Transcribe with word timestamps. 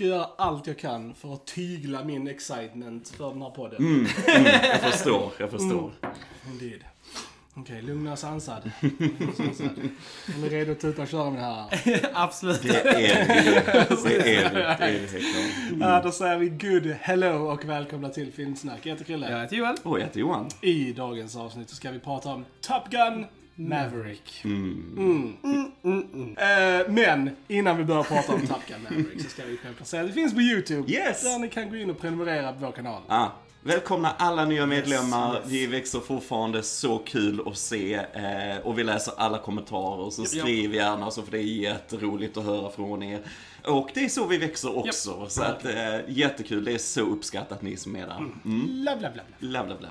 ska 0.00 0.06
göra 0.06 0.28
allt 0.36 0.66
jag 0.66 0.78
kan 0.78 1.14
för 1.14 1.34
att 1.34 1.46
tygla 1.46 2.04
min 2.04 2.28
excitement 2.28 3.08
för 3.08 3.30
den 3.30 3.42
här 3.42 3.50
podden. 3.50 3.78
Mm, 3.78 4.06
mm, 4.26 4.46
jag 4.62 4.80
förstår, 4.80 5.32
jag 5.38 5.50
förstår. 5.50 5.92
Indeed. 6.46 6.84
Okej, 7.54 7.82
lugna 7.82 8.12
och 8.12 8.18
sansad. 8.18 8.70
Lugn 8.80 9.28
och 9.30 9.36
sansad. 9.36 9.70
Är 10.26 10.40
ni 10.40 10.48
redo 10.48 10.72
att 10.72 10.80
tuta 10.80 11.02
och 11.02 11.08
köra 11.08 11.30
med 11.30 11.42
det 11.42 11.44
här? 11.44 12.10
Absolut. 12.14 12.62
Det 12.62 12.80
är 12.80 12.96
vi. 12.96 13.02
Det 14.08 14.36
är 14.36 14.50
vi. 14.50 14.60
Det 14.60 14.84
är 14.84 14.92
vi 14.92 15.06
helt 15.06 15.10
klart. 15.10 15.80
Ja, 15.80 16.02
då 16.02 16.12
säger 16.12 16.38
vi 16.38 16.48
good 16.48 16.86
hello 17.00 17.52
och 17.52 17.64
välkomna 17.64 18.08
till 18.08 18.32
Filmsnack. 18.32 18.86
Jag 18.86 18.92
heter 18.92 19.04
Krille. 19.04 19.30
Jag 19.30 19.40
heter 19.40 19.56
Johan. 19.56 19.76
Och 19.82 19.98
jag 19.98 20.04
heter 20.04 20.20
Johan. 20.20 20.48
I 20.60 20.92
dagens 20.92 21.36
avsnitt 21.36 21.70
så 21.70 21.76
ska 21.76 21.90
vi 21.90 21.98
prata 21.98 22.28
om 22.28 22.44
Top 22.60 22.90
Gun 22.90 23.26
Maverick. 23.68 24.44
Mm. 24.44 24.94
Mm, 24.96 25.36
mm, 25.44 25.72
mm, 25.84 26.06
mm. 26.14 26.80
Eh, 26.80 26.88
men 26.88 27.30
innan 27.48 27.76
vi 27.76 27.84
börjar 27.84 28.02
prata 28.02 28.34
om 28.34 28.40
Top 28.46 28.66
Gun 28.68 28.82
Maverick 28.82 29.22
så 29.22 29.28
ska 29.28 29.44
vi 29.44 29.56
självklart 29.56 29.88
säga 29.88 30.02
att 30.02 30.08
det 30.08 30.14
finns 30.14 30.34
på 30.34 30.40
YouTube. 30.40 30.92
Yes! 30.92 31.22
Där 31.22 31.38
ni 31.38 31.48
kan 31.48 31.70
gå 31.70 31.76
in 31.76 31.90
och 31.90 32.00
prenumerera 32.00 32.52
på 32.52 32.58
vår 32.58 32.72
kanal. 32.72 33.02
Ah, 33.08 33.26
välkomna 33.62 34.10
alla 34.18 34.44
nya 34.44 34.66
medlemmar. 34.66 35.42
Vi 35.46 35.66
växer 35.66 36.00
fortfarande 36.00 36.62
så 36.62 36.98
kul 36.98 37.42
att 37.46 37.58
se. 37.58 37.94
Eh, 37.94 38.58
och 38.64 38.78
vi 38.78 38.84
läser 38.84 39.12
alla 39.16 39.38
kommentarer. 39.38 40.10
Så 40.10 40.24
skriv 40.24 40.74
gärna 40.74 41.10
så 41.10 41.22
för 41.22 41.30
det 41.30 41.38
är 41.38 41.42
jätteroligt 41.42 42.36
att 42.36 42.44
höra 42.44 42.70
från 42.70 43.02
er. 43.02 43.20
Och 43.64 43.90
det 43.94 44.04
är 44.04 44.08
så 44.08 44.26
vi 44.26 44.38
växer 44.38 44.78
också. 44.78 45.26
Så 45.28 45.42
att, 45.42 45.64
eh, 45.64 45.98
jättekul. 46.08 46.64
Det 46.64 46.72
är 46.72 46.78
så 46.78 47.00
uppskattat 47.00 47.62
ni 47.62 47.76
som 47.76 47.96
är 47.96 48.06
där. 48.06 48.16
Mm. 48.44 48.82
Bla. 49.40 49.64
bla. 49.64 49.88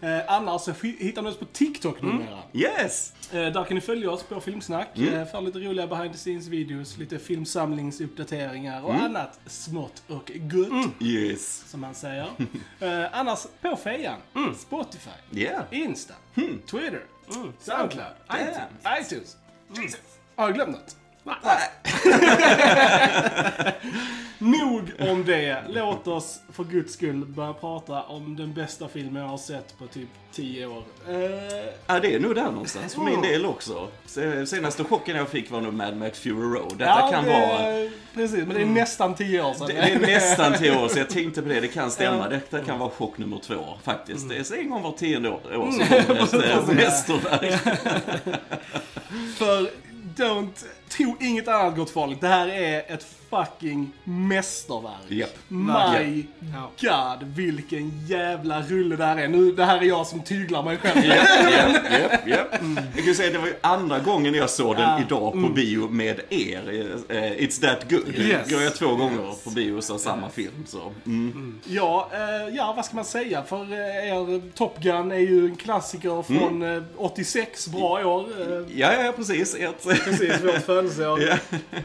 Eh, 0.00 0.20
annars 0.26 0.62
så 0.62 0.72
hittar 0.82 1.22
ni 1.22 1.28
oss 1.28 1.36
på 1.36 1.44
TikTok 1.44 2.02
numera. 2.02 2.38
Yes! 2.52 3.12
Eh, 3.32 3.36
där 3.36 3.64
kan 3.64 3.74
ni 3.74 3.80
följa 3.80 4.10
oss 4.10 4.22
på 4.22 4.40
Filmsnack. 4.40 4.88
Mm. 4.98 5.14
Eh, 5.14 5.26
för 5.26 5.40
lite 5.40 5.58
roliga 5.58 5.86
behind 5.86 6.12
the 6.12 6.18
scenes 6.18 6.46
videos, 6.46 6.98
lite 6.98 7.18
filmsamlingsuppdateringar 7.18 8.84
och 8.84 8.94
annat 8.94 9.40
smått 9.46 10.02
och 10.08 10.30
gott. 10.34 11.02
Yes. 11.02 11.64
Som 11.70 11.80
man 11.80 11.94
säger. 11.94 12.26
eh, 12.80 13.18
annars 13.18 13.46
på 13.60 13.76
fejan. 13.76 14.18
Spotify. 14.56 15.10
Yeah. 15.32 15.62
Insta. 15.70 16.14
Twitter. 16.66 17.04
Soundcloud. 17.58 18.06
Damn. 18.28 18.40
iTunes. 18.40 19.12
iTunes. 19.12 19.36
Jesus. 19.76 20.00
Har 20.36 20.44
jag 20.44 20.54
glömt 20.54 20.72
något? 20.72 20.96
Nog 24.38 24.82
om 24.98 25.24
det. 25.24 25.62
Låt 25.68 26.06
oss 26.08 26.40
för 26.52 26.64
guds 26.64 26.92
skull 26.94 27.24
börja 27.26 27.52
prata 27.52 28.02
om 28.02 28.36
den 28.36 28.54
bästa 28.54 28.88
filmen 28.88 29.22
jag 29.22 29.28
har 29.28 29.38
sett 29.38 29.78
på 29.78 29.86
typ 29.86 30.08
10 30.32 30.66
år. 30.66 30.82
Eh, 31.08 31.14
Ja, 31.86 32.00
det 32.00 32.14
är 32.14 32.20
nog 32.20 32.34
där 32.34 32.50
någonstans 32.50 32.94
för 32.94 33.00
min 33.02 33.22
del 33.22 33.46
också. 33.46 33.88
Se- 34.06 34.46
Senaste 34.46 34.84
chocken 34.84 35.16
jag 35.16 35.28
fick 35.28 35.50
var 35.50 35.60
nog 35.60 35.74
Mad 35.74 35.96
Max 35.96 36.18
Fury 36.18 36.58
Road. 36.58 36.72
Detta 36.78 36.90
ja, 37.00 37.08
kan 37.12 37.24
det, 37.24 37.30
vara... 37.30 37.90
Precis, 38.14 38.46
men 38.46 38.56
det 38.56 38.62
är 38.62 38.66
nästan 38.66 39.14
10 39.14 39.42
år 39.42 39.54
sedan. 39.54 39.66
Det 39.66 39.76
är 39.78 39.98
nästan 40.00 40.52
tio 40.58 40.84
år 40.84 40.88
så 40.88 40.98
jag 40.98 41.10
tänkte 41.10 41.42
på 41.42 41.48
det, 41.48 41.60
det 41.60 41.68
kan 41.68 41.90
stämma. 41.90 42.28
Detta 42.28 42.60
kan 42.60 42.78
vara 42.78 42.90
chock 42.90 43.18
nummer 43.18 43.38
två 43.46 43.64
faktiskt. 43.84 44.28
Det 44.28 44.36
är 44.50 44.58
en 44.58 44.70
gång 44.70 44.82
var 44.82 44.92
tionde 44.92 45.28
år, 45.30 45.40
år 45.56 45.70
så 45.70 45.78
kommer 46.06 46.60
ett 46.60 46.66
mästerverk. 46.76 47.60
För 49.38 49.70
don't, 50.16 50.64
tro 50.88 51.16
inget 51.20 51.48
annat 51.48 51.76
gott 51.76 51.90
folk. 51.90 52.20
Det 52.20 52.28
här 52.28 52.48
är 52.48 52.94
ett 52.94 53.06
fucking 53.36 53.92
mästerverk. 54.04 54.92
Japp. 55.08 55.30
My 55.48 56.24
Ja. 56.80 57.18
God, 57.18 57.28
vilken 57.28 58.06
jävla 58.06 58.62
rulle 58.62 58.96
det 58.96 59.04
här 59.04 59.16
är. 59.16 59.28
Nu, 59.28 59.52
det 59.52 59.64
här 59.64 59.78
är 59.78 59.82
jag 59.82 60.06
som 60.06 60.20
tyglar 60.22 60.62
mig 60.62 60.76
själv. 60.76 61.04
Japp, 61.04 61.28
japp, 61.52 61.90
japp, 62.00 62.28
japp. 62.28 62.60
Jag 62.96 63.04
kan 63.04 63.14
säga 63.14 63.32
det 63.32 63.38
var 63.38 63.48
andra 63.60 63.98
gången 63.98 64.34
jag 64.34 64.50
såg 64.50 64.76
den 64.76 64.82
Ja. 64.90 65.00
idag 65.06 65.32
på 65.32 65.48
bio 65.54 65.88
med 65.88 66.20
er. 66.30 66.92
Eh, 67.08 67.16
It's 67.16 67.60
that 67.60 67.90
good. 67.90 68.08
Yes. 68.18 68.50
Går 68.50 68.62
jag 68.62 68.74
två 68.74 68.94
gånger 68.96 69.44
på 69.44 69.50
bio 69.50 69.72
och 69.76 69.84
samma 70.00 70.28
film 70.30 70.64
så. 70.66 70.92
Mm. 71.06 71.60
Ja, 71.64 72.10
eh, 72.12 72.54
ja, 72.56 72.72
vad 72.76 72.84
ska 72.84 72.96
man 72.96 73.04
säga? 73.04 73.42
För 73.42 73.72
eh, 73.72 73.78
er 74.10 74.50
Top 74.54 74.78
Gun 74.80 75.12
är 75.12 75.16
ju 75.18 75.46
en 75.46 75.56
klassiker 75.56 76.22
från 76.22 76.62
eh, 76.76 76.82
86, 76.96 77.68
bra 77.68 78.06
år. 78.06 78.26
Ja, 78.74 78.92
ja, 79.04 79.12
precis. 79.16 79.54
Ert. 79.54 79.82
precis, 80.04 80.40
vårt 80.44 80.62
födelseår. 80.66 81.20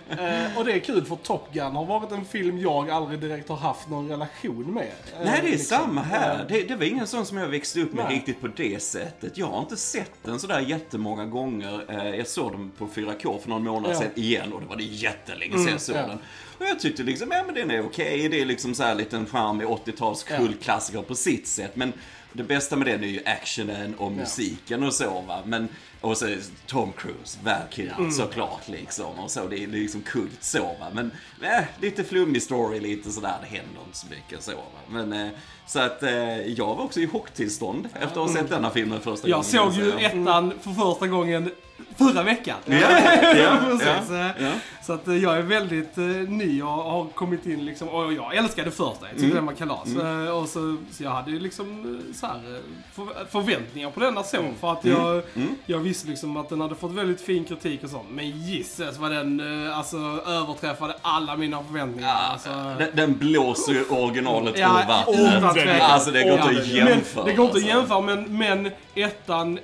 Eh, 0.10 0.58
och 0.58 0.66
det 0.66 0.74
är 0.74 0.80
kul 0.80 1.06
för 1.06 1.16
Top 1.16 1.39
Gun 1.54 1.76
har 1.76 1.86
varit 1.86 2.12
en 2.12 2.26
film 2.26 2.58
jag 2.60 2.90
aldrig 2.90 3.20
direkt 3.20 3.50
har 3.50 3.56
haft 3.56 3.90
någon 3.90 4.10
relation 4.10 4.74
med. 4.74 4.84
Eh, 4.84 5.26
Nej, 5.26 5.40
det 5.42 5.48
är 5.48 5.52
liksom. 5.52 5.78
samma 5.78 6.02
här. 6.02 6.40
Eh, 6.40 6.46
Det, 6.50 6.64
det 6.64 6.76
var 6.76 6.84
ingen 6.86 7.08
sån 7.08 7.26
som 7.26 7.38
jag 7.38 7.48
växte 7.48 7.82
upp 7.82 7.94
med 7.94 8.06
Nej. 8.06 8.16
riktigt 8.16 8.42
på 8.42 8.48
det 8.48 8.82
sättet. 8.82 9.38
Jag 9.38 9.48
har 9.48 9.60
inte 9.60 9.78
sett 9.78 10.12
den 10.24 10.40
sådär 10.40 10.60
jättemånga 10.60 11.26
gånger. 11.26 11.86
Eh, 11.90 12.16
Jag 12.16 12.28
såg 12.28 12.52
den 12.52 12.72
på 12.78 12.88
4K 12.88 13.40
för 13.42 13.50
någon 13.50 13.64
månad 13.64 13.92
Ja. 13.92 13.96
sedan 14.00 14.12
igen 14.16 14.54
och 14.54 14.62
det 14.62 14.68
var 14.68 14.76
det 14.76 14.84
jättelänge 14.84 15.58
sedan 15.58 15.68
jag 15.72 15.82
såg 15.82 15.96
ja. 15.96 16.08
den. 16.08 16.20
Och 16.58 16.66
jag 16.66 16.80
tyckte 16.80 17.04
liksom, 17.04 17.32
ja 17.32 17.44
men 17.46 17.56
den 17.56 17.72
är 17.72 17.86
okej. 17.86 18.30
Det 18.30 18.42
är 18.42 18.46
liksom 18.46 18.76
så 18.76 18.84
här 18.84 18.96
liten 18.96 19.26
charmig 19.26 19.68
80-tals 19.68 20.26
Ja. 20.30 20.38
kultklassiker 20.38 21.02
på 21.02 21.16
sitt 21.16 21.48
sätt. 21.48 21.76
Men 21.76 21.94
det 22.34 22.44
bästa 22.44 22.76
med 22.76 22.88
den 22.88 23.04
är 23.04 23.08
ju 23.08 23.22
actionen 23.26 23.96
och 23.96 24.12
musiken 24.12 24.84
och 24.84 24.94
så 24.94 25.22
va. 25.28 25.42
Men, 25.46 25.68
och 26.02 26.18
så 26.18 26.36
Tom 26.68 26.92
Cruise, 26.98 27.40
Valkyrie 27.44 27.94
Mm. 27.98 28.12
såklart 28.12 28.68
liksom. 28.68 29.20
Och 29.20 29.32
så, 29.32 29.48
det 29.48 29.64
är 29.64 29.68
liksom 29.68 30.02
kult 30.02 30.44
så 30.44 30.64
va. 30.64 30.88
Men 30.94 31.12
eh, 31.42 31.64
lite 31.82 32.04
flummig 32.04 32.42
story, 32.44 32.80
lite 32.80 33.12
sådär. 33.12 33.34
Det 33.42 33.48
händer 33.58 33.82
inte 33.86 33.98
så 33.98 34.08
mycket 34.08 34.44
så 34.44 34.52
va. 34.52 34.62
Men 34.90 35.14
eh, 35.14 35.30
så 35.68 35.80
att 35.80 36.04
eh, 36.04 36.38
jag 36.42 36.76
var 36.76 36.84
också 36.84 37.00
i 37.00 37.08
chocktillstånd 37.08 37.86
efter 37.94 38.06
att 38.08 38.16
ha 38.16 38.34
sett 38.34 38.50
denna 38.50 38.70
filmen 38.70 39.02
första 39.02 39.28
Jag 39.28 39.36
gången. 39.44 39.74
såg 39.74 39.74
kan 39.74 40.00
ju 40.00 40.06
ettan 40.06 40.54
för 40.62 40.72
första 40.72 41.08
gången 41.08 41.52
förra 42.00 42.24
veckan. 42.24 42.58
Ja, 42.66 42.76
ja, 42.76 43.34
ja, 43.36 43.58
Precis. 43.70 44.12
ja, 44.12 44.30
ja. 44.40 44.52
Så 44.82 44.94
att 44.94 45.08
eh, 45.08 45.16
jag 45.18 45.38
är 45.38 45.42
väldigt 45.42 45.98
eh, 45.98 46.04
ny 46.28 46.62
och 46.62 46.68
har 46.70 47.06
kommit 47.06 47.46
in 47.46 47.66
liksom, 47.66 47.90
och 47.90 48.14
jag 48.14 48.36
älskade 48.36 48.72
första. 48.72 49.06
Jag 49.06 49.10
tyckte 49.10 49.26
Mm. 49.26 49.36
den 49.36 49.46
var 49.46 49.54
kalas. 49.54 49.96
Eh, 49.96 50.38
och 50.38 50.50
så, 50.50 50.78
så 50.92 51.04
jag 51.04 51.12
hade 51.12 51.32
ju 51.32 51.40
liksom 51.40 52.00
eh, 52.10 52.16
så 52.16 52.26
här, 52.26 52.62
för, 52.94 53.06
förväntningar 53.32 53.90
på 53.92 54.00
denna 54.00 54.24
så. 54.24 54.38
Mm. 54.38 54.52
För 54.62 54.72
att 54.72 54.86
jag, 54.86 55.22
jag 55.66 55.80
visste 55.80 56.08
liksom 56.08 56.38
att 56.38 56.50
den 56.50 56.62
hade 56.62 56.76
fått 56.76 56.92
väldigt 56.92 57.22
fin 57.22 57.44
kritik 57.46 57.84
och 57.84 57.90
sånt. 57.90 58.08
Men 58.12 58.30
gisses 58.42 58.98
vad 58.98 59.12
den 59.12 59.42
alltså, 59.74 59.98
överträffade 60.28 60.96
alla 61.02 61.36
mina 61.38 61.64
förväntningar. 61.64 62.16
Alltså, 62.32 62.50
Den, 62.80 62.88
den 62.94 63.18
blåser 63.18 63.74
ju 63.74 63.86
originalet 63.86 64.54
Ja, 64.58 64.82
ur 64.84 64.88
vattnet. 64.88 65.38
utan 65.38 65.54
tvekan. 65.54 65.92
Alltså 65.92 66.12
det 66.12 66.24
går 66.24 66.32
inte 66.34 66.44
Ja, 66.54 66.60
att 66.62 66.68
men 66.68 66.88
jämföra. 66.88 67.26
Det 67.26 67.34
går 67.34 67.46
inte 67.46 67.58
att 67.58 67.64
alltså. 67.64 67.78
jämföra, 67.78 68.02
men, 68.02 68.38
men 68.38 68.72
ettan 68.96 69.60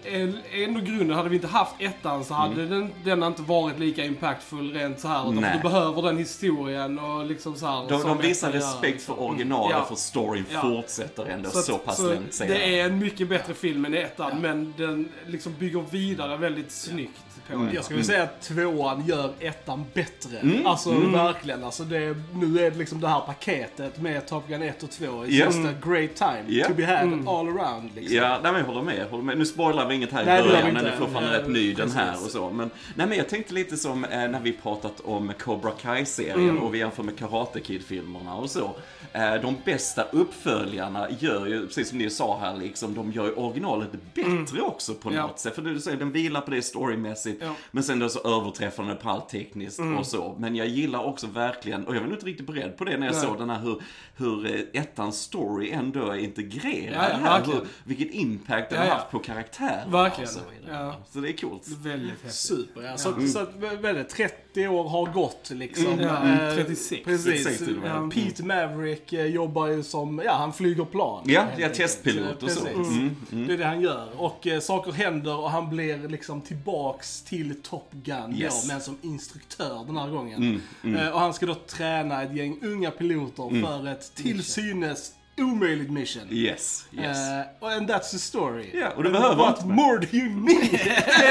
ändå 0.53 0.79
grunden. 0.79 1.17
Hade 1.17 1.29
vi 1.29 1.35
inte 1.35 1.47
haft 1.47 1.75
ettan 1.79 2.24
så 2.25 2.33
hade 2.33 2.65
den, 2.65 2.91
den 3.03 3.23
inte 3.23 3.41
varit 3.41 3.79
lika 3.79 4.05
impactful 4.05 4.73
rent 4.73 4.99
så 4.99 5.07
här. 5.07 5.21
Utan 5.21 5.37
Mm. 5.37 5.57
Du 5.57 5.63
behöver 5.69 6.01
den 6.01 6.17
historien 6.17 6.99
och 6.99 7.25
liksom 7.25 7.55
så 7.55 7.65
här. 7.65 7.89
De, 7.89 8.01
de 8.03 8.17
visar 8.17 8.51
respekt 8.51 8.93
liksom. 8.93 9.15
för 9.15 9.23
originalet, 9.23 9.75
Ja. 9.79 9.85
för 9.85 9.95
storyn 9.95 10.45
Ja. 10.53 10.61
fortsätter 10.61 11.25
ändå 11.25 11.49
så, 11.49 11.75
att- 11.75 11.85
pass 11.85 11.97
så 11.97 12.03
långt 12.13 12.33
senare. 12.33 12.57
Det 12.57 12.79
är 12.79 12.85
en 12.85 12.99
mycket 12.99 13.29
bättre 13.29 13.53
film 13.53 13.85
än 13.85 13.93
ettan, 13.93 14.41
men 14.41 14.73
den 14.77 15.09
liksom 15.27 15.53
bygger 15.59 15.83
vidare 15.91 16.37
väldigt 16.37 16.71
snyggt 16.71 17.11
på 17.47 17.53
ettan. 17.53 17.69
Jag 17.73 17.83
skulle 17.85 18.03
säga 18.03 18.23
att 18.23 18.41
tvåan 18.41 19.05
gör 19.05 19.31
ettan 19.39 19.85
bättre. 19.93 20.37
Mm. 20.39 20.65
Alltså 20.67 20.91
verkligen. 20.91 21.63
Alltså 21.63 21.83
det, 21.83 22.15
nu 22.33 22.59
är 22.65 22.71
det 22.71 22.77
liksom 22.77 23.01
det 23.01 23.07
här 23.07 23.19
paketet 23.19 24.01
med 24.01 24.27
Top 24.27 24.47
Gun 24.47 24.61
1 24.63 24.83
och 24.83 24.91
2. 24.91 25.05
It's 25.05 25.25
Ja. 25.29 25.45
just 25.45 25.57
a 25.59 25.73
great 25.85 26.15
time 26.15 26.43
Ja. 26.47 26.67
to 26.67 26.73
be 26.73 26.85
had 26.85 26.99
Mm. 27.01 27.27
all 27.27 27.47
around. 27.47 27.89
Liksom. 27.95 28.17
Ja, 28.17 28.39
nej 28.43 28.51
men 28.51 28.55
jag 28.61 28.67
håller 28.67 28.81
med, 28.81 29.07
håller 29.11 29.23
med. 29.23 29.37
Nu 29.37 29.45
spoilar 29.45 29.87
vi 29.87 29.95
inget 29.95 30.11
här 30.11 30.23
i 30.23 30.25
Nej, 30.25 30.43
början, 30.43 30.73
den 30.73 30.85
är 30.85 30.97
fortfarande 30.97 31.37
rätt 31.39 31.47
ny 31.49 31.73
den 31.73 31.91
här 31.91 32.04
precis. 32.11 32.25
och 32.25 32.31
så. 32.31 32.49
Men, 32.49 32.69
nej 32.95 33.07
men 33.07 33.17
jag 33.17 33.29
tänkte 33.29 33.53
lite 33.53 33.77
som 33.77 34.05
eh, 34.05 34.09
när 34.29 34.39
vi 34.39 34.51
pratat 34.53 34.99
om 35.03 35.31
Cobra 35.39 35.71
Kai-serien 35.71 36.49
Mm. 36.49 36.63
och 36.63 36.73
vi 36.73 36.77
jämför 36.77 37.03
med 37.03 37.17
Karate 37.17 37.59
Kid-filmerna 37.59 38.35
och 38.35 38.49
så. 38.49 38.75
Eh, 39.15 39.41
de 39.41 39.55
bästa 39.65 40.03
uppföljarna 40.03 41.07
gör 41.19 41.45
ju, 41.45 41.67
precis 41.67 41.89
som 41.89 41.97
ni 41.97 42.09
sa 42.09 42.39
här 42.39 42.55
liksom, 42.57 42.93
de 42.93 43.11
gör 43.11 43.25
ju 43.25 43.31
originalet 43.33 43.89
bättre 44.13 44.61
också 44.61 44.93
på 44.93 45.13
Ja. 45.13 45.21
något 45.27 45.39
sätt. 45.39 45.55
För 45.55 45.61
du 45.61 45.79
säger, 45.79 45.97
den 45.97 46.11
vilar 46.11 46.41
på 46.41 46.51
det 46.51 46.61
storymässigt, 46.61 47.41
Ja. 47.43 47.55
men 47.71 47.83
sen 47.83 47.99
då 47.99 48.09
så 48.09 48.19
överträffar 48.41 48.83
den 48.83 48.95
det 48.95 49.01
på 49.01 49.09
allt 49.09 49.29
tekniskt 49.29 49.79
och 49.99 50.05
så. 50.07 50.35
Men 50.39 50.55
jag 50.55 50.67
gillar 50.67 51.03
också 51.03 51.27
verkligen, 51.27 51.87
och 51.87 51.95
jag 51.95 52.01
var 52.01 52.07
inte 52.13 52.25
riktigt 52.25 52.47
beredd 52.47 52.77
på 52.77 52.83
det 52.83 52.97
när 52.97 53.05
jag 53.07 53.15
Nej. 53.15 53.23
såg 53.23 53.37
den 53.37 53.49
här 53.49 53.59
hur, 53.59 53.81
hur 54.15 54.45
eh, 54.55 54.81
ettans 54.81 55.17
story 55.21 55.71
ändå 55.71 56.09
är 56.09 56.15
integrerad 56.17 56.93
Ja, 56.95 57.09
ja, 57.09 57.17
här. 57.29 57.43
Hur, 57.45 57.61
vilket 57.83 58.11
impact 58.13 58.69
den 58.69 58.77
Ja, 58.79 58.83
har 58.83 58.87
ja. 58.89 58.93
haft 58.95 59.11
på 59.11 59.19
karaktären. 59.19 59.91
Verkligen. 59.91 60.27
och 60.29 60.33
Så. 60.33 60.39
Ja. 60.69 60.95
så 61.11 61.19
det 61.19 61.29
är 61.29 61.37
coolt. 61.37 61.67
Väldigt 61.67 62.09
häftigt. 62.11 62.33
Super, 62.33 62.81
ja. 62.81 62.97
Så, 62.97 63.27
så 63.27 63.39
att, 63.39 63.49
vad 63.55 63.85
är 63.85 63.93
det, 63.93 64.03
30 64.03 64.67
år 64.67 64.89
har 64.89 65.05
gått 65.13 65.49
liksom. 65.53 65.85
Mm, 65.93 66.05
ja, 66.05 66.25
Eh, 66.49 66.55
36. 66.55 67.03
Precis. 67.05 67.25
36 67.43 67.57
till 67.57 67.75
och 67.75 67.81
med. 67.83 67.91
Ja, 67.91 68.09
Pete 68.13 68.43
Maverick 68.45 69.04
eh, 69.13 69.25
jobbar 69.25 69.67
ju 69.67 69.83
som, 69.83 70.21
ja 70.25 70.33
han 70.33 70.53
flyger 70.53 70.85
plan. 70.85 71.23
Ja, 71.25 71.45
ja 71.57 71.69
testpilot 71.69 72.43
och 72.43 72.51
så. 72.51 72.59
Precis. 72.65 72.87
Mm, 72.87 73.15
Det 73.47 73.53
är 73.53 73.57
det 73.57 73.65
han 73.65 73.81
gör. 73.81 74.07
Och 74.17 74.47
eh, 74.47 74.59
saker 74.59 74.91
händer 74.91 75.39
och 75.39 75.51
han 75.51 75.69
blir 75.69 76.09
liksom 76.09 76.41
tillbaks 76.41 77.21
till 77.21 77.61
Top 77.61 77.87
Gun 77.91 78.35
Yes. 78.35 78.61
då, 78.61 78.67
men 78.67 78.81
som 78.81 78.97
instruktör 79.01 79.83
den 79.87 79.97
här 79.97 80.09
gången. 80.09 80.61
Eh, 80.83 81.07
och 81.09 81.19
han 81.19 81.33
ska 81.33 81.45
då 81.45 81.55
träna 81.55 82.23
ett 82.23 82.35
gäng 82.35 82.59
unga 82.61 82.91
piloter 82.91 83.61
för 83.65 83.87
ett 83.87 84.15
till 84.15 84.43
synes 84.43 85.13
omöjligt 85.37 85.91
mission. 85.91 86.23
Yes, 86.29 86.85
yes. 86.91 87.17
Uh, 87.61 87.67
and 87.77 87.89
that's 87.89 88.11
the 88.11 88.19
story. 88.19 88.69
Ja, 88.73 88.89
och 88.95 89.03
det 89.03 89.09
behöver 89.09 89.35
What 89.35 89.57
inte- 89.61 89.67
more 89.73 89.97
do 89.99 90.07
you 90.17 90.29
need? 90.29 90.73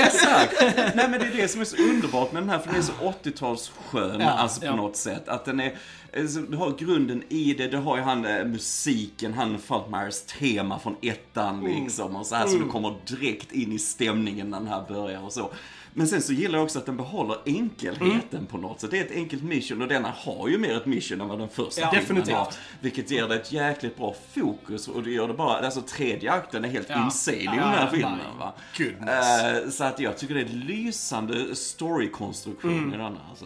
Exakt! 0.05 0.53
Nej 0.95 1.09
men 1.09 1.13
det 1.13 1.27
är 1.27 1.37
det 1.37 1.49
som 1.49 1.61
är 1.61 1.65
så 1.65 1.77
underbart 1.77 2.33
med 2.33 2.43
den 2.43 2.51
här, 2.51 2.59
för 2.59 2.67
den 2.69 2.77
är 2.79 2.83
så 2.83 2.93
80-talsskön, 2.93 4.21
Ja, 4.21 4.31
alltså 4.31 4.61
på 4.61 4.67
ja. 4.67 4.77
något 4.77 4.97
sätt. 4.97 5.29
Att 5.29 5.45
den 5.45 5.61
är, 5.61 5.75
alltså, 6.17 6.41
du 6.41 6.57
har 6.57 6.71
grunden 6.79 7.23
i 7.29 7.55
det, 7.55 7.67
du 7.69 7.77
har 7.77 7.97
ju 7.97 8.03
han 8.03 8.25
eh, 8.27 8.45
musiken, 8.45 9.35
han 9.35 9.59
Falkmeyers 9.59 10.21
tema 10.23 10.79
från 10.79 10.97
ettan 11.03 11.59
Mm. 11.59 11.83
liksom. 11.85 12.17
Och 12.17 12.27
så 12.27 12.35
här, 12.35 12.47
så 12.47 12.57
du 12.57 12.69
kommer 12.69 12.95
direkt 13.07 13.53
in 13.53 13.73
i 13.73 13.79
stämningen 13.79 14.51
när 14.51 14.59
den 14.59 14.69
här 14.69 14.85
börjar 14.89 15.21
och 15.25 15.33
så. 15.33 15.51
Men 15.97 16.07
sen 16.09 16.23
så 16.23 16.33
gillar 16.33 16.59
jag 16.59 16.65
också 16.65 16.79
att 16.79 16.87
den 16.87 16.97
behåller 16.97 17.37
enkelheten 17.47 18.21
Mm. 18.33 18.47
på 18.47 18.59
något 18.59 18.81
sätt. 18.81 18.91
Det 18.91 18.99
är 18.99 19.05
ett 19.05 19.13
enkelt 19.13 19.43
mission 19.43 19.83
och 19.83 19.89
denna 19.89 20.09
har 20.17 20.49
ju 20.49 20.59
mer 20.59 20.77
ett 20.77 20.87
mission 20.87 21.21
än 21.21 21.29
vad 21.29 21.39
den 21.39 21.49
första 21.49 21.81
Ja, 21.81 21.91
definitivt. 21.91 22.35
har. 22.35 22.49
Vilket 22.81 23.11
ger 23.11 23.29
det 23.29 23.35
ett 23.35 23.53
jäkligt 23.53 23.97
bra 23.97 24.15
fokus 24.35 24.89
och 24.89 25.03
det 25.03 25.11
gör 25.11 25.29
det 25.29 25.35
bara, 25.35 25.59
alltså 25.67 25.81
tredje 25.83 26.33
akten 26.33 26.65
är 26.65 26.69
helt 26.69 26.91
Ja. 26.91 27.05
insane 27.05 27.37
i 27.37 27.45
Ja, 27.45 27.53
den 27.53 27.63
här 27.63 27.91
filmen 27.91 28.19
va. 28.39 28.53
Eh, 28.79 29.71
så 29.71 29.85
att 29.85 30.01
jag 30.01 30.19
tycker 30.19 30.35
det 30.35 30.41
är 30.41 30.45
en 30.47 30.61
lysande 30.61 31.57
storykonstruktion 31.57 32.73
Mm. 32.79 32.89
i 32.95 32.97
denna 32.97 33.21
alltså. 33.31 33.45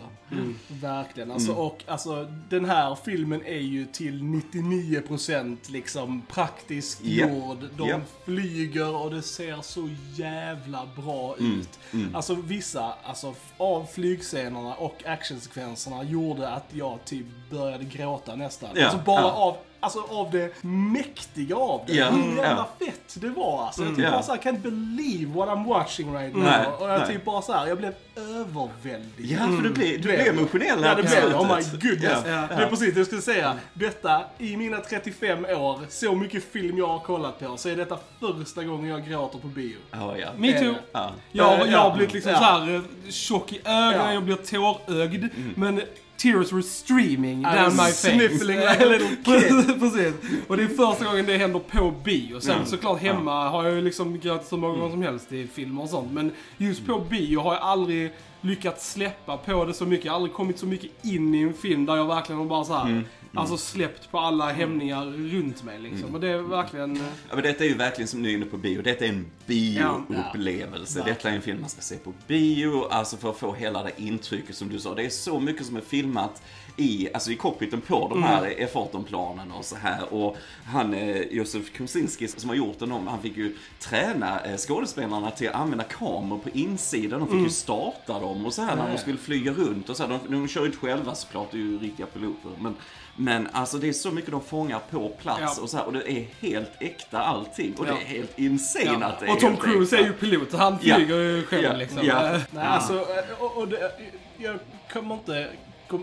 Verkligen. 0.68 1.30
Alltså, 1.30 1.50
Mm. 1.50 1.62
Och 1.62 1.84
alltså, 1.86 2.32
den 2.48 2.64
här 2.64 2.96
filmen 3.04 3.42
är 3.46 3.58
ju 3.60 3.84
till 3.86 4.22
99% 4.22 5.56
liksom 5.70 6.22
praktiskt 6.28 7.04
Japp. 7.04 7.30
gjord. 7.30 7.58
De 7.76 7.88
Japp. 7.88 8.00
flyger 8.24 8.96
och 8.96 9.10
det 9.10 9.22
ser 9.22 9.62
så 9.62 9.88
jävla 10.16 10.88
bra 10.96 11.36
Mm. 11.38 11.60
ut. 11.60 11.78
Alltså 12.14 12.37
vissa 12.42 12.94
alltså, 13.04 13.34
av 13.56 13.86
flygscenerna 13.86 14.74
och 14.74 15.06
actionsekvenserna 15.06 16.02
gjorde 16.02 16.48
att 16.48 16.64
jag 16.72 16.98
typ 17.04 17.26
började 17.50 17.84
gråta 17.84 18.34
nästan. 18.34 18.70
Ja, 18.74 18.84
Alltså 18.84 18.98
bara 19.04 19.20
ja. 19.20 19.30
av 19.30 19.56
Alltså 19.80 20.00
av 20.08 20.30
det 20.30 20.62
mäktiga 20.64 21.56
av 21.56 21.80
det. 21.86 21.92
Ja, 21.94 22.10
Hur 22.10 22.28
jävla 22.36 22.66
ja. 22.78 22.86
fett 22.86 23.14
det 23.20 23.28
var 23.28 23.64
alltså. 23.66 23.82
Jag 23.82 23.94
typ 23.96 24.04
Ja. 24.04 24.10
bara 24.10 24.22
såhär, 24.22 24.38
can't 24.40 24.60
believe 24.60 25.34
what 25.34 25.48
I'm 25.48 25.66
watching 25.68 26.14
right 26.14 26.34
now. 26.34 26.44
Nej, 26.44 26.66
och 26.78 26.88
jag 26.90 26.98
nej. 26.98 27.08
typ 27.08 27.24
bara 27.24 27.42
såhär, 27.42 27.66
jag 27.66 27.78
blev 27.78 27.94
överväldigad. 28.16 29.40
Ja, 29.50 29.56
för 29.56 29.62
du 29.62 29.70
blir, 29.70 29.98
du 29.98 30.02
Blev 30.02 30.20
emotionell 30.26 30.78
Ja, 30.82 30.88
här 30.88 30.96
det 30.96 31.02
på 31.02 31.08
blev. 31.08 31.40
Oh 31.40 31.56
my 31.56 31.62
goodness. 31.88 32.22
Ja. 32.26 32.46
Det 32.56 32.62
är 32.62 32.66
precis 32.68 32.94
det 32.94 33.00
jag 33.00 33.06
skulle 33.06 33.22
säga. 33.22 33.54
Detta, 33.74 34.22
i 34.38 34.56
mina 34.56 34.78
35 34.80 35.44
år, 35.44 35.80
så 35.88 36.14
mycket 36.14 36.44
film 36.52 36.78
jag 36.78 36.86
har 36.86 36.98
kollat 36.98 37.38
på, 37.40 37.56
så 37.56 37.68
är 37.68 37.76
detta 37.76 37.98
första 38.20 38.64
gången 38.64 38.90
jag 38.90 39.04
gråter 39.08 39.38
på 39.38 39.46
bio. 39.46 39.76
Ja, 39.90 40.16
ja. 40.18 40.28
Me 40.36 40.52
too. 40.60 40.74
Ja. 40.92 41.10
Jag, 41.32 41.46
Ja, 41.60 41.66
jag 41.66 41.78
har 41.78 41.88
ja. 41.88 41.94
blivit 41.96 42.14
liksom 42.14 42.32
Ja. 42.32 42.38
så 42.38 42.44
här 42.44 42.74
eh, 42.74 42.80
tjock 43.10 43.52
i 43.52 43.60
ögonen, 43.64 43.92
Ja. 44.06 44.12
jag 44.12 44.22
blir 44.24 44.36
tårögd. 44.36 45.24
Mm. 45.36 45.52
Men 45.56 45.80
tears 46.18 46.52
were 46.52 46.62
streaming 46.62 47.38
I 47.40 47.42
down 47.56 47.76
my 47.76 47.82
face. 47.92 48.10
sniffling 48.14 48.56
like 48.60 48.82
a 48.84 48.86
little 48.88 49.16
kid. 49.24 49.80
Precis. 49.80 50.14
Och 50.48 50.56
det 50.56 50.62
är 50.62 50.68
första 50.68 51.04
gången 51.04 51.26
det 51.26 51.36
händer 51.38 51.58
på 51.60 51.90
bio. 52.04 52.40
Sen 52.40 52.54
Mm. 52.54 52.66
såklart 52.66 53.00
hemma 53.00 53.48
har 53.48 53.64
jag 53.64 53.74
ju 53.74 53.80
liksom 53.80 54.18
gråtit 54.20 54.48
så 54.48 54.56
många 54.56 54.78
gånger 54.78 54.90
som 54.90 55.02
helst 55.02 55.32
i 55.32 55.46
filmer 55.46 55.82
och 55.82 55.88
sånt. 55.90 56.12
Men 56.12 56.32
just 56.56 56.86
på 56.86 56.94
Mm. 56.94 57.08
bio 57.08 57.40
har 57.40 57.54
jag 57.54 57.62
aldrig 57.62 58.10
lyckats 58.40 58.92
släppa 58.92 59.36
på 59.36 59.64
det 59.64 59.74
så 59.74 59.86
mycket. 59.86 60.04
Jag 60.04 60.12
har 60.12 60.16
aldrig 60.16 60.34
kommit 60.34 60.58
så 60.58 60.66
mycket 60.66 60.90
in 61.04 61.34
i 61.34 61.42
en 61.42 61.54
film 61.54 61.86
där 61.86 61.96
jag 61.96 62.06
verkligen 62.06 62.48
bara 62.48 62.64
så 62.64 62.74
här, 62.74 62.86
Mm. 62.86 63.04
Alltså 63.34 63.56
släppt 63.56 64.10
på 64.10 64.18
alla 64.18 64.52
hämningar 64.52 65.04
runt 65.06 65.62
mig 65.64 65.78
liksom. 65.78 66.14
Och 66.14 66.20
det 66.20 66.28
är 66.28 66.38
verkligen... 66.38 66.96
eh, 66.96 67.02
Ja, 67.28 67.34
men 67.34 67.44
detta 67.44 67.64
är 67.64 67.68
ju 67.68 67.74
verkligen 67.74 68.08
som 68.08 68.24
är 68.24 68.28
inne 68.28 68.46
på 68.46 68.56
bio. 68.56 68.82
Detta 68.82 69.04
är 69.04 69.08
en 69.08 69.26
bioupplevelse. 69.46 70.98
Ja, 70.98 71.04
detta 71.04 71.30
är 71.30 71.34
en 71.36 71.42
film 71.42 71.60
man 71.60 71.70
ska 71.70 71.80
se 71.80 71.96
på 71.96 72.12
bio, 72.26 72.84
alltså 72.90 73.16
för 73.16 73.30
att 73.30 73.36
få 73.36 73.52
hela 73.54 73.82
det 73.82 73.92
intrycket 73.96 74.56
som 74.56 74.68
du 74.68 74.78
sa. 74.78 74.94
Det 74.94 75.04
är 75.04 75.10
så 75.10 75.40
mycket 75.40 75.66
som 75.66 75.76
är 75.76 75.80
filmat 75.80 76.42
i, 76.76 77.08
alltså 77.14 77.30
i 77.30 77.36
cockpiten 77.36 77.80
på 77.80 78.08
de 78.08 78.22
här 78.22 78.38
Mm. 78.46 78.68
F18-planen 78.68 79.52
och 79.52 79.64
så 79.64 79.76
här. 79.76 80.14
Och 80.14 80.36
han, 80.64 80.94
eh, 80.94 81.16
Josef 81.22 81.78
Kosinski 81.78 82.28
som 82.28 82.48
har 82.48 82.56
gjort 82.56 82.78
den 82.78 82.92
om, 82.92 83.06
han 83.06 83.22
fick 83.22 83.36
ju 83.36 83.56
träna 83.80 84.40
eh, 84.40 84.56
skådespelarna 84.56 85.30
till 85.30 85.48
att 85.48 85.54
använda 85.54 85.84
kameror 85.84 86.38
på 86.38 86.48
insidan. 86.50 87.18
De 87.20 87.26
fick 87.26 87.32
Mm. 87.32 87.44
ju 87.44 87.50
starta 87.50 88.20
dem 88.20 88.46
och 88.46 88.54
så 88.54 88.62
här 88.62 88.76
när 88.76 88.92
de 88.92 88.98
skulle 88.98 89.18
flyga 89.18 89.52
runt 89.52 89.88
och 89.88 89.96
så 89.96 90.06
här. 90.06 90.18
De, 90.28 90.32
de 90.32 90.48
kör 90.48 90.60
ju 90.60 90.66
inte 90.66 90.78
själva 90.78 91.14
såklart, 91.14 91.48
det 91.50 91.56
är 91.56 91.60
ju 91.60 91.78
riktiga 91.78 92.06
piloter. 92.06 92.50
Men, 92.60 92.74
men 93.18 93.48
alltså 93.52 93.78
det 93.78 93.88
är 93.88 93.92
så 93.92 94.10
mycket 94.10 94.30
de 94.30 94.40
fångar 94.42 94.80
på 94.90 95.08
plats 95.08 95.40
Ja. 95.56 95.62
och 95.62 95.70
så 95.70 95.76
här, 95.76 95.84
och 95.86 95.92
det 95.92 96.12
är 96.12 96.26
helt 96.40 96.70
äkta 96.80 97.18
allting. 97.18 97.74
Och 97.78 97.86
Ja. 97.86 97.92
det 97.92 98.00
är 98.00 98.04
helt 98.06 98.38
insane 98.38 99.06
att 99.06 99.20
det 99.20 99.26
är 99.26 99.32
Och 99.32 99.40
Tom 99.40 99.56
Cruise 99.56 99.96
äkta. 99.96 100.06
är 100.06 100.10
ju 100.10 100.12
pilot, 100.12 100.52
han 100.52 100.78
Ja. 100.82 100.94
flyger 100.96 101.16
ju 101.16 101.42
själv 101.46 101.62
Ja. 101.64 101.72
liksom. 101.76 102.00
Ja. 102.04 102.34
Eh, 102.34 102.40
Nej, 102.50 102.64
alltså, 102.66 102.94
eh, 102.94 103.42
och, 103.42 103.56
och 103.56 103.68
det, 103.68 103.92
jag 104.38 104.58
kommer 104.92 105.14
inte... 105.14 105.50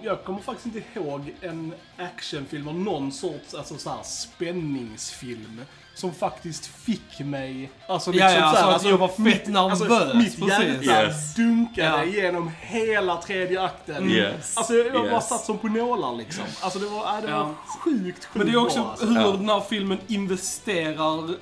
Jag 0.03 0.23
kommer 0.23 0.39
faktiskt 0.39 0.75
inte 0.75 0.99
ihåg 0.99 1.33
en 1.41 1.73
actionfilm 1.97 2.67
och 2.67 2.75
någon 2.75 3.11
sorts 3.11 3.53
alltså, 3.53 3.77
så 3.77 3.89
här, 3.89 4.03
spänningsfilm 4.03 5.61
som 5.95 6.13
faktiskt 6.13 6.65
fick 6.65 7.19
mig... 7.19 7.71
Alltså, 7.87 8.13
Ja, 8.13 8.31
ja, 8.31 8.39
så 8.39 8.45
alltså 8.45 8.65
här, 8.65 8.75
att 8.75 8.83
jag 8.85 8.97
var 8.97 9.07
fett 9.07 9.17
mitt- 9.17 9.47
nervös, 9.47 9.81
Alltså, 9.81 10.17
mitt 10.17 10.39
hjärta 10.39 11.03
Yes. 11.03 11.35
dunkade 11.35 11.87
Ja. 11.87 12.03
genom 12.05 12.51
hela 12.61 13.21
tredje 13.21 13.61
akten. 13.61 14.09
Yes. 14.11 14.57
Alltså, 14.57 14.73
jag 14.73 14.93
bara 14.93 15.05
Yes. 15.11 15.27
satt 15.29 15.45
som 15.45 15.57
på 15.57 15.67
nålar 15.67 16.15
liksom. 16.15 16.43
Alltså, 16.61 16.79
det 16.79 16.85
var, 16.85 17.15
äh, 17.15 17.21
det 17.21 17.27
var 17.31 17.39
Ja. 17.39 17.53
sjukt, 17.83 18.03
sjukt 18.05 18.27
Men 18.33 18.45
det 18.47 18.53
är 18.53 18.57
också 18.65 18.79
bra, 18.79 18.89
alltså. 18.91 19.05
hur 19.05 19.21
Ja. 19.21 19.31
den 19.31 19.49
här 19.49 19.61
filmen 19.69 19.97
investerar 20.07 21.35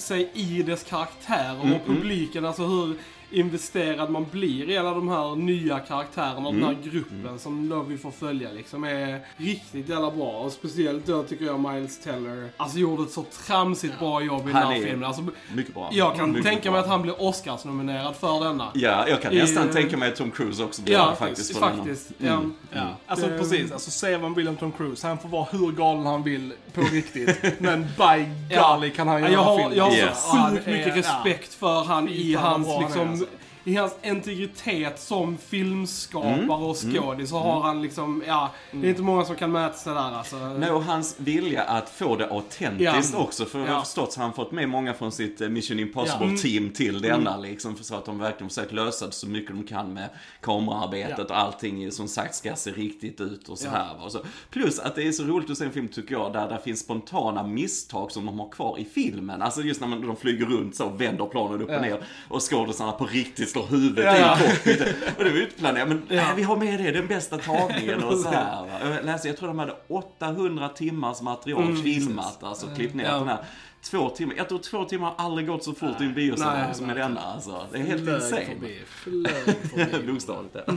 sig 0.00 0.30
i 0.34 0.62
dess 0.62 0.82
karaktär 0.84 1.56
och 1.58 1.64
Mm, 1.66 1.78
publiken, 1.86 2.44
alltså 2.44 2.62
hur 2.66 2.96
investerad 3.34 4.10
man 4.10 4.26
blir 4.30 4.70
i 4.70 4.78
alla 4.78 4.90
de 4.94 5.08
här 5.08 5.36
nya 5.36 5.78
karaktärerna 5.78 6.48
och 6.48 6.54
den 6.54 6.62
Mm. 6.62 6.76
här 6.76 6.90
gruppen 6.90 7.38
som 7.38 7.68
då 7.68 7.80
vi 7.82 7.98
får 7.98 8.10
följa 8.10 8.48
liksom 8.52 8.84
är 8.84 9.20
riktigt 9.36 9.88
jävla 9.88 10.10
bra. 10.10 10.30
Och 10.40 10.52
speciellt 10.52 11.06
då 11.06 11.22
tycker 11.22 11.44
jag 11.44 11.60
Miles 11.60 11.98
Teller, 12.00 12.48
alltså 12.56 12.78
gjorde 12.78 13.02
ett 13.02 13.10
så 13.10 13.22
tramsigt 13.46 13.98
bra 13.98 14.22
jobb 14.22 14.40
i 14.42 14.44
den 14.52 14.54
här 14.56 14.72
är- 14.76 14.82
filmen. 14.82 15.04
Alltså, 15.04 15.24
Mycket 15.54 15.74
bra. 15.74 15.88
jag 15.92 16.16
kan 16.16 16.28
Mycket 16.30 16.44
tänka 16.44 16.62
bra. 16.62 16.72
mig 16.72 16.80
att 16.80 16.88
han 16.88 17.02
blir 17.02 17.14
Oscars-nominerad 17.22 18.14
för 18.16 18.44
denna. 18.44 18.68
Ja, 18.74 19.08
jag 19.08 19.22
kan 19.22 19.32
I- 19.32 19.36
nästan 19.38 19.68
tänka 19.70 19.96
mig 19.96 20.08
att 20.08 20.16
Tom 20.16 20.30
Cruise 20.30 20.64
också 20.64 20.82
blir 20.82 20.94
Ja, 20.94 21.10
det 21.10 21.16
faktiskt. 21.16 21.52
för 21.58 21.60
denna. 21.66 21.76
faktiskt. 21.76 22.10
Mm. 22.20 22.32
Ja. 22.70 22.78
Ja. 22.78 22.88
Alltså 23.06 23.26
Det- 23.26 23.38
precis, 23.38 23.72
alltså 23.72 23.90
säger 23.90 24.18
man 24.18 24.34
vill 24.34 24.48
om 24.48 24.56
Tom 24.56 24.72
Cruise, 24.72 25.06
han 25.08 25.18
får 25.18 25.28
vara 25.28 25.46
hur 25.50 25.72
galen 25.72 26.06
han 26.06 26.22
vill 26.22 26.52
på 26.74 26.80
riktigt. 26.80 27.42
men 27.58 27.82
by 27.82 28.26
Ja. 28.50 28.72
golly 28.76 28.90
kan 28.90 29.08
han 29.08 29.22
Ja, 29.22 29.28
göra 29.28 29.32
jag 29.32 29.40
har, 29.42 29.58
film. 29.58 29.72
jag 29.76 29.84
har 29.84 29.92
Yes. 29.92 30.22
så 30.30 30.36
sjukt 30.50 30.66
mycket 30.66 30.96
respekt 30.96 31.54
för 31.54 31.84
han 31.84 32.08
i 32.08 32.34
hans, 32.34 32.68
liksom, 32.80 33.08
alltså. 33.08 33.23
I 33.64 33.74
hans 33.76 33.94
integritet 34.02 35.00
som 35.00 35.38
filmskapare 35.38 36.34
Mm. 36.34 36.50
och 36.50 36.76
skådis. 36.76 37.30
Så 37.30 37.38
har 37.38 37.60
han 37.62 37.82
liksom, 37.82 38.22
ja, 38.26 38.50
det 38.72 38.86
är 38.86 38.90
inte 38.90 39.02
många 39.02 39.24
som 39.24 39.36
kan 39.36 39.52
mäta 39.52 39.74
sig 39.74 39.94
där 39.94 40.00
alltså. 40.00 40.36
Nej, 40.36 40.70
och 40.70 40.84
hans 40.84 41.14
vilja 41.18 41.62
att 41.62 41.90
få 41.90 42.16
det 42.16 42.30
autentiskt 42.30 43.14
Ja. 43.14 43.18
också. 43.18 43.44
För 43.44 43.66
jag 43.66 43.74
har 43.74 43.80
förstått 43.82 44.12
så 44.12 44.20
har 44.20 44.24
han 44.24 44.34
fått 44.34 44.52
med 44.52 44.68
många 44.68 44.94
från 44.94 45.12
sitt 45.12 45.40
eh, 45.40 45.48
Mission. 45.48 45.78
Impossible-team 45.78 46.70
till 46.72 47.00
denna. 47.02 47.30
Mm. 47.34 47.42
Liksom, 47.50 47.76
för 47.76 47.84
så 47.84 47.94
att 47.94 48.04
de 48.04 48.18
verkligen 48.18 48.48
försökt 48.48 48.72
lösa 48.72 49.06
det 49.06 49.12
så 49.12 49.28
mycket 49.28 49.50
de 49.56 49.62
kan 49.64 49.92
med 49.92 50.08
kameraarbetet 50.40 51.30
och 51.30 51.38
allting 51.38 51.92
som 51.92 52.08
sagt 52.08 52.34
ska 52.34 52.56
se 52.56 52.70
riktigt 52.70 53.20
ut 53.20 53.48
och 53.48 53.58
så 53.58 53.68
här. 53.68 54.04
Och 54.04 54.12
så. 54.12 54.18
Plus 54.50 54.78
att 54.78 54.94
det 54.94 55.08
är 55.08 55.12
så 55.12 55.22
roligt 55.24 55.50
att 55.50 55.58
se 55.58 55.64
en 55.64 55.72
film 55.72 55.88
tycker 55.88 56.12
jag, 56.14 56.32
där 56.32 56.48
det 56.48 56.58
finns 56.64 56.80
spontana 56.80 57.42
misstag 57.42 58.12
som 58.12 58.26
de 58.26 58.38
har 58.38 58.48
kvar 58.48 58.78
i 58.78 58.84
filmen. 58.84 59.42
Alltså 59.42 59.62
just 59.62 59.80
när 59.80 59.88
man, 59.88 60.06
de 60.06 60.16
flyger 60.16 60.46
runt 60.46 60.76
så 60.76 60.84
och 60.86 61.00
vänder 61.00 61.26
planen 61.26 61.62
upp 61.62 61.70
och 61.70 61.82
ner 61.82 62.02
och 62.28 62.42
skådisarna 62.50 62.92
på 62.92 63.04
riktigt 63.06 63.48
slår 63.54 63.66
huvudet 63.66 64.04
Ja. 64.04 64.38
i 64.38 64.42
cockpiten. 64.50 64.88
Och 65.18 65.24
det 65.24 65.30
var 65.30 65.36
utplanerat, 65.38 65.88
men 65.88 66.02
Ja. 66.08 66.14
äh, 66.30 66.34
vi 66.36 66.42
har 66.42 66.56
med 66.56 66.80
det, 66.80 66.90
den 66.90 67.06
bästa 67.06 67.38
tagningen 67.38 68.04
och 68.04 68.18
så 68.18 68.28
här. 68.28 68.66
Jag 68.94 69.04
läste, 69.04 69.28
jag 69.28 69.36
tror 69.36 69.48
de 69.48 69.58
hade 69.58 69.74
800 69.88 70.68
timmars 70.68 71.20
material 71.22 71.76
filmat, 71.76 72.42
alltså 72.42 72.66
klippt 72.76 72.94
ner 72.94 73.04
Ja. 73.04 73.18
den 73.18 73.28
här. 73.28 73.38
Två 73.82 74.08
timmar, 74.10 74.34
jag 74.36 74.48
tror 74.48 74.58
två 74.58 74.84
timmar 74.84 75.14
har 75.16 75.24
aldrig 75.24 75.46
gått 75.48 75.64
så 75.64 75.74
fort 75.74 76.00
i 76.00 76.04
en 76.04 76.14
biosalong 76.14 76.58
Nej, 76.58 76.74
som 76.74 76.86
med 76.86 76.96
denna 76.96 77.20
alltså. 77.20 77.66
Det 77.72 77.78
är 77.78 77.82
helt 77.82 78.02
Flög 78.04 78.14
insane. 78.22 78.44
förbi, 78.44 78.80
flög 78.86 79.56
förbi. 79.90 80.06
Bokstavligt 80.12 80.56
ja. 80.66 80.74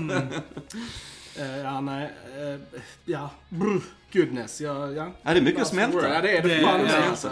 Eh, 1.40 1.58
ja, 1.58 1.82
nej. 1.82 2.04
eh, 2.38 2.60
ja, 3.06 3.30
brr, 3.50 3.82
goodness. 4.14 4.62
Ja, 4.62 4.92
ja. 4.92 5.12
Ja, 5.24 5.34
det 5.34 5.40
är 5.40 5.42
mycket 5.42 5.62
att 5.62 5.68
smälta. 5.68 6.14
Ja, 6.14 6.22
det 6.22 6.38
är 6.38 6.44
det. 6.44 6.66
Alltså. 7.10 7.32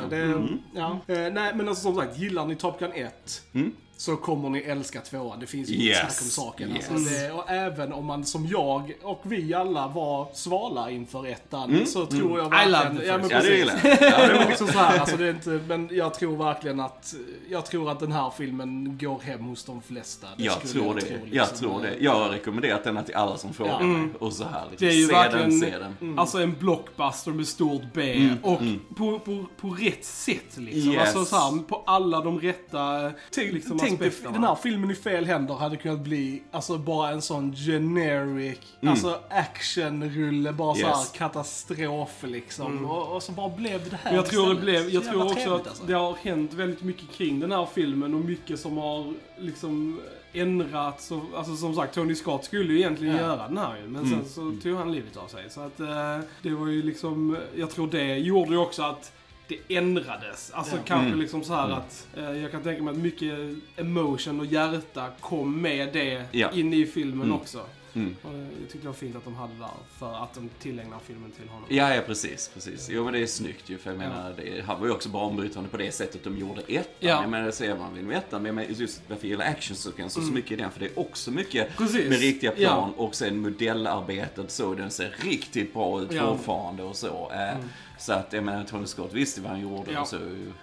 ja. 0.75 1.00
Eh, 1.08 1.18
nej, 1.34 1.52
men 1.56 1.68
alltså 1.70 1.84
som 1.84 1.96
sagt, 1.96 2.18
gillar 2.18 2.46
ni 2.46 2.56
Top 2.56 2.80
Gun 2.80 2.92
1 2.94 3.44
Mm. 3.54 3.74
Så 3.98 4.16
kommer 4.18 4.50
ni 4.50 4.60
älska 4.60 5.02
tvåan. 5.02 5.40
Det 5.40 5.48
finns 5.48 5.70
ju 5.70 5.74
inget 5.74 5.86
Yes. 5.88 6.00
snack 6.00 6.22
om 6.22 6.28
saken. 6.30 6.72
Alltså. 6.75 6.94
Yes. 6.94 7.22
Det, 7.22 7.32
och 7.32 7.50
även 7.50 7.94
om 7.94 8.06
man 8.06 8.25
som 8.25 8.48
jag 8.48 8.94
och 9.02 9.22
vi 9.24 9.54
alla 9.54 9.88
var 9.88 10.28
svala 10.34 10.90
inför 10.92 11.28
ettan 11.28 11.86
så 11.86 12.06
tror 12.06 12.40
jag 12.40 12.48
I 12.48 12.72
love 12.72 12.84
verkligen... 12.84 13.08
Ja, 13.08 13.18
men. 13.18 13.30
Ja, 13.30 13.38
det 13.38 13.42
precis. 13.42 13.52
gillar 13.58 13.80
jag. 13.84 13.98
Ja, 14.22 14.28
det 14.28 14.34
var 14.34 14.46
också 14.52 14.68
så 14.68 14.78
här, 14.78 15.00
alltså 15.00 15.18
det 15.18 15.25
är 15.25 15.30
inte, 15.30 15.50
men 15.68 15.90
jag 15.92 16.14
tror 16.14 16.38
verkligen 16.38 16.80
att, 16.80 17.14
jag 17.50 17.66
tror 17.66 17.92
att 17.92 18.00
den 18.00 18.12
här 18.12 18.32
filmen 18.38 18.98
går 19.02 19.20
hem 19.20 19.44
hos 19.44 19.64
de 19.64 19.82
flesta. 19.82 20.28
Det 20.38 20.44
Jag 20.44 20.62
tror 20.62 20.86
jag 20.86 20.96
det. 20.96 21.02
tro, 21.02 21.18
Jag 21.32 21.48
liksom. 21.50 21.58
tror 21.58 21.82
det. 21.82 21.96
Jag 22.00 22.12
har 22.16 22.30
rekommenderat 22.30 22.84
denna 22.84 23.04
till 23.04 23.16
alla 23.16 23.38
som 23.38 23.54
frågar 23.54 23.72
Ja. 23.80 23.88
mig. 23.88 24.08
Och 24.20 24.34
så 24.34 24.44
här 24.44 24.64
liksom. 24.72 24.88
Det 24.88 24.94
är 24.94 24.98
ju 24.98 25.06
se 25.08 25.14
verkligen 25.14 25.50
den, 25.50 25.60
se 25.60 25.78
den. 26.00 26.20
alltså 26.20 26.42
en 26.42 26.56
blockbuster 26.60 27.32
med 27.32 27.48
stort 27.48 27.82
B 27.94 28.14
Mm, 28.16 28.38
och 28.44 28.60
På, 28.98 29.20
på, 29.20 29.46
på 29.62 29.68
rätt 29.70 30.06
sätt 30.06 30.58
liksom. 30.58 30.92
Yes. 30.94 31.02
Alltså 31.16 31.25
så 31.25 31.36
här, 31.36 31.64
på 31.64 31.84
alla 31.86 32.22
de 32.22 32.40
rätta... 32.40 33.12
Till, 33.32 33.54
liksom, 33.54 33.78
tänk 33.88 34.00
dig, 34.00 34.12
den 34.34 34.44
här 34.44 34.56
filmen 34.56 34.92
i 34.92 34.96
fel 34.96 35.25
händer 35.25 35.54
hade 35.54 35.77
kunnat 35.77 36.00
bli 36.00 36.44
alltså 36.51 36.77
bara 36.77 37.10
en 37.10 37.22
sån 37.22 37.54
generic, 37.56 38.60
alltså 38.88 39.20
actionrulle, 39.30 40.54
bara 40.54 40.75
så 40.75 40.80
Mm. 40.82 40.89
Yes. 41.00 41.12
här 41.13 41.18
katastrof 41.18 42.24
liksom. 42.24 42.86
Och, 42.86 43.15
och 43.15 43.24
så 43.24 43.32
bara 43.32 43.50
blev 43.50 43.89
det 43.89 43.96
här 44.04 44.15
jag 44.15 44.25
tror, 44.25 44.50
det 44.54 44.62
blev, 44.62 44.89
Så 44.89 44.96
jag 44.96 45.04
tror 45.04 45.24
också 45.24 45.34
trevligt, 45.36 45.62
att 45.62 45.68
alltså. 45.68 45.84
det 45.86 45.94
har 45.94 46.13
hänt 46.13 46.54
väldigt 46.54 46.84
mycket 46.84 47.12
kring 47.12 47.39
den 47.39 47.51
här 47.51 47.68
filmen 47.74 48.13
och 48.13 48.22
mycket 48.25 48.60
som 48.60 48.77
har 48.77 49.13
liksom 49.38 50.00
ändrats. 50.34 51.12
Och, 51.12 51.22
alltså 51.38 51.56
som 51.56 51.75
sagt, 51.75 51.96
Tony 51.96 52.15
Scott 52.15 52.46
skulle 52.46 52.74
ju 52.74 52.80
egentligen 52.80 53.15
Ja. 53.15 53.22
göra 53.22 53.48
den 53.48 53.58
här 53.58 53.75
ju. 53.82 53.88
Men 53.88 54.04
Mm. 54.06 54.10
sen 54.20 54.30
så 54.30 54.62
tog 54.63 54.77
han 54.77 54.92
livet 54.92 55.18
av 55.18 55.27
sig. 55.27 55.50
Så 55.50 55.62
att 55.62 55.80
eh, 55.80 56.20
det 56.42 56.50
var 56.50 56.68
ju 56.68 56.84
liksom, 56.84 57.38
jag 57.56 57.70
tror 57.70 57.88
det 57.88 58.18
gjorde 58.18 58.50
ju 58.51 58.58
också 58.58 58.84
att 58.84 59.12
det 59.48 59.75
ändrades. 59.78 60.52
Alltså 60.54 60.75
Ja. 60.75 60.82
kanske 60.86 61.08
Mm. 61.08 61.20
liksom 61.20 61.44
så 61.44 61.54
här 61.54 61.70
att 61.70 62.08
eh, 62.18 62.32
jag 62.32 62.52
kan 62.52 62.64
tänka 62.64 62.84
mig 62.84 62.92
att 62.92 62.98
mycket 62.98 63.34
emotion 63.75 64.40
och 64.40 64.46
hjärta 64.46 65.10
kom 65.20 65.62
med 65.62 65.94
det 65.94 66.24
Ja. 66.32 66.52
in 66.52 66.74
i 66.74 66.86
filmen 66.86 67.22
Mm. 67.28 67.36
också. 67.36 67.66
Mm. 67.94 68.16
Och 68.22 68.32
det- 68.34 68.40
jag 68.40 68.50
tyckte 68.62 68.78
det 68.78 68.88
var 68.88 68.94
fint 68.94 69.16
att 69.16 69.24
de 69.24 69.36
hade 69.36 69.54
det 69.54 69.60
där 69.60 69.70
för 70.00 70.24
att 70.24 70.34
de 70.34 70.50
tillägnar 70.60 71.00
filmen 71.06 71.32
till 71.32 71.50
honom. 71.50 71.66
Ja, 71.70 71.96
ja 71.96 72.02
precis, 72.06 72.52
precis. 72.54 72.88
Jo 72.92 73.04
men 73.04 73.14
det 73.14 73.20
är 73.20 73.25
snyggt 73.28 73.70
ju, 73.70 73.78
för 73.78 73.90
jag 73.94 74.04
Ja. 74.04 74.08
menar, 74.10 74.34
det, 74.38 74.62
han 74.66 74.80
var 74.80 74.88
ju 74.88 74.94
också 74.94 75.10
banbrytande 75.10 75.70
på 75.70 75.78
det 75.78 75.92
sättet 75.92 76.24
de 76.24 76.38
gjorde 76.38 76.62
ettan. 76.62 76.84
Ja. 77.00 77.22
Jag 77.22 77.30
menar, 77.30 77.52
ser 77.52 77.78
man 77.78 77.94
vill 77.94 78.12
ettan, 78.12 78.44
men 78.44 78.66
just 78.70 79.02
varför 79.08 79.24
jag 79.28 79.30
gillar 79.32 79.46
actionsekvenser 79.46 80.22
så 80.22 80.32
mycket 80.32 80.52
i 80.52 80.56
den, 80.56 80.72
för 80.72 80.80
det 80.80 80.86
är 80.86 81.00
också 81.00 81.32
mycket 81.32 81.66
Mm. 81.66 81.74
Precis. 81.78 82.10
med 82.10 82.20
riktiga 82.20 82.52
Ja. 82.58 82.70
plan 82.70 82.94
och 82.94 83.16
sen 83.16 83.38
modellarbetet 83.38 84.52
så, 84.52 84.74
den 84.74 84.92
ser 84.92 85.16
riktigt 85.20 85.74
bra 85.74 86.02
ut 86.02 86.12
Ja. 86.12 86.22
Mm. 86.24 86.38
fortfarande 86.38 86.84
och 86.84 86.96
så. 86.96 87.32
Eh, 87.32 87.58
Så 87.98 88.14
att 88.14 88.34
jag 88.34 88.44
menar, 88.44 88.64
Tony 88.64 88.86
Scott 88.86 89.14
visste 89.14 89.42
vad 89.42 89.52
han 89.52 89.60
gjorde 89.62 89.92
Ja. 89.92 90.02
och 90.02 90.08
så 90.08 90.18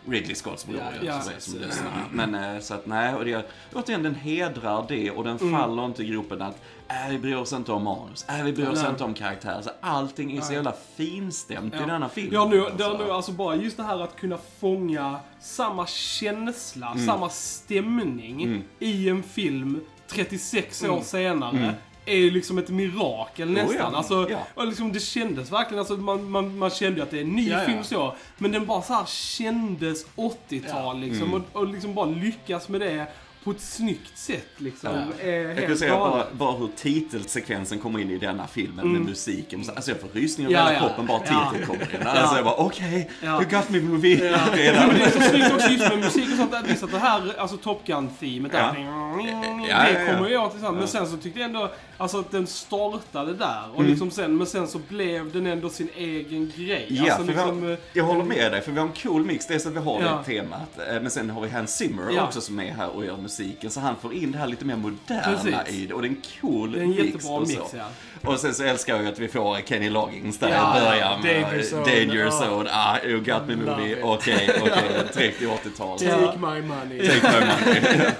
Ridley 0.09 0.35
Scotts 0.35 0.67
bror 0.67 0.81
Ja, 0.81 1.07
ja, 1.07 1.21
som, 1.21 1.33
som 1.39 1.61
lyssnar. 1.61 1.91
Men 2.13 2.35
eh, 2.35 2.61
så 2.61 2.75
att 2.75 2.87
nej, 2.87 3.15
och 3.15 3.25
det, 3.25 3.47
återigen 3.75 4.03
den 4.03 4.15
hedrar 4.15 4.85
det 4.89 5.11
och 5.11 5.25
den 5.25 5.39
faller 5.39 5.85
inte 5.85 6.03
i 6.03 6.07
gropen 6.07 6.43
att 6.43 6.63
äh, 6.89 7.11
vi 7.11 7.19
bryr 7.19 7.35
oss 7.37 7.53
inte 7.53 7.73
om 7.73 7.85
manus, 7.85 8.27
äh, 8.29 8.45
vi 8.45 8.53
bryr 8.53 8.69
oss 8.69 8.83
Nej. 8.83 8.91
inte 8.91 9.05
om 9.05 9.15
karaktärer. 9.15 9.63
Så 9.63 9.71
allting 9.81 10.37
är 10.37 10.41
så 10.41 10.53
jävla 10.53 10.75
finstämt 10.97 11.75
i 11.75 11.77
Ja. 11.81 11.87
denna 11.87 12.09
film. 12.09 12.31
Ja, 12.33 12.45
nu, 12.45 12.57
det, 12.61 12.67
alltså. 12.87 13.05
nu, 13.05 13.11
alltså 13.11 13.33
bara 13.33 13.57
just 13.57 13.77
det 13.77 13.83
här 13.83 14.01
att 14.01 14.17
kunna 14.17 14.39
fånga 14.61 15.17
samma 15.41 15.87
känsla, 15.87 16.93
Mm. 16.93 17.07
samma 17.07 17.29
stämning 17.29 18.65
i 18.79 19.09
en 19.09 19.23
film 19.23 19.81
36 20.09 20.85
år 20.85 21.01
senare. 21.01 21.75
Är 22.07 22.17
ju 22.17 22.31
liksom 22.31 22.59
ett 22.59 22.69
mirakel 22.69 23.51
nästan. 23.51 23.77
ja. 23.93 23.97
Alltså, 23.99 24.31
Ja. 24.57 24.65
liksom, 24.65 24.93
det 24.93 25.01
kändes 25.01 25.53
verkligen, 25.53 25.79
alltså, 25.79 25.97
man, 25.97 26.31
man, 26.31 26.59
man 26.59 26.71
kände 26.71 26.97
ju 26.97 27.03
att 27.03 27.11
det 27.11 27.17
är 27.19 27.23
en 27.23 27.33
ny 27.37 27.49
Ja, 27.51 27.59
ja. 27.61 27.67
film 27.67 27.85
så. 27.85 28.15
Men 28.39 28.53
den 28.53 28.67
bara 28.67 28.83
så 28.83 28.93
här 28.95 29.07
kändes 29.07 30.07
80-tal 30.17 31.01
liksom. 31.01 31.29
Mm. 31.29 31.35
Och, 31.53 31.61
och 31.61 31.67
liksom 31.67 31.95
bara 31.95 32.07
lyckas 32.07 32.69
med 32.69 32.81
det 32.81 33.07
på 33.45 33.51
ett 33.51 33.61
snyggt 33.61 34.19
sätt 34.19 34.49
liksom. 34.57 34.91
Ja. 35.19 35.25
Är 35.27 35.33
Jag 35.61 35.67
kan 35.67 35.77
säga 35.77 35.97
bara, 35.99 36.25
bara 36.33 36.53
hur 36.59 36.69
titelsekvensen 36.77 37.79
kommer 37.79 37.99
in 37.99 38.11
i 38.11 38.19
denna 38.19 38.47
filmen 38.47 38.93
med 38.93 39.01
musiken. 39.01 39.65
Alltså 39.77 39.91
jag 39.91 40.01
får 40.01 40.09
rysningar 40.09 40.51
Mm. 40.51 40.61
Ja, 40.63 40.67
hela 40.69 40.81
ja. 40.83 40.89
kroppen 40.89 41.07
bara 41.07 41.21
Ja. 41.27 41.51
titeln 41.53 41.67
kommer 41.67 41.95
in. 42.01 42.07
Alltså 42.07 42.37
jag 42.37 42.45
bara 42.45 42.55
okej, 42.55 43.11
Ja. 43.23 43.43
you 43.43 43.51
got 43.51 43.69
me 43.71 43.81
movie 43.81 44.25
Ja. 44.31 44.39
redan. 44.53 44.87
Men 44.89 44.97
det 44.97 45.05
är 45.05 45.11
så 45.11 45.21
snyggt 45.21 45.53
också 45.55 45.69
just 45.69 45.89
med 45.89 45.99
musik 45.99 46.25
och 46.33 46.37
sånt. 46.37 46.55
Visst 46.67 46.83
att 46.83 46.91
det 46.93 46.99
här, 46.99 47.39
alltså 47.39 47.57
Top 47.57 47.87
Gun-themet 47.87 48.53
där. 48.53 48.59
Ja. 48.61 48.73
Det 48.73 49.69
Ja, 49.69 49.89
ja, 49.89 50.01
ja. 50.01 50.15
kommer 50.17 50.29
jag 50.31 50.51
till 50.53 50.61
sen. 50.61 50.73
Men 50.73 50.81
Ja. 50.81 50.87
sen 50.87 51.07
så 51.07 51.17
tyckte 51.17 51.41
jag 51.41 51.47
ändå, 51.47 51.71
alltså 51.99 52.21
att 52.21 52.31
den 52.31 52.47
startade 52.47 53.35
där. 53.35 53.63
Och 53.73 53.79
Mm. 53.79 53.91
liksom 53.91 54.11
sen, 54.11 54.37
men 54.37 54.47
sen 54.47 54.69
så 54.69 54.79
blev 54.89 55.33
den 55.33 55.47
ändå 55.47 55.69
sin 55.69 55.89
egen 55.97 56.53
grej. 56.57 56.87
Ja, 56.89 57.03
alltså 57.03 57.19
för 57.19 57.25
liksom, 57.33 57.63
har, 57.63 57.71
eh, 57.73 57.79
jag 57.93 58.05
håller 58.05 58.25
med 58.25 58.53
dig, 58.53 58.61
för 58.61 58.73
vi 58.73 58.79
har 58.79 58.87
en 58.87 58.93
cool 58.93 59.25
mix. 59.25 59.47
Dels 59.47 59.67
att 59.67 59.73
vi 59.73 59.79
har 59.79 60.01
Ja. 60.03 60.23
det 60.27 60.33
temat, 60.35 60.79
eh, 60.89 61.01
men 61.03 61.11
sen 61.11 61.31
har 61.31 61.41
vi 61.43 61.49
Hans 61.49 61.77
Zimmer 61.77 62.03
Ja. 62.11 62.25
också 62.25 62.41
som 62.41 62.61
är 62.61 62.73
här 62.75 62.89
och 62.89 63.05
gör 63.05 63.17
musiken. 63.39 63.71
Så 63.71 63.81
han 63.81 63.97
får 63.97 64.15
in 64.15 64.33
det 64.33 64.39
här 64.39 64.47
lite 64.47 64.65
mer 64.65 64.77
moderna 64.77 65.23
Precis. 65.23 65.75
i 65.75 65.87
det. 65.87 65.95
Och 65.95 66.03
det 66.03 66.09
är 66.09 66.11
en 66.11 66.23
cool 66.41 66.73
det 66.73 66.79
är 66.79 66.83
en 66.83 66.89
mix. 66.91 67.05
jättebra 67.05 67.41
mix 67.41 67.61
ja. 67.77 67.89
Och 68.25 68.39
sen 68.41 68.55
så 68.55 68.63
älskar 68.65 68.97
jag 68.97 69.07
att 69.07 69.19
vi 69.19 69.29
får 69.29 69.57
Kenny 69.67 69.91
Loggins 69.91 70.39
där 70.39 70.49
Ja, 70.49 70.77
i 70.79 70.81
början. 70.81 71.23
med 71.23 71.43
Danger 71.43 71.63
Zone. 71.63 71.85
Danger 71.85 72.25
Ja. 72.25 72.31
Zone. 72.47 72.71
Ah, 72.73 72.99
you 73.05 73.19
got 73.21 73.47
me 73.49 73.57
movie. 73.57 74.03
Okej, 74.03 74.51
okej. 74.63 74.83
Direkt 75.15 75.43
i 75.43 75.47
80-talet. 75.47 76.01
Take 76.11 76.39
my 76.39 76.63
money. 76.63 77.09
Take 77.09 77.41
my 77.41 77.47
money. 77.47 77.81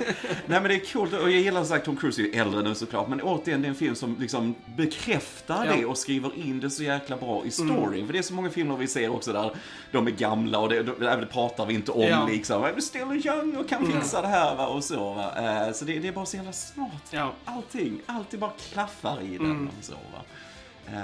Nej 0.47 0.61
men 0.61 0.65
det 0.65 0.75
är 0.75 0.93
coolt 0.93 1.13
och 1.13 1.21
jag 1.31 1.41
gillar 1.41 1.61
som 1.61 1.69
sagt 1.69 1.85
Tom 1.85 1.97
Cruise 1.97 2.23
är 2.23 2.25
ju 2.27 2.33
äldre 2.33 2.63
nu 2.63 2.75
såklart. 2.75 3.09
Men 3.09 3.21
återigen 3.21 3.63
det 3.63 3.67
är 3.67 3.71
en 3.71 3.75
film 3.75 3.95
som 3.95 4.17
liksom 4.21 4.55
bekräftar 4.77 5.55
Ja. 5.57 5.63
Mm. 5.65 5.79
det 5.81 5.87
och 5.87 5.99
skriver 5.99 6.31
in 6.39 6.61
det 6.61 6.71
så 6.71 6.83
jäkla 6.83 7.17
bra 7.17 7.43
i 7.47 7.51
storyn. 7.51 8.07
För 8.07 8.13
det 8.13 8.19
är 8.19 8.23
så 8.23 8.35
många 8.35 8.51
filmer 8.51 8.77
vi 8.77 8.87
ser 8.87 9.09
också 9.15 9.33
där 9.33 9.51
de 9.93 10.07
är 10.07 10.11
gamla 10.11 10.59
och 10.59 10.69
det, 10.69 10.83
det, 10.83 11.17
det 11.17 11.27
pratar 11.27 11.67
vi 11.67 11.75
inte 11.75 11.93
om 11.93 12.03
Ja. 12.03 12.09
Mm. 12.23 12.29
liksom. 12.33 12.65
I'm 12.65 12.81
still 12.81 13.27
young 13.27 13.57
och 13.57 13.69
kan 13.69 13.87
fixa 13.93 14.23
det 14.23 14.29
här 14.29 14.55
va, 14.55 14.67
och 14.67 14.85
så 14.85 15.13
va. 15.15 15.33
Eh, 15.67 15.73
Så 15.73 15.85
det, 15.85 15.99
det 15.99 16.09
är 16.09 16.13
bara 16.13 16.27
så 16.27 16.37
jävla 16.37 16.53
smart. 16.53 16.91
Ja. 17.11 17.33
Allting, 17.45 18.01
allting 18.07 18.41
bara 18.41 18.53
klaffar 18.73 19.23
i 19.23 19.39
den 19.39 19.47
Mm. 19.53 19.69
Och 19.95 20.01
så 20.11 20.17
va. 20.17 20.23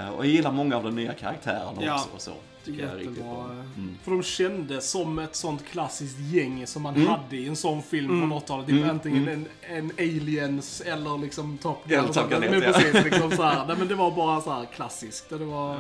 Eh, 0.02 0.08
Och 0.10 0.24
jag 0.26 0.32
gillar 0.32 0.52
många 0.52 0.76
av 0.76 0.82
de 0.84 0.94
nya 0.94 1.14
karaktärerna 1.14 1.72
Ja. 1.80 1.94
också 1.94 2.08
och 2.14 2.20
så. 2.20 2.32
Tycker 2.64 2.82
jag 2.82 2.90
är 2.90 2.96
riktigt 2.96 3.16
Jättebra. 3.16 3.34
bra. 3.34 3.50
Mm. 3.76 3.96
För 4.04 4.10
de 4.10 4.22
kändes 4.22 4.90
som 4.90 5.18
ett 5.18 5.36
sånt 5.36 5.64
klassiskt 5.66 6.18
gäng 6.18 6.66
som 6.66 6.82
man 6.82 6.94
Mm. 6.94 7.06
hade 7.08 7.36
i 7.36 7.48
en 7.48 7.56
sån 7.56 7.82
film 7.82 8.08
från 8.20 8.32
80-talet. 8.32 8.66
Typ 8.66 8.90
antingen 8.90 9.28
en, 9.28 9.46
en 9.60 9.90
Aliens 9.98 10.80
eller 10.80 11.18
liksom 11.18 11.58
Top 11.58 11.84
Gun. 11.88 11.98
Eller 11.98 12.12
Top 12.12 12.30
Gun, 12.30 12.40
men 12.40 12.52
ja. 12.62 12.72
precis, 12.72 13.04
liksom 13.04 13.30
så 13.30 13.42
här. 13.42 13.66
Nej, 13.66 13.76
men 13.78 13.88
det 13.88 13.94
var 13.94 14.10
bara 14.10 14.40
så 14.40 14.50
här 14.52 14.64
klassiskt. 14.64 15.28
Det 15.28 15.36
var, 15.44 15.76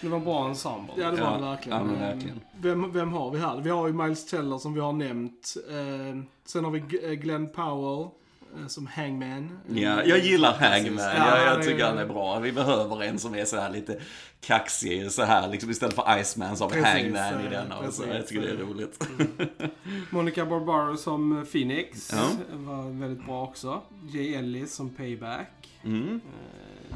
Det 0.00 0.08
var 0.08 0.18
en 0.18 0.24
bra 0.24 0.48
ensemble. 0.48 0.94
ja, 0.96 1.10
det 1.10 1.20
var 1.22 1.30
Ja, 1.30 1.36
det 1.38 1.44
verkligen. 1.44 1.78
ja, 1.78 1.84
men 1.84 2.00
verkligen. 2.00 2.40
Vem, 2.60 2.92
vem 2.92 3.12
har 3.12 3.30
vi 3.30 3.38
här? 3.38 3.60
Vi 3.60 3.70
har 3.70 3.86
ju 3.86 3.92
Miles 3.92 4.26
Teller 4.26 4.58
som 4.58 4.74
vi 4.74 4.80
har 4.80 4.92
nämnt. 4.92 5.54
Eh, 5.70 6.22
sen 6.44 6.64
har 6.64 6.70
vi 6.70 6.78
eh, 7.04 7.10
Glenn 7.12 7.48
Powell 7.52 8.08
som 8.66 8.86
Hangman. 8.86 9.58
Ja, 9.68 10.02
jag 10.04 10.18
gillar 10.18 10.52
Hangman. 10.52 11.04
Ja, 11.16 11.42
jag, 11.44 11.62
tycker 11.62 11.84
han 11.84 11.98
är 11.98 12.06
bra. 12.06 12.38
Vi 12.38 12.52
behöver 12.52 13.02
en 13.02 13.18
som 13.18 13.34
är 13.34 13.44
så 13.44 13.56
här 13.56 13.70
lite 13.70 14.00
kaxig 14.40 15.12
så 15.12 15.22
här 15.22 15.48
liksom 15.48 15.70
istället 15.70 15.94
för 15.94 16.20
Iceman 16.20 16.56
så 16.56 16.64
har 16.64 16.70
vi 16.70 16.82
Hangman 16.82 17.40
i 17.40 17.44
eh, 17.44 17.50
den. 17.50 17.72
Och 17.72 17.94
så. 17.94 18.04
Jag 18.06 18.26
tycker 18.26 18.42
det 18.42 18.48
är 18.48 18.60
eh. 18.60 18.68
roligt. 18.68 19.08
Monica 20.10 20.46
Barbaro 20.46 20.96
som 20.96 21.46
Phoenix 21.52 22.12
Ja. 22.12 22.30
var 22.52 23.00
väldigt 23.00 23.26
bra 23.26 23.42
också. 23.42 23.82
Jay 24.12 24.34
Ellis 24.34 24.74
som 24.74 24.90
Payback. 24.90 25.68
Mm. 25.84 26.20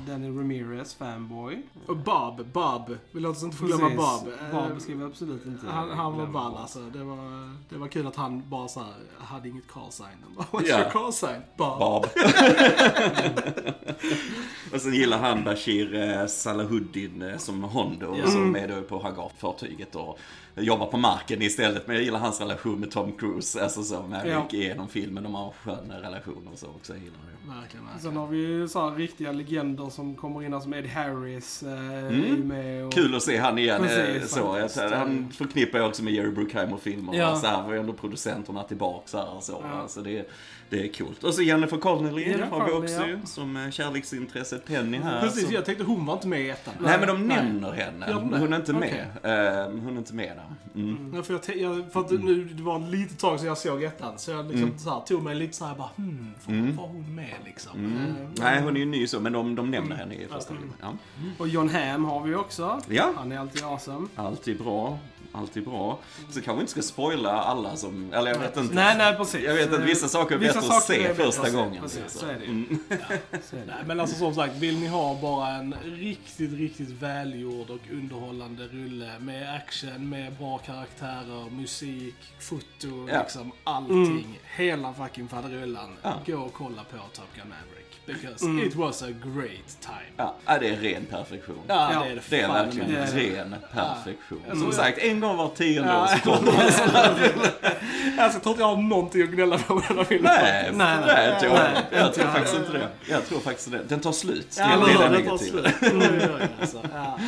Danny 0.07 0.29
Ramirez, 0.29 0.95
Fanboy. 0.95 1.63
Och 1.87 1.97
Bob, 1.97 2.47
Bob. 2.53 2.97
Vi 3.13 3.21
låter 3.21 3.37
oss 3.39 3.43
inte 3.43 3.57
få 3.57 3.67
glömma 3.67 3.89
Precis. 3.89 4.25
Bob. 4.25 4.33
Eh, 4.63 4.69
Bob 4.71 4.81
ska 4.81 4.95
vi 4.95 5.05
absolut 5.05 5.47
inte 5.47 5.67
Han, 5.67 5.91
han 5.91 6.17
var 6.19 6.27
ball 6.27 6.57
alltså. 6.57 6.79
Det 6.93 7.05
var, 7.05 7.51
det 7.69 7.77
var 7.77 7.89
kul 7.89 8.07
att 8.07 8.17
han 8.17 8.49
bara 8.49 8.69
så 8.69 8.81
här, 8.81 8.95
hade 9.19 9.49
inget 9.49 9.69
call 9.69 9.93
sign. 9.93 10.07
Han 10.23 10.35
bara, 10.35 10.61
What's 10.61 10.69
Ja. 10.69 10.79
your 10.81 10.91
call 10.91 11.13
sign? 11.13 11.41
Bob. 11.57 11.79
Bob. 11.79 12.07
och 14.75 14.81
sen 14.81 14.95
gillar 14.95 15.19
han 15.19 15.45
Bashir 15.45 15.95
eh, 15.95 16.27
Salahuddin 16.27 17.23
eh, 17.23 17.37
som 17.39 17.63
Hondo 17.65 18.17
Ja. 18.25 18.31
som 18.31 18.57
är 18.57 18.69
då 18.69 18.83
på 18.83 18.99
Hagar-fartyget 18.99 19.95
och 19.97 20.19
jobbar 20.57 20.87
på 20.87 20.97
marken 20.97 21.43
istället. 21.43 21.87
Men 21.87 21.97
jag 21.97 22.05
gillar 22.05 22.19
hans 22.19 22.41
relation 22.41 22.81
med 22.81 22.91
Tom 22.91 23.13
Cruise. 23.13 23.63
Alltså 23.63 23.83
så, 23.83 24.07
när 24.07 24.27
Ja. 24.27 24.43
gick 24.43 24.55
igenom 24.55 24.89
filmen. 24.89 25.23
De 25.23 25.35
har 25.35 25.47
en 25.47 25.53
skön 25.53 25.93
relation 26.03 26.49
och 26.53 26.59
så 26.59 26.67
också. 26.67 26.93
Jag 26.93 27.03
gillar 27.03 27.17
det. 27.19 27.49
Verkligen, 27.61 27.85
Sen 27.87 27.93
verkligen. 27.95 28.17
har 28.17 28.27
vi 28.27 28.39
ju 28.39 28.69
så 28.69 28.89
här 28.91 28.97
riktiga 28.97 29.33
legender 29.33 29.91
som 29.91 30.15
kommer 30.17 30.43
in 30.43 30.61
som 30.61 30.75
Ed 30.75 30.87
Harris. 30.87 31.63
Eh, 31.63 31.73
Mm. 32.07 32.49
med 32.49 32.87
och... 32.87 32.93
Kul 32.93 33.15
att 33.15 33.23
se 33.23 33.37
han 33.39 33.59
igen. 33.59 33.83
Precis, 33.83 34.23
eh, 34.23 34.43
så. 34.43 34.59
Jag, 34.59 34.73
faktiskt. 34.73 34.95
han 34.95 35.33
förknippar 35.33 35.79
jag 35.79 35.89
också 35.89 36.03
med 36.05 36.13
Jerry 36.13 36.31
Bruckheimer-filmer. 36.31 37.15
Ja. 37.15 37.37
Så 37.37 37.47
här 37.47 37.63
var 37.63 37.73
ju 37.73 37.79
ändå 37.81 37.93
producenterna 37.93 38.63
tillbaka 38.63 39.03
så 39.07 39.19
här, 39.19 39.41
så. 39.41 39.65
Ja. 39.73 39.89
Så 39.89 40.01
det, 40.01 40.29
det 40.73 40.85
är 40.85 40.93
coolt. 40.93 41.25
Och 41.25 41.35
så 41.35 41.43
Jennifer 41.43 41.77
Connelly 41.77 42.23
Jennifer 42.23 42.47
har 42.47 42.67
vi 42.67 42.73
också 42.73 42.95
ja. 42.95 43.07
ju, 43.07 43.19
som 43.25 43.57
eh, 43.57 43.71
kärleksintresset 43.71 44.65
Penny 44.65 44.99
här. 44.99 45.21
Precis, 45.21 45.45
som, 45.45 45.55
jag 45.55 45.65
tänkte 45.65 45.85
hon 45.85 46.07
var 46.07 46.15
inte 46.15 46.29
med 46.29 46.41
i 46.41 46.51
ettan. 46.51 46.75
Nej 46.81 46.99
men 46.99 47.09
de 47.09 47.27
Nej. 47.27 47.37
nämner 47.37 47.73
henne. 47.73 48.13
Hon 48.39 48.53
är 48.53 48.57
inte 48.57 48.73
Okej. 48.73 49.07
med. 49.23 49.59
Eh, 49.65 49.71
hon 49.71 49.95
är 49.95 49.99
inte 49.99 50.15
med 50.15 50.37
där. 50.37 50.81
Mm. 50.83 51.13
Ja, 51.17 51.23
för, 51.23 51.35
jag, 51.35 51.57
jag, 51.57 51.93
för 51.93 52.01
att 52.01 52.11
nu, 52.11 52.45
det 52.45 52.63
var 52.63 52.79
lite 52.79 53.15
tag 53.17 53.39
sedan 53.39 53.49
jag 53.49 53.59
såg 53.59 53.83
ettan, 53.83 54.19
så 54.19 54.31
jag 54.31 54.47
liksom 54.51 54.79
så 54.79 54.91
här, 54.91 55.01
tog 55.01 55.23
mig 55.23 55.35
lite 55.35 55.57
så 55.57 55.65
här 55.65 55.75
bara 55.75 55.91
hmm, 55.97 56.35
var, 56.47 56.55
Mm. 56.55 56.77
var 56.77 56.87
hon 56.87 57.15
med 57.15 57.35
liksom? 57.45 57.79
Mm. 57.79 57.97
Eh, 57.97 58.29
Nej, 58.39 58.63
hon 58.63 58.77
är 58.77 58.81
ju 58.81 58.87
ny 58.87 59.07
så, 59.07 59.21
men 59.21 59.33
de, 59.33 59.55
de 59.55 59.71
nämner 59.71 59.97
henne 59.97 60.15
i 60.15 60.27
första 60.27 60.51
Mm. 60.51 60.63
filmen. 60.63 60.77
Ja. 60.81 60.93
Och 61.39 61.49
John 61.49 61.69
Hamm 61.69 62.05
har 62.05 62.23
vi 62.23 62.35
också. 62.35 62.81
Ja. 62.89 63.13
Han 63.17 63.33
är 63.33 63.39
alltid 63.39 63.65
awesome. 63.65 64.09
Alltid 64.17 64.59
bra. 64.59 64.99
Alltid 65.33 65.65
bra. 65.65 65.99
Så 66.31 66.35
kanske 66.35 66.53
vi 66.55 66.61
inte 66.61 66.73
ska 66.73 66.83
spoila 66.83 67.31
alla 67.31 67.77
som... 67.77 68.13
Eller 68.13 68.31
jag 68.31 68.39
vet 68.39 68.57
inte. 68.57 68.75
Nej, 68.75 68.99
nej 68.99 69.17
precis. 69.17 69.41
Jag 69.45 69.55
vet 69.55 69.73
att 69.73 69.81
vissa 69.81 70.09
saker 70.09 70.35
är 70.35 70.39
Vissa 70.39 70.61
bättre 70.61 70.77
att 70.77 70.83
se 70.83 71.15
första 71.15 71.43
att 71.43 71.53
gången. 71.53 71.83
Precis, 71.83 72.01
liksom. 72.01 72.21
så 72.21 72.27
är 72.27 72.39
det. 72.39 72.45
Mm. 72.45 72.79
Så 73.51 73.57
är 73.57 73.61
det. 73.61 73.67
Nej, 73.67 73.77
men 73.87 74.01
alltså 74.01 74.17
som 74.17 74.35
sagt, 74.35 74.57
vill 74.57 74.79
ni 74.81 74.87
ha 74.87 75.19
bara 75.23 75.49
en 75.49 75.75
riktigt, 75.85 76.53
riktigt 76.53 76.91
välgjord 76.91 77.71
och 77.71 77.81
underhållande 77.93 78.67
rulle 78.67 79.19
med 79.21 79.55
action, 79.55 80.09
med 80.09 80.33
bra 80.33 80.59
karaktärer, 80.59 81.51
musik, 81.51 82.15
foto, 82.41 83.09
Ja. 83.09 83.23
liksom 83.23 83.53
allting. 83.65 84.41
Hela 84.57 84.95
fucking 84.95 85.29
faderullan. 85.29 85.97
Ja. 86.03 86.15
Gå 86.27 86.37
och 86.39 86.53
kolla 86.53 86.85
på 86.85 86.97
Top 86.97 87.29
Gun 87.37 87.49
Maverick. 87.49 87.92
Because 88.07 88.45
Mm. 88.45 88.67
it 88.67 88.75
was 88.77 89.03
a 89.03 89.07
great 89.07 89.81
time. 89.81 90.13
Ja, 90.17 90.35
ja, 90.47 90.59
det 90.59 90.69
är 90.69 90.77
ren 90.77 91.07
perfektion. 91.11 91.59
Ja, 91.67 91.91
Ja, 91.93 92.01
det 92.05 92.11
är 92.11 92.15
det 92.15 92.21
Det 92.31 92.41
är 92.41 92.49
verkligen 92.49 92.91
det 92.93 92.99
är 92.99 93.07
det. 93.15 93.41
ren 93.41 93.55
perfektion. 93.73 94.41
Ja. 94.49 94.55
Som 94.55 94.65
Ja. 94.67 94.73
sagt, 94.73 94.99
en 94.99 95.21
gång 95.21 95.37
var 95.37 95.49
tionde 95.49 95.91
Ja. 95.93 96.03
år 96.03 96.07
så 96.07 96.19
kommer 96.19 96.53
han. 96.53 96.67
Alltså, 98.19 98.37
jag 98.37 98.43
tror 98.43 98.53
inte 98.53 98.63
jag 98.63 98.69
har 98.77 98.83
någonting 98.83 99.23
att 99.23 99.29
gnälla 99.31 99.59
på 99.59 99.75
med 99.75 99.85
den 99.89 99.97
här 99.97 100.05
filmen. 100.05 100.33
Nej, 100.43 100.71
Nej, 100.73 100.97
nej, 100.97 101.07
nej. 101.07 101.29
jag 101.31 101.41
tror, 101.41 101.51
Nej, 101.53 101.83
jag 101.93 102.15
tror 102.15 102.25
faktiskt 102.25 102.57
inte 102.57 102.73
det. 102.73 102.89
Jag 103.09 103.27
tror 103.27 103.39
faktiskt 103.41 103.71
det. 103.71 103.81
Den 103.89 104.01
tar 104.01 104.13
slut. 104.13 104.55
Ja, 104.59 104.67
det 104.67 104.73
är 104.73 104.79
Den 104.89 104.97
tar 104.97 105.11
negativa. 105.11 105.69
Ja, 106.93 107.19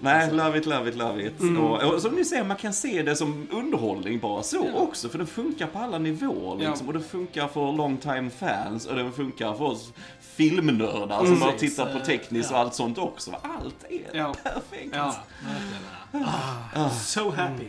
nej, 0.00 0.30
love 0.32 0.58
it, 0.58 0.66
love 0.66 0.88
it, 0.90 0.96
love 0.96 1.26
it. 1.26 1.34
Och, 1.60 1.82
och 1.94 2.02
som 2.02 2.14
ni 2.14 2.24
ser, 2.24 2.44
man 2.44 2.56
kan 2.56 2.72
se 2.72 3.02
det 3.02 3.16
som 3.16 3.48
underhållning 3.50 4.18
bara 4.18 4.42
så 4.42 4.68
också. 4.74 5.08
För 5.08 5.18
den 5.18 5.26
funkar 5.26 5.66
på 5.66 5.78
alla 5.78 5.98
nivåer 5.98 6.56
liksom. 6.58 6.76
Ja. 6.80 6.86
Och 6.86 6.92
det 6.92 7.00
funkar 7.00 7.48
för 7.48 7.72
long 7.72 7.96
time 7.96 8.30
fans 8.30 8.86
och 8.86 8.96
den 8.96 9.12
funkar 9.12 9.54
för 9.54 9.64
oss 9.64 9.92
filmnördar 10.36 11.24
som 11.24 11.40
bara 11.40 11.52
Precis, 11.52 11.70
tittar 11.76 11.92
på 11.92 11.98
eh, 11.98 12.04
tekniskt 12.04 12.50
ja. 12.50 12.56
och 12.56 12.62
allt 12.62 12.74
sånt 12.74 12.98
också. 12.98 13.30
Allt 13.42 13.84
är 13.88 14.18
Ja. 14.18 14.34
perfekt. 14.42 14.94
Ja. 14.96 15.16
Verkligen, 16.12 16.28
ja. 16.74 16.90
So 16.90 17.30
happy. 17.30 17.64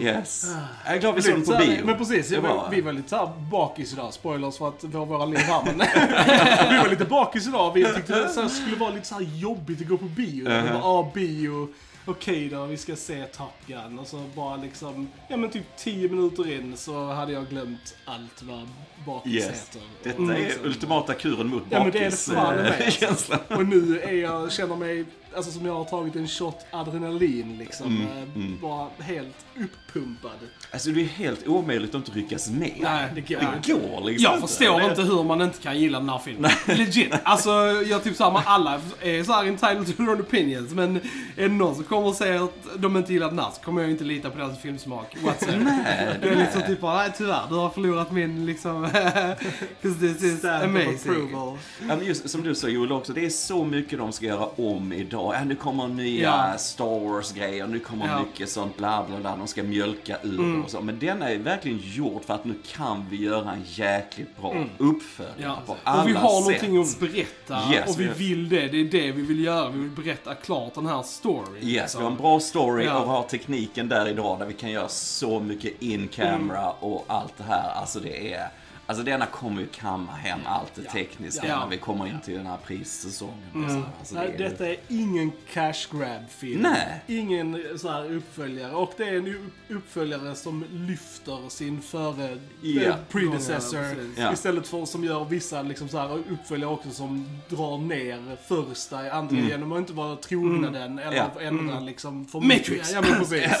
Yes. 0.00 0.46
Jag 0.86 0.94
är 0.96 1.00
glad 1.00 1.14
vi 1.14 1.22
såg 1.22 1.34
den 1.34 1.44
på 1.44 1.56
bio. 1.56 1.84
Men 1.84 1.98
precis, 1.98 2.28
Det 2.28 2.34
jag 2.34 2.42
var, 2.42 2.68
vi 2.70 2.80
var 2.80 2.92
lite 2.92 3.08
såhär 3.08 3.32
bakis 3.50 3.92
idag. 3.92 4.12
Spoilers 4.14 4.58
för 4.58 4.68
att 4.68 4.84
vi 4.84 4.96
har 4.98 5.06
våra 5.06 5.24
liv 5.24 5.38
här 5.38 5.62
men 5.64 5.78
Vi 6.70 6.78
var 6.78 6.88
lite 6.88 7.04
bakis 7.04 7.46
idag. 7.48 7.72
Vi 7.74 7.84
tyckte 7.94 8.18
det 8.42 8.48
skulle 8.48 8.76
vara 8.76 8.90
lite 8.90 9.06
så 9.06 9.14
här 9.14 9.22
jobbigt 9.22 9.80
att 9.80 9.88
gå 9.88 9.96
på 9.98 10.04
bio. 10.04 10.44
Vi 10.44 10.50
Uh-huh. 10.50 10.72
bara, 10.72 10.84
ah, 10.84 11.10
bio. 11.14 11.68
Okej 12.06 12.48
då, 12.48 12.64
vi 12.64 12.76
ska 12.76 12.96
se 12.96 13.24
Top 13.24 13.52
Gun. 13.66 13.98
Och 13.98 14.06
så 14.06 14.22
bara 14.36 14.56
liksom, 14.56 15.08
ja 15.28 15.36
men 15.36 15.50
typ 15.50 15.76
10 15.76 16.08
minuter 16.08 16.52
in 16.54 16.76
så 16.76 17.06
hade 17.12 17.32
jag 17.32 17.48
glömt 17.48 17.94
allt 18.04 18.42
vad 18.42 18.68
bakis 19.06 19.32
Yes. 19.34 19.46
heter. 19.46 19.82
Detta 20.02 20.22
Och 20.22 20.30
är 20.32 20.38
liksom- 20.38 20.64
ultimata 20.64 21.14
kuren 21.14 21.46
mot 21.46 21.62
Ja, 21.70 21.82
men 21.82 21.90
det 21.92 21.98
är 21.98 22.02
det 22.02 22.06
bakis 22.10 22.26
fan 22.26 22.58
eh, 22.58 22.62
med. 22.64 22.92
känslan. 22.92 23.38
Och 23.48 23.66
nu 23.66 24.00
är 24.00 24.12
jag, 24.14 24.52
känner 24.52 24.76
mig, 24.76 25.04
alltså 25.36 25.50
som 25.52 25.66
jag 25.66 25.74
har 25.74 25.84
tagit 25.84 26.16
en 26.16 26.28
shot 26.28 26.66
adrenalin 26.70 27.58
liksom. 27.58 28.00
eh, 28.02 28.60
Bara 28.62 28.88
helt 28.98 29.36
uppumpad. 29.56 30.30
Alltså 30.70 30.90
det 30.90 31.00
är 31.00 31.04
helt 31.04 31.46
omöjligt 31.46 31.90
att 31.90 31.94
inte 31.94 32.10
ryckas 32.18 32.50
med. 32.50 32.72
Nej, 32.80 33.08
det 33.14 33.20
går. 33.20 33.40
Det 33.62 33.72
går 33.72 34.04
liksom 34.04 34.32
Jag 34.32 34.48
förstår 34.48 34.82
inte 34.82 35.02
hur 35.02 35.24
man 35.24 35.40
inte 35.42 35.58
kan 35.58 35.78
gilla 35.78 35.98
den 36.00 36.08
här 36.08 36.18
filmen. 36.18 36.50
Legit. 36.66 37.12
Alltså, 37.22 37.50
jag 37.88 38.04
typ 38.04 38.16
såhär, 38.16 38.42
alla 38.46 38.80
är 39.00 39.22
såhär 39.24 39.44
entitled 39.44 39.86
to 39.86 39.92
their 39.92 40.08
own 40.10 40.20
opinions. 40.20 40.72
Men 40.72 40.96
är 41.36 41.42
det 41.42 41.48
någon 41.48 41.74
som 41.74 41.84
kommer 41.84 42.06
och 42.08 42.14
säger 42.14 42.44
att 42.44 42.54
de 42.78 42.96
inte 42.96 43.12
gillar 43.12 43.28
den 43.28 43.38
här 43.38 43.50
så 43.54 43.60
kommer 43.60 43.82
jag 43.82 43.90
inte 43.90 44.04
lita 44.04 44.30
på 44.30 44.38
deras 44.38 44.58
filmsmak 44.60 45.16
whatsoever. 45.24 45.64
Nej, 45.64 46.18
Det 46.22 46.28
är 46.28 46.36
liksom 46.36 46.62
typ 46.62 46.80
bara, 46.80 46.96
nej 46.96 47.12
tyvärr, 47.16 47.42
du 47.48 47.54
har 47.54 47.70
förlorat 47.70 48.12
min 48.12 48.46
liksom... 48.46 48.86
'Cause 49.82 50.00
this 50.00 50.22
is 50.22 50.44
of 50.44 50.50
amazing. 50.50 50.94
approval. 51.12 51.58
Ja, 51.80 51.86
men 51.96 52.04
just 52.06 52.30
som 52.30 52.42
du 52.42 52.54
sa 52.54 52.68
Joel 52.68 52.92
också, 52.92 53.12
det 53.12 53.24
är 53.24 53.30
så 53.30 53.64
mycket 53.64 53.98
de 53.98 54.12
ska 54.12 54.26
göra 54.26 54.46
om 54.56 54.92
idag. 54.92 55.19
Ja, 55.20 55.44
nu 55.44 55.54
kommer 55.54 55.88
nya 55.88 56.48
Ja. 56.52 56.58
Star 56.58 57.00
Wars-grejer, 57.08 57.66
nu 57.66 57.78
kommer 57.78 58.06
Ja. 58.08 58.20
mycket 58.22 58.48
sånt 58.50 58.76
bla 58.76 59.04
bla 59.08 59.18
bla, 59.20 59.36
de 59.36 59.46
ska 59.46 59.62
mjölka 59.62 60.16
ur 60.22 60.64
och 60.64 60.70
så. 60.70 60.80
Men 60.80 60.98
den 60.98 61.22
är 61.22 61.36
verkligen 61.38 61.80
gjord 61.82 62.24
för 62.24 62.34
att 62.34 62.44
nu 62.44 62.54
kan 62.76 63.06
vi 63.10 63.16
göra 63.16 63.52
en 63.52 63.62
jäkligt 63.66 64.36
bra 64.40 64.54
uppföljare 64.78 65.34
Ja. 65.42 65.58
på 65.66 65.76
alla 65.84 66.02
Och 66.02 66.08
vi 66.08 66.12
har 66.12 66.42
sätt. 66.52 66.62
någonting 66.62 66.82
att 66.82 67.00
berätta 67.12 67.72
Yes, 67.72 67.90
och 67.94 68.00
vi 68.00 68.04
vi- 68.06 68.28
vill 68.28 68.48
det. 68.48 68.68
Det 68.68 68.80
är 68.80 68.84
det 68.84 69.12
vi 69.12 69.22
vill 69.22 69.44
göra. 69.44 69.68
Vi 69.70 69.78
vill 69.78 69.90
berätta 70.04 70.34
klart 70.34 70.74
den 70.74 70.86
här 70.86 71.02
storyn. 71.02 71.54
Yes, 71.62 71.64
liksom. 71.82 71.98
vi 72.00 72.04
har 72.04 72.10
en 72.10 72.16
bra 72.18 72.40
story 72.40 72.82
och 72.82 72.86
vi 72.86 73.08
har 73.08 73.22
tekniken 73.22 73.88
där 73.88 74.08
idag 74.08 74.38
där 74.38 74.46
vi 74.46 74.54
kan 74.54 74.70
göra 74.70 74.88
så 74.88 75.40
mycket 75.40 75.82
in 75.82 76.08
camera 76.08 76.60
Mm. 76.60 76.74
och 76.80 77.04
allt 77.08 77.36
det 77.36 77.44
här. 77.44 77.70
Alltså 77.74 78.00
det 78.00 78.32
är... 78.34 78.48
Alltså 78.90 79.04
denna 79.04 79.26
kommer 79.26 79.60
ju 79.60 79.66
kamma 79.66 80.12
hem 80.12 80.38
allt 80.46 80.74
det 80.74 80.82
tekniska 80.82 81.46
Ja. 81.46 81.58
när 81.60 81.66
vi 81.66 81.76
kommer 81.76 82.06
in 82.06 82.20
till 82.24 82.34
den 82.34 82.46
här 82.46 82.56
prissäsongen. 82.66 83.34
Mm. 83.54 83.64
och 83.66 83.70
så. 83.72 83.82
Alltså, 83.98 84.14
det 84.14 84.20
Nej, 84.20 84.34
är- 84.34 84.38
detta 84.38 84.68
är 84.68 84.76
ingen 84.88 85.32
cash 85.52 85.86
grab 85.98 86.30
film. 86.30 86.60
Nej. 86.62 87.00
Ingen 87.06 87.78
så 87.78 87.90
här 87.90 88.12
uppföljare. 88.14 88.72
Och 88.72 88.92
det 88.96 89.04
är 89.04 89.16
en 89.16 89.26
upp- 89.26 89.52
uppföljare 89.76 90.34
som 90.34 90.64
lyfter 90.70 91.48
sin 91.48 91.82
före 91.82 92.38
Ja. 92.62 92.82
eh, 92.82 92.94
predecessor. 93.08 93.84
Ja. 94.16 94.32
Istället 94.32 94.68
för 94.68 94.84
som 94.84 95.04
gör 95.04 95.24
vissa 95.24 95.62
liksom 95.62 95.88
så 95.88 95.98
här 95.98 96.18
uppföljare 96.30 96.70
också 96.70 96.90
som 96.90 97.40
drar 97.48 97.78
ner 97.78 98.36
första. 98.48 99.12
Antingen 99.12 99.48
genom 99.48 99.72
att 99.72 99.78
inte 99.78 99.92
vara 99.92 100.16
trogna 100.16 100.70
den 100.70 100.98
eller 100.98 101.16
Mm. 101.16 101.30
Ja. 101.34 101.40
ändra 101.40 101.80
liksom 101.80 102.24
för 102.26 102.40
Matrix. 102.40 102.92
Ja, 102.92 103.00
men 103.00 103.18
precis. 103.18 103.60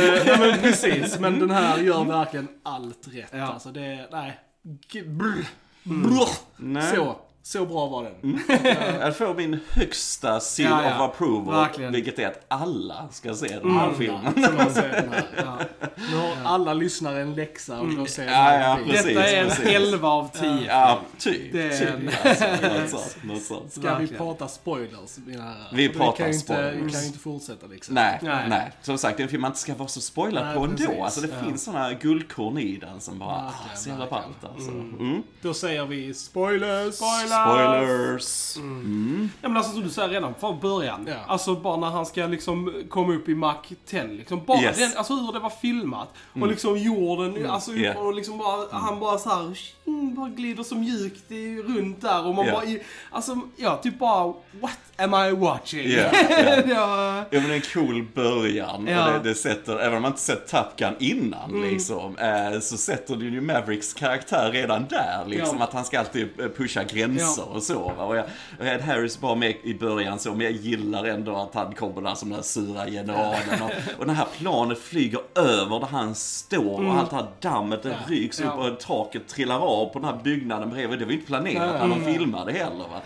Eh, 0.00 0.28
ja, 0.28 0.36
men 0.38 0.58
precis. 0.58 1.18
Men 1.18 1.38
den 1.38 1.50
här 1.50 1.78
gör 1.78 2.04
verkligen 2.04 2.48
allt 2.62 3.08
rätt. 3.12 3.28
Ja. 3.32 3.42
Alltså 3.52 3.68
det, 3.72 4.08
nej. 4.12 4.29
G- 4.92 5.02
brr. 5.04 5.46
Brr. 5.82 6.28
Nej. 6.56 6.96
Så. 6.96 7.16
Så 7.42 7.66
bra 7.66 7.86
var 7.86 8.04
den. 8.04 8.40
Jag 9.00 9.16
får 9.16 9.34
min 9.34 9.60
högsta 9.70 10.40
seal 10.40 10.70
Ja, 10.70 10.90
ja. 10.90 10.94
of 11.04 11.10
approval, 11.14 11.54
Verkligen. 11.54 11.92
vilket 11.92 12.18
är 12.18 12.26
att 12.26 12.44
alla 12.48 13.08
ska 13.10 13.34
se 13.34 13.58
den 13.58 13.70
här 13.76 13.92
filmen. 13.98 14.34
Säger 14.74 15.02
den 15.02 15.12
här. 15.12 15.26
Ja. 15.36 15.58
Nu 16.10 16.16
har 16.16 16.54
alla 16.54 16.74
lyssnare 16.74 17.20
en 17.20 17.34
läxa 17.34 17.80
och 17.80 17.94
gå 17.96 18.02
och 18.02 18.08
se 18.08 18.22
den 18.22 18.32
Ja, 18.32 18.38
här 18.38 18.68
ja, 18.70 18.78
precis. 18.86 19.06
Detta 19.06 19.26
är 19.28 19.42
en 19.42 19.48
precis. 19.48 19.66
11 19.66 20.08
av 20.08 20.28
10. 20.32 20.50
Ja, 20.68 21.00
typ. 21.18 21.52
Det 21.52 21.62
är 21.62 21.78
typ 21.78 21.88
en- 21.90 22.10
alltså, 22.30 22.44
något 22.66 22.90
sånt. 22.90 23.16
Något 23.24 23.42
sånt. 23.42 23.72
Ska 23.72 23.80
vi 23.80 23.86
Verkligen. 23.86 24.16
prata 24.16 24.48
spoilers, 24.48 25.18
mina? 25.26 25.54
Vi 25.72 25.88
pratar 25.88 26.16
kan 26.16 26.26
ju 26.26 26.32
inte, 26.32 26.44
spoilers. 26.44 26.74
Vi 26.74 26.90
kan 26.92 27.00
ju 27.00 27.06
inte 27.06 27.18
fortsätta 27.18 27.66
liksom. 27.66 27.94
Nej, 27.94 28.18
nej, 28.22 28.46
Nej. 28.48 28.72
Som 28.82 28.98
sagt, 28.98 29.16
det 29.16 29.20
är 29.20 29.24
en 29.24 29.30
film 29.30 29.42
man 29.42 29.50
inte 29.50 29.60
ska 29.60 29.74
vara 29.74 29.88
så 29.88 30.00
spoilad 30.00 30.44
Nej, 30.46 30.54
på 30.56 30.64
ändå. 30.64 30.76
precis. 30.76 31.00
Alltså 31.02 31.20
det 31.20 31.28
Ja. 31.38 31.44
finns 31.44 31.64
såna 31.64 31.92
guldkorn 31.92 32.58
i 32.58 32.76
den 32.76 33.00
som 33.00 33.18
bara, 33.18 33.28
Verkligen, 33.42 33.72
ah, 33.72 33.76
så 33.76 33.88
jävla 33.88 34.06
ballt 34.06 34.44
alltså. 34.54 34.70
Mm. 34.70 35.22
Då 35.42 35.54
säger 35.54 35.86
vi 35.86 36.14
spoilers! 36.14 36.94
Spoilers! 36.94 37.29
Mm. 38.56 39.30
Ja 39.42 39.48
men 39.48 39.56
alltså 39.56 39.72
som 39.72 39.82
du 39.82 39.90
säger 39.90 40.08
redan 40.08 40.34
från 40.40 40.60
början. 40.60 41.04
Ja. 41.08 41.14
Alltså 41.26 41.54
bara 41.54 41.76
när 41.76 41.90
han 41.90 42.06
ska 42.06 42.26
liksom 42.26 42.82
komma 42.88 43.14
upp 43.14 43.28
i 43.28 43.34
Mach 43.34 43.56
10 43.86 44.04
liksom. 44.06 44.44
Bara 44.46 44.62
Yes. 44.62 44.78
den, 44.78 44.90
alltså 44.96 45.14
hur 45.14 45.32
det 45.32 45.38
var 45.38 45.50
filmat. 45.50 46.08
Och 46.40 46.48
liksom 46.48 46.78
jorden, 46.78 47.50
alltså 47.50 47.72
Yeah. 47.72 47.96
och 48.06 48.14
liksom 48.14 48.38
bara, 48.38 48.66
han 48.78 49.00
bara 49.00 49.18
såhär, 49.18 49.58
bara 50.16 50.28
glider 50.28 50.62
så 50.62 50.74
mjukt 50.74 51.30
i, 51.30 51.62
runt 51.62 52.00
där 52.00 52.26
och 52.26 52.34
man 52.34 52.46
Ja. 52.46 52.52
bara, 52.52 52.64
alltså 53.10 53.40
ja 53.56 53.76
typ 53.76 53.98
bara, 53.98 54.26
what 54.60 54.78
am 55.00 55.14
I 55.28 55.32
watching? 55.32 55.90
Ja, 55.90 56.02
ja. 56.30 56.54
ja. 56.68 57.16
Ja 57.30 57.40
men 57.40 57.48
det 57.48 57.54
är 57.54 57.56
en 57.56 57.60
cool 57.86 58.06
början 58.14 58.86
Ja. 58.86 59.06
och 59.06 59.12
det, 59.22 59.28
det 59.28 59.34
sätter, 59.34 59.78
även 59.78 59.96
om 59.96 60.02
man 60.02 60.10
inte 60.10 60.22
sett 60.22 60.48
Top 60.48 60.76
Gun 60.76 60.94
innan 60.98 61.50
Mm. 61.50 61.70
liksom, 61.70 62.18
eh, 62.18 62.60
så 62.60 62.76
sätter 62.76 63.16
det 63.16 63.24
ju 63.24 63.40
Mavericks 63.40 63.92
karaktär 63.94 64.50
redan 64.52 64.86
där 64.90 65.24
liksom. 65.26 65.56
Ja. 65.58 65.64
Att 65.64 65.72
han 65.72 65.84
ska 65.84 65.98
alltid 65.98 66.28
eh, 66.40 66.48
pusha 66.48 66.84
gränser 66.84 67.48
och 67.54 67.62
så. 67.62 67.92
Va? 67.98 68.04
Och 68.04 68.16
jag, 68.16 68.24
Ed 68.62 68.80
Harris 68.80 69.20
var 69.22 69.36
med 69.36 69.54
i 69.64 69.74
början 69.74 70.18
så, 70.18 70.30
men 70.30 70.40
jag 70.40 70.52
gillar 70.52 71.04
ändå 71.04 71.36
att 71.36 71.54
han 71.54 71.74
kommer 71.74 72.00
där 72.02 72.14
som 72.14 72.28
den 72.28 72.36
här 72.36 72.42
sura 72.42 72.86
generalen. 72.86 73.62
Och, 73.62 73.70
och 73.98 74.06
det 74.06 74.12
här 74.12 74.26
planet 74.38 74.78
flyger 74.78 75.20
över 75.34 75.80
där 75.80 75.86
han 75.86 76.14
står 76.14 76.86
och 76.86 76.94
allt 76.94 77.10
det 77.10 77.16
här 77.16 77.26
dammet 77.40 77.82
det 77.82 77.96
ryks 78.08 78.40
Mm. 78.40 78.52
Ja. 78.58 78.66
upp 78.66 78.72
och 78.72 78.80
taket 78.80 79.28
trillar 79.28 79.58
av 79.60 79.86
på 79.86 79.98
den 79.98 80.04
här 80.08 80.18
byggnaden 80.24 80.70
bredvid. 80.70 80.98
Det 80.98 81.04
var 81.04 81.12
ju 81.12 81.16
inte 81.18 81.26
planerat 81.28 81.88
när 81.88 81.88
de 81.88 82.04
filmade 82.04 82.52
heller 82.52 82.76
va. 82.78 83.00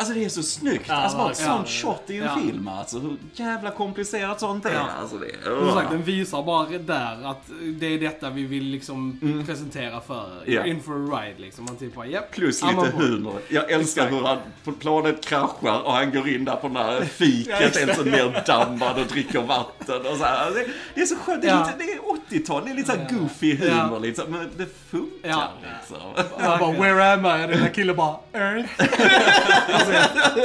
Alltså 0.00 0.14
det 0.14 0.24
är 0.24 0.28
så 0.28 0.42
snyggt. 0.42 0.90
alltså 0.90 1.18
bara 1.18 1.30
ett 1.30 1.36
sånt 1.36 1.68
shot 1.68 2.02
i 2.10 2.16
en 2.16 2.24
Ja. 2.24 2.36
film 2.42 2.68
alltså. 2.68 2.98
Hur 2.98 3.16
jävla 3.32 3.70
komplicerat 3.70 4.40
sånt 4.40 4.66
är. 4.66 4.72
Ja. 4.74 4.86
Alltså, 5.00 5.16
det, 5.16 5.30
Som 5.58 5.74
sagt, 5.74 5.90
den 5.90 6.02
visar 6.02 6.42
bara 6.42 6.66
där 6.78 7.30
att 7.30 7.42
det 7.80 7.86
är 7.86 7.98
detta 8.00 8.30
vi 8.30 8.44
vill 8.44 8.64
liksom 8.64 9.18
Mm. 9.22 9.46
presentera 9.46 10.00
för 10.00 10.30
Ja. 10.46 10.66
in 10.66 10.82
for 10.82 10.92
a 10.92 11.20
ride 11.22 11.38
liksom. 11.40 11.64
Man 11.64 11.76
typ 11.76 11.94
bara. 11.94 12.06
Plus 12.20 12.62
I'm 12.62 12.84
lite 12.84 12.96
humor. 12.96 13.40
Jag 13.48 13.70
älskar 13.70 14.02
Exakt. 14.02 14.12
hur 14.22 14.26
han, 14.26 14.38
på 14.64 14.72
planet 14.72 15.24
kraschar 15.26 15.80
och 15.84 15.92
han 15.92 16.10
går 16.12 16.28
in 16.28 16.44
där 16.44 16.56
på 16.56 16.66
den 16.68 16.74
där 16.74 17.00
fiket, 17.04 17.76
helt 17.76 17.96
så 17.96 18.02
nerdammad 18.04 18.98
och 18.98 19.06
dricker 19.06 19.42
vatten 19.42 20.00
och 20.06 20.16
så 20.16 20.24
här. 20.24 20.46
Alltså, 20.46 20.58
Det, 20.60 20.66
det 20.94 21.00
är 21.00 21.06
så 21.06 21.16
skönt. 21.16 21.42
Det 21.42 21.48
är, 21.48 21.52
Ja. 21.52 21.64
lite, 21.66 21.78
det 21.78 21.92
är 21.92 21.97
80-tal, 22.30 22.64
det 22.64 22.70
är 22.70 22.74
lite 22.74 22.92
så 22.92 22.98
här 22.98 23.08
goofy 23.10 23.56
humor 23.56 23.88
Ja. 23.92 23.98
liksom. 23.98 24.24
Men 24.30 24.50
det 24.56 24.66
funkar 24.90 25.28
Ja. 25.28 25.48
liksom. 25.80 25.96
Han 26.40 26.58
bara, 26.58 26.72
where 26.72 27.12
am 27.12 27.26
I? 27.40 27.44
Och 27.44 27.48
den 27.50 27.60
där 27.60 27.74
killen 27.74 27.96
bara, 27.96 28.16
Earth. 28.32 28.68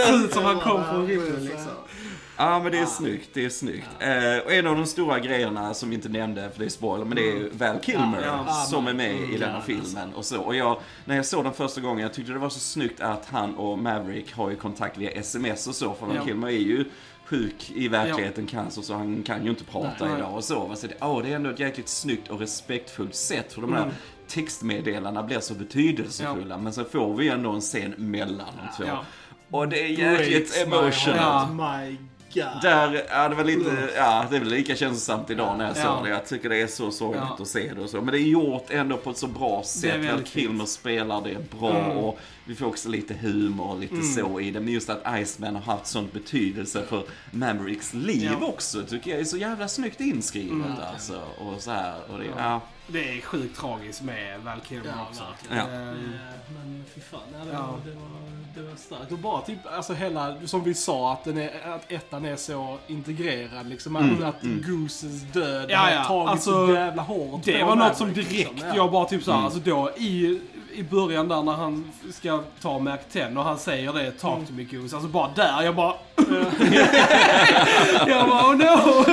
Ser 0.07 0.25
ut 0.25 0.33
som 0.33 0.45
han 0.45 0.59
kom 0.59 0.83
från 0.85 1.07
rymden 1.07 1.45
liksom. 1.45 1.71
Ja 2.37 2.59
men 2.59 2.71
det 2.71 2.79
är 2.79 2.85
snyggt, 2.85 3.29
det 3.33 3.45
är 3.45 3.49
snyggt. 3.49 3.87
Eh, 3.99 4.45
och 4.45 4.51
en 4.53 4.67
av 4.67 4.75
de 4.75 4.85
stora 4.85 5.19
grejerna 5.19 5.73
som 5.73 5.89
vi 5.89 5.95
inte 5.95 6.09
nämnde, 6.09 6.49
för 6.51 6.59
det 6.59 6.65
är 6.65 6.69
spoiler, 6.69 7.05
men 7.05 7.15
det 7.15 7.21
är 7.21 7.33
ju 7.35 7.49
Val 7.53 7.79
Kilmer 7.83 8.21
Ja, 8.25 8.43
ja. 8.47 8.53
som 8.53 8.87
är 8.87 8.93
med 8.93 9.15
i 9.15 9.37
den 9.37 9.49
här 9.49 9.55
Ja, 9.57 9.61
filmen 9.65 10.13
och 10.13 10.25
så. 10.25 10.41
Och 10.41 10.55
jag, 10.55 10.79
när 11.05 11.15
jag 11.15 11.25
såg 11.25 11.43
den 11.43 11.53
första 11.53 11.81
gången, 11.81 11.99
jag 12.03 12.13
tyckte 12.13 12.31
det 12.33 12.39
var 12.39 12.49
så 12.49 12.59
snyggt 12.59 13.01
att 13.01 13.27
han 13.31 13.55
och 13.55 13.79
Maverick 13.79 14.33
har 14.35 14.49
ju 14.49 14.55
kontakt 14.55 14.97
via 14.97 15.09
sms 15.11 15.67
och 15.67 15.75
så, 15.75 15.93
för 15.93 16.05
Val 16.05 16.15
Ja. 16.15 16.25
Kilmer 16.25 16.47
är 16.47 16.51
ju 16.51 16.85
sjuk 17.25 17.71
i 17.75 17.87
verkligheten, 17.87 18.47
cancer, 18.47 18.81
så 18.81 18.93
han 18.93 19.23
kan 19.23 19.43
ju 19.43 19.49
inte 19.49 19.63
prata 19.63 20.05
Nej. 20.05 20.17
idag 20.17 20.33
och 20.35 20.43
så. 20.43 20.65
va. 20.65 20.75
Så 20.75 20.87
det, 20.87 20.93
åh, 21.01 21.21
det 21.23 21.31
är 21.31 21.35
ändå 21.35 21.49
ett 21.49 21.59
jäkligt 21.59 21.87
snyggt 21.89 22.29
och 22.29 22.39
respektfullt 22.39 23.15
sätt, 23.15 23.53
för 23.53 23.61
de 23.61 23.69
Mm. 23.73 23.83
här 23.83 23.91
textmeddelandena 24.27 25.23
blir 25.23 25.39
så 25.39 25.53
betydelsefulla. 25.53 26.57
Men 26.57 26.73
så 26.73 26.83
får 26.83 27.15
vi 27.15 27.29
ändå 27.29 27.51
en 27.51 27.61
scen 27.61 27.93
mellan 27.97 28.47
de 28.57 28.77
två. 28.77 28.83
Ja. 28.87 29.05
Och 29.51 29.67
det 29.67 29.79
är 29.83 29.87
jäkligt 29.87 30.57
emotional. 30.67 31.47
God. 32.33 32.61
Där, 32.61 33.03
ja 33.09 33.29
det 33.29 33.35
var 33.35 33.43
lite, 33.43 33.89
ja 33.95 34.25
det 34.29 34.35
är 34.35 34.39
väl 34.39 34.49
lika 34.49 34.75
känslosamt 34.75 35.29
idag 35.29 35.57
när 35.57 35.67
jag 35.67 35.77
såg 35.77 35.85
Ja. 35.85 36.01
det. 36.03 36.09
Jag 36.09 36.25
tycker 36.25 36.49
det 36.49 36.61
är 36.61 36.67
så 36.67 36.91
sorgligt 36.91 37.23
Ja. 37.37 37.37
att 37.41 37.47
se 37.47 37.73
det 37.73 37.81
och 37.81 37.89
så. 37.89 37.97
Men 38.01 38.11
det 38.11 38.19
är 38.19 38.21
gjort 38.29 38.65
ändå 38.69 38.97
på 38.97 39.09
ett 39.09 39.17
så 39.17 39.27
bra 39.27 39.59
är 39.59 39.63
sätt. 39.63 40.11
Val 40.11 40.23
Kilmer 40.23 40.65
spelar 40.65 41.21
det 41.21 41.51
bra 41.59 41.71
och 41.85 42.19
vi 42.45 42.55
får 42.55 42.65
också 42.65 42.89
lite 42.89 43.13
humor 43.13 43.69
och 43.71 43.79
lite 43.79 43.93
Mm. 43.95 44.05
så 44.13 44.39
i 44.39 44.51
det. 44.51 44.59
Men 44.59 44.73
just 44.73 44.89
att 44.89 45.03
Iceman 45.21 45.55
har 45.55 45.61
haft 45.73 45.87
sån 45.87 46.09
betydelse 46.13 46.83
för 46.89 47.03
Mavericks 47.31 47.93
liv 47.93 48.29
Ja. 48.41 48.45
också 48.47 48.83
tycker 48.83 49.11
jag 49.11 49.19
är 49.19 49.23
så 49.23 49.37
jävla 49.37 49.67
snyggt 49.67 49.99
inskrivet 50.01 50.79
alltså. 50.93 51.21
Och 51.37 51.61
så 51.61 51.71
här, 51.71 51.95
och 52.11 52.19
det, 52.19 52.25
ja. 52.37 52.61
Det 52.87 53.17
är 53.17 53.21
sjukt 53.21 53.57
tragiskt 53.59 54.01
med 54.01 54.39
Val 54.41 54.59
Kilmer 54.67 54.93
Ja, 54.97 55.07
också. 55.09 55.23
Eh, 55.51 55.65
Men 56.53 56.83
fy 56.95 57.01
fan, 57.01 57.19
ja, 57.33 57.39
det. 57.45 57.51
Var, 57.57 57.79
det, 57.85 57.91
var, 57.91 58.42
det 58.55 58.61
var 58.61 58.75
starkt. 58.75 59.11
Och 59.11 59.17
bara 59.17 59.41
typ, 59.41 59.59
alltså 59.77 59.93
hela, 59.93 60.35
som 60.45 60.63
vi 60.63 60.73
sa, 60.73 61.13
att, 61.13 61.23
den 61.23 61.37
är, 61.37 61.51
att 61.75 61.91
ettan 61.91 62.25
är 62.25 62.35
så 62.35 62.77
integrerad 62.87 63.69
liksom. 63.69 63.95
Att, 63.95 64.23
att 64.23 64.41
Gooses 64.41 65.21
död 65.21 65.65
Ja, 65.69 65.77
har 65.77 65.91
ja, 65.91 66.03
tagit 66.03 66.29
alltså, 66.29 66.67
så 66.67 66.73
jävla 66.73 67.01
hårt 67.01 67.43
Det 67.43 67.63
var 67.63 67.75
något 67.75 67.97
som 67.97 68.13
direkt, 68.13 68.31
liksom. 68.31 68.67
Ja. 68.67 68.75
jag 68.75 68.91
bara 68.91 69.05
typ 69.05 69.23
såhär, 69.23 69.43
alltså 69.43 69.59
då 69.59 69.91
i, 69.97 70.41
i 70.73 70.83
början 70.83 71.27
där 71.27 71.41
när 71.43 71.51
han 71.51 71.91
ska 72.11 72.43
ta 72.61 72.79
Mac 72.79 72.97
10 73.11 73.27
och 73.37 73.43
han 73.43 73.57
säger 73.57 73.93
det, 73.93 74.11
talk 74.11 74.47
to 74.47 74.53
me 74.53 74.63
Goose, 74.63 74.95
alltså 74.95 75.09
bara 75.11 75.29
där, 75.35 75.61
jag 75.63 75.75
bara... 75.75 75.93
jag 78.07 78.29
bara 78.29 78.43
oh 78.49 78.55
no! 78.55 79.05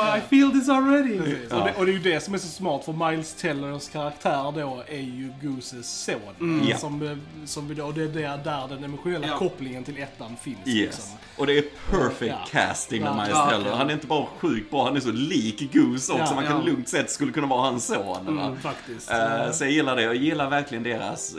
I 0.16 0.20
feel 0.30 0.50
this 0.50 0.68
already. 0.68 1.18
Precis. 1.18 1.52
Och, 1.52 1.64
det, 1.64 1.74
och 1.78 1.86
det 1.86 1.92
är 1.92 1.94
ju 1.94 1.98
det 2.12 2.20
som 2.20 2.34
är 2.34 2.38
så 2.38 2.46
smart, 2.48 2.84
för 2.84 2.92
Miles 3.10 3.34
Tellers 3.34 3.88
karaktär 3.88 4.52
då 4.54 4.82
är 4.88 4.98
ju 5.00 5.32
Gooses 5.42 6.04
son. 6.04 6.66
Ja. 6.70 6.76
Som, 6.78 7.02
eh, 7.02 7.16
som 7.46 7.68
vi 7.68 7.74
då, 7.74 7.84
och 7.84 7.94
det 7.94 8.02
är 8.02 8.08
där, 8.08 8.38
där 8.44 8.66
den 8.68 8.84
emotionella 8.84 9.26
Ja. 9.26 9.38
kopplingen 9.38 9.84
till 9.84 9.98
ettan 10.02 10.36
finns. 10.42 10.58
Yes. 10.66 10.86
Liksom. 10.96 11.04
Och 11.36 11.46
det 11.46 11.58
är 11.58 11.64
perfect 11.90 12.34
Ja. 12.52 12.60
casting 12.60 13.02
med 13.02 13.08
Ja, 13.10 13.14
Miles 13.14 13.30
ja, 13.30 13.50
Teller. 13.50 13.70
ja. 13.70 13.76
Han 13.76 13.88
är 13.90 13.94
inte 13.94 14.06
bara 14.06 14.26
sjukt 14.38 14.70
bra, 14.70 14.84
han 14.84 14.96
är 14.96 15.00
så 15.00 15.12
lik 15.12 15.72
Goose 15.72 16.12
också. 16.12 16.24
Ja, 16.24 16.34
man 16.34 16.46
kan 16.46 16.56
ja. 16.56 16.62
lugnt 16.62 16.88
sett 16.88 17.10
skulle 17.10 17.32
kunna 17.32 17.46
vara 17.46 17.60
hans 17.62 17.86
son. 17.86 18.06
va? 18.06 18.18
Mm, 18.46 18.58
faktiskt. 18.60 19.10
Eh, 19.10 19.50
så 19.52 19.64
jag 19.64 19.70
gillar 19.72 19.96
det. 19.96 20.02
Jag 20.02 20.14
gillar 20.16 20.39
verkligen 20.48 20.82
deras... 20.84 21.34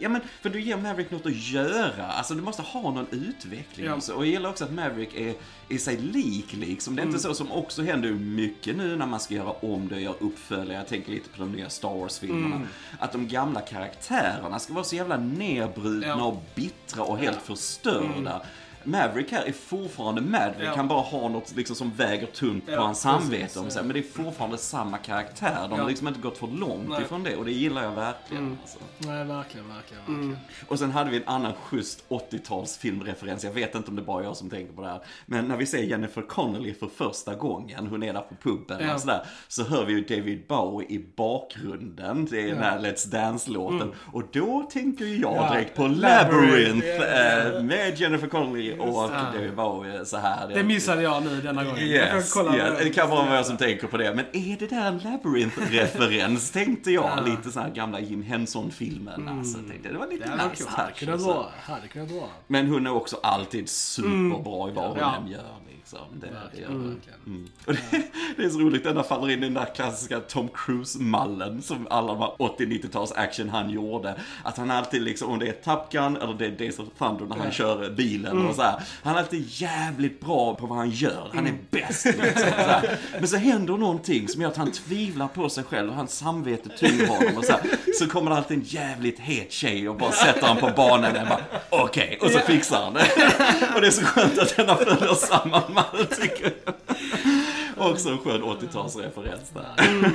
Ja 0.00 0.08
men, 0.08 0.20
för 0.42 0.48
du 0.50 0.60
ger 0.60 0.76
Maverick 0.76 1.10
något 1.10 1.26
att 1.26 1.36
göra. 1.36 2.06
Alltså 2.06 2.34
du 2.34 2.42
måste 2.42 2.62
ha 2.62 2.80
någon 2.82 3.06
utveckling. 3.10 3.86
Ja. 3.86 3.94
också. 3.94 4.12
Och 4.12 4.26
jag 4.26 4.32
gillar 4.32 4.50
också 4.50 4.64
att 4.64 4.72
Maverick 4.72 5.14
är, 5.14 5.34
är 5.68 5.78
sig 5.78 5.96
lik 5.96 6.52
liksom. 6.52 6.96
Det 6.96 7.00
är 7.00 7.04
Mm. 7.04 7.14
inte 7.14 7.22
så 7.28 7.34
som 7.34 7.52
också 7.52 7.82
händer 7.82 8.10
mycket 8.12 8.76
nu 8.76 8.96
när 8.96 9.06
man 9.06 9.20
ska 9.20 9.34
göra 9.34 9.50
om 9.50 9.88
det 9.88 9.94
och 9.94 10.00
göra 10.00 10.14
uppföljare. 10.20 10.76
Jag 10.78 10.86
tänker 10.88 11.10
lite 11.12 11.28
på 11.28 11.38
de 11.40 11.52
nya 11.52 11.70
Star 11.70 11.94
Wars-filmerna. 11.94 12.56
Mm. 12.56 12.68
Att 12.98 13.12
de 13.12 13.28
gamla 13.28 13.60
karaktärerna 13.60 14.58
ska 14.58 14.72
vara 14.74 14.84
så 14.84 14.96
jävla 14.96 15.16
nedbrutna 15.16 16.06
Ja. 16.06 16.12
Mm. 16.14 16.26
och 16.26 16.42
bittra 16.54 17.02
och 17.02 17.18
helt 17.18 17.42
förstörda. 17.42 18.42
Maverick 18.86 19.32
här 19.32 19.42
är 19.44 19.52
fortfarande 19.52 20.20
Maverick. 20.20 20.66
Ja. 20.68 20.72
Han 20.76 20.88
bara 20.88 21.02
har 21.02 21.28
något 21.28 21.52
liksom 21.56 21.76
som 21.76 21.90
väger 21.96 22.26
tungt 22.26 22.66
på 22.66 22.72
Ja, 22.72 22.80
hans 22.80 23.00
samvete. 23.00 23.58
om 23.60 23.70
sig. 23.70 23.82
Men 23.84 23.92
det 23.92 23.98
är 23.98 24.24
fortfarande 24.24 24.58
samma 24.58 24.98
karaktär. 24.98 25.66
De 25.70 25.80
har 25.80 25.88
liksom 25.88 26.08
inte 26.08 26.20
gått 26.20 26.38
för 26.38 26.46
långt 26.46 26.88
Nej. 26.88 27.02
ifrån 27.02 27.22
det. 27.22 27.36
Och 27.36 27.44
det 27.44 27.52
gillar 27.52 27.82
jag 27.84 27.90
verkligen. 27.92 28.42
Mm. 28.44 28.58
Alltså. 28.62 28.78
Nej, 28.98 29.24
verkligen, 29.24 29.68
verkligen. 29.68 30.02
Mm. 30.06 30.20
verkligen. 30.30 30.38
Och 30.68 30.78
sen 30.78 30.90
hade 30.90 31.10
vi 31.10 31.16
en 31.16 31.28
annan 31.28 31.52
schysst 31.62 32.04
80-tals 32.08 32.78
filmreferens. 32.78 33.44
Jag 33.44 33.52
vet 33.52 33.74
inte 33.74 33.88
om 33.90 33.96
det 33.96 34.02
är 34.02 34.06
bara 34.06 34.24
jag 34.24 34.36
som 34.36 34.50
tänker 34.50 34.72
på 34.72 34.82
det 34.82 34.88
här. 34.88 35.00
Men 35.26 35.48
när 35.48 35.56
vi 35.56 35.66
ser 35.66 35.82
Jennifer 35.82 36.22
Connelly 36.22 36.74
för 36.74 36.86
första 36.96 37.34
gången, 37.34 37.86
hon 37.86 38.02
är 38.02 38.12
där 38.12 38.20
på 38.20 38.34
puben 38.42 38.90
och 38.90 39.00
sådär. 39.00 39.26
Så 39.48 39.64
hör 39.64 39.84
vi 39.84 39.92
ju 39.92 40.00
David 40.04 40.46
Bowie 40.48 40.88
i 40.88 41.06
bakgrunden. 41.16 42.26
Det 42.30 42.40
är 42.40 42.46
den 42.48 42.58
här 42.62 42.78
Let's 42.78 43.08
Dance-låten. 43.10 43.92
Och 44.12 44.22
då 44.32 44.68
tänker 44.72 45.04
jag 45.04 45.16
Mm. 45.16 45.22
Ja, 45.44 45.52
direkt 45.54 45.76
på 45.76 45.86
Labyrinth, 45.88 46.86
Labyrinth. 46.86 47.56
eh, 47.56 47.62
med 47.62 48.00
Jennifer 48.00 48.26
Connelly 48.28 48.75
och 48.80 49.10
det. 49.40 49.56
Bowie 49.56 50.04
så 50.04 50.16
här. 50.16 50.48
Det 50.48 50.62
missade 50.64 51.02
jag 51.02 51.22
nu 51.24 51.40
denna 51.40 51.64
gången. 51.64 51.78
Yes, 51.78 52.36
yes. 52.36 52.78
det 52.78 52.90
kan 52.90 53.10
vara 53.10 53.34
jag 53.36 53.46
som 53.46 53.56
tänker 53.56 53.86
på 53.86 53.96
det. 53.96 54.14
Men 54.14 54.24
är 54.32 54.56
det 54.58 54.66
där 54.66 54.86
en 54.86 54.98
Labyrinth-referens, 54.98 56.50
tänkte 56.52 56.90
jag. 56.90 57.28
Lite 57.28 57.50
så 57.50 57.60
här 57.60 57.70
gamla 57.70 58.00
Jim 58.00 58.22
Henson-filmen. 58.22 59.28
Alltså, 59.28 59.58
tänkte, 59.58 59.88
det 59.92 59.98
var 59.98 60.06
lite 60.06 60.24
Det 60.24 60.30
var 60.36 60.50
nice. 60.50 60.64
Hade 60.68 60.92
kunnat 60.92 61.12
alltså. 61.12 61.28
vara. 61.28 61.46
Hade 61.62 61.88
kunnat 61.88 62.10
vara. 62.10 62.28
Men 62.46 62.66
hon 62.68 62.86
är 62.86 62.92
också 62.92 63.16
alltid 63.22 63.68
superbra 63.68 64.68
i 64.70 64.72
vad 64.72 64.88
hon 64.88 64.96
Ja. 64.98 65.16
än 65.16 65.28
gör. 65.28 65.40
Liksom. 65.86 66.20
Det, 66.20 66.26
det 66.26 66.32
Verkligen, 66.32 66.72
hon. 66.72 66.94
verkligen. 66.94 67.18
Mm. 67.26 67.48
Och 67.66 67.72
det, 67.72 67.80
det 68.36 68.44
är 68.44 68.50
så 68.50 68.58
roligt, 68.58 68.84
den 68.84 68.94
där 68.94 69.02
faller 69.02 69.30
in 69.30 69.38
i 69.38 69.42
den 69.42 69.54
där 69.54 69.74
klassiska 69.74 70.20
Tom 70.20 70.48
Cruise-mallen 70.54 71.62
som 71.62 71.86
alla 71.90 72.12
de 72.12 72.18
här 72.18 72.30
80-90-tals 72.38 73.12
action 73.12 73.48
han 73.48 73.70
gjorde. 73.70 74.20
Att 74.42 74.56
han 74.56 74.70
alltid 74.70 75.02
liksom, 75.02 75.30
om 75.30 75.38
det 75.38 75.48
är 75.48 75.52
Top 75.52 75.92
Gun 75.92 76.16
eller 76.16 76.34
det 76.34 76.46
är 76.46 76.50
Days 76.50 76.78
of 76.78 76.88
Thunder 76.98 77.26
när 77.26 77.36
han 77.36 77.52
kör 77.52 77.90
bilen 77.90 78.46
och 78.46 78.54
så 78.54 78.62
här. 78.62 78.82
Han 79.02 79.14
är 79.14 79.18
alltid 79.18 79.44
jävligt 79.48 80.20
bra 80.20 80.54
på 80.54 80.66
vad 80.66 80.78
han 80.78 80.90
gör. 80.90 81.30
Han 81.34 81.46
är 81.46 81.54
bäst. 81.70 82.04
Liksom, 82.04 82.32
så 82.36 82.46
här. 82.46 82.98
Men 83.18 83.28
så 83.28 83.36
händer 83.36 83.76
någonting 83.76 84.28
som 84.28 84.42
gör 84.42 84.48
att 84.48 84.56
han 84.56 84.72
tvivlar 84.72 85.28
på 85.28 85.48
sig 85.48 85.64
själv 85.64 85.88
och 85.88 85.96
hans 85.96 86.18
samvete 86.18 86.68
tynger 86.68 87.06
honom. 87.06 87.36
Och 87.36 87.44
så, 87.44 87.52
här. 87.52 87.60
så 87.98 88.08
kommer 88.08 88.30
det 88.30 88.36
alltid 88.36 88.58
en 88.58 88.64
jävligt 88.64 89.18
het 89.18 89.52
tjej 89.52 89.88
och 89.88 89.96
bara 89.96 90.12
sätter 90.12 90.46
han 90.46 90.56
på 90.56 90.70
banan 90.76 91.16
och 91.16 91.28
bara 91.28 91.40
okej, 91.70 92.18
och 92.22 92.30
så 92.30 92.38
fixar 92.38 92.84
han 92.84 92.94
det. 92.94 93.06
Och 93.74 93.80
det 93.80 93.86
är 93.86 93.90
så 93.90 94.04
skönt 94.04 94.38
att 94.38 94.56
den 94.56 94.68
har 94.68 94.76
följer 94.96 95.14
samma 95.14 95.62
gammal, 95.76 96.06
tycker 96.06 96.54
jag. 96.64 96.74
Också 97.90 98.08
en 98.08 98.18
skön 98.18 98.42
80-talsreferens 98.42 99.54
där. 99.54 99.88
Mm, 99.88 100.12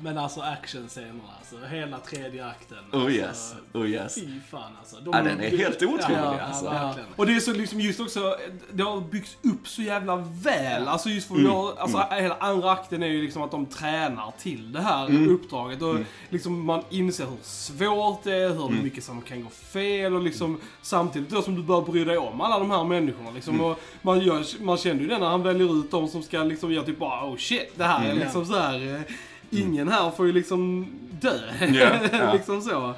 Ja, 0.00 0.04
men 0.04 0.18
alltså 0.18 0.40
actionscenerna, 0.40 1.22
alltså 1.38 1.66
hela 1.66 1.98
tredje 1.98 2.46
akten. 2.46 2.78
Oh 2.92 3.00
alltså, 3.00 3.10
yes, 3.10 3.54
oh 3.72 3.88
yes. 3.88 4.14
Fy 4.14 4.26
fan 4.50 4.72
alltså. 4.78 4.96
De, 4.96 5.10
Ja, 5.12 5.22
den 5.22 5.40
är 5.40 5.56
helt 5.56 5.82
otrolig, 5.82 6.04
ja, 6.16 6.40
alltså. 6.40 6.64
Ja, 6.64 6.70
verkligen. 6.72 7.08
Och 7.16 7.26
det 7.26 7.34
är 7.36 7.40
så 7.40 7.52
liksom 7.52 7.80
just 7.80 8.00
också, 8.00 8.36
det 8.72 8.82
har 8.82 9.00
byggts 9.00 9.36
upp 9.42 9.68
så 9.68 9.82
jävla 9.82 10.16
väl. 10.16 10.88
Alltså 10.88 11.08
just 11.08 11.28
för 11.28 11.34
Mm. 11.34 11.50
har, 11.50 11.74
alltså 11.78 11.98
hela 12.10 12.34
andra 12.40 12.70
akten 12.72 13.02
är 13.02 13.06
ju 13.06 13.22
liksom 13.22 13.42
att 13.42 13.50
de 13.50 13.66
tränar 13.66 14.32
till 14.38 14.72
det 14.72 14.80
här 14.80 15.06
Mm. 15.06 15.34
uppdraget. 15.34 15.82
Och 15.82 15.94
liksom 16.28 16.64
man 16.64 16.82
inser 16.90 17.26
hur 17.26 17.36
svårt 17.42 18.24
det 18.24 18.34
är, 18.34 18.48
hur 18.48 18.66
Mm. 18.68 18.82
mycket 18.84 19.04
som 19.04 19.22
kan 19.22 19.42
gå 19.44 19.50
fel 19.50 20.14
och 20.14 20.22
liksom 20.22 20.60
samtidigt 20.82 21.30
då 21.30 21.42
som 21.42 21.54
du 21.54 21.62
bör 21.62 21.82
bry 21.82 22.04
dig 22.04 22.18
om 22.18 22.40
alla 22.40 22.58
de 22.58 22.70
här 22.70 22.84
människorna 22.84 23.30
liksom. 23.30 23.54
Mm. 23.54 23.66
Och 23.66 23.78
man, 24.02 24.20
gör, 24.20 24.62
man 24.64 24.76
känner 24.76 25.00
ju 25.00 25.06
det 25.08 25.18
när 25.18 25.26
han 25.26 25.42
väljer 25.42 25.80
ut 25.80 25.90
de 25.90 26.08
som 26.08 26.22
ska 26.22 26.42
liksom 26.42 26.72
göra 26.72 26.84
typ 26.84 26.98
bara 26.98 27.24
oh 27.30 27.36
shit, 27.36 27.72
det 27.74 27.84
här 27.84 28.00
är 28.04 28.10
Mm. 28.10 28.18
liksom 28.18 28.46
så 28.46 28.58
här. 28.58 29.02
Eh, 29.52 29.60
Ingen 29.60 29.88
här 29.88 30.10
får 30.10 30.26
ju 30.26 30.32
liksom 30.32 30.86
dö. 31.20 31.38
Ja. 31.72 32.32
liksom 32.32 32.62
så. 32.62 32.94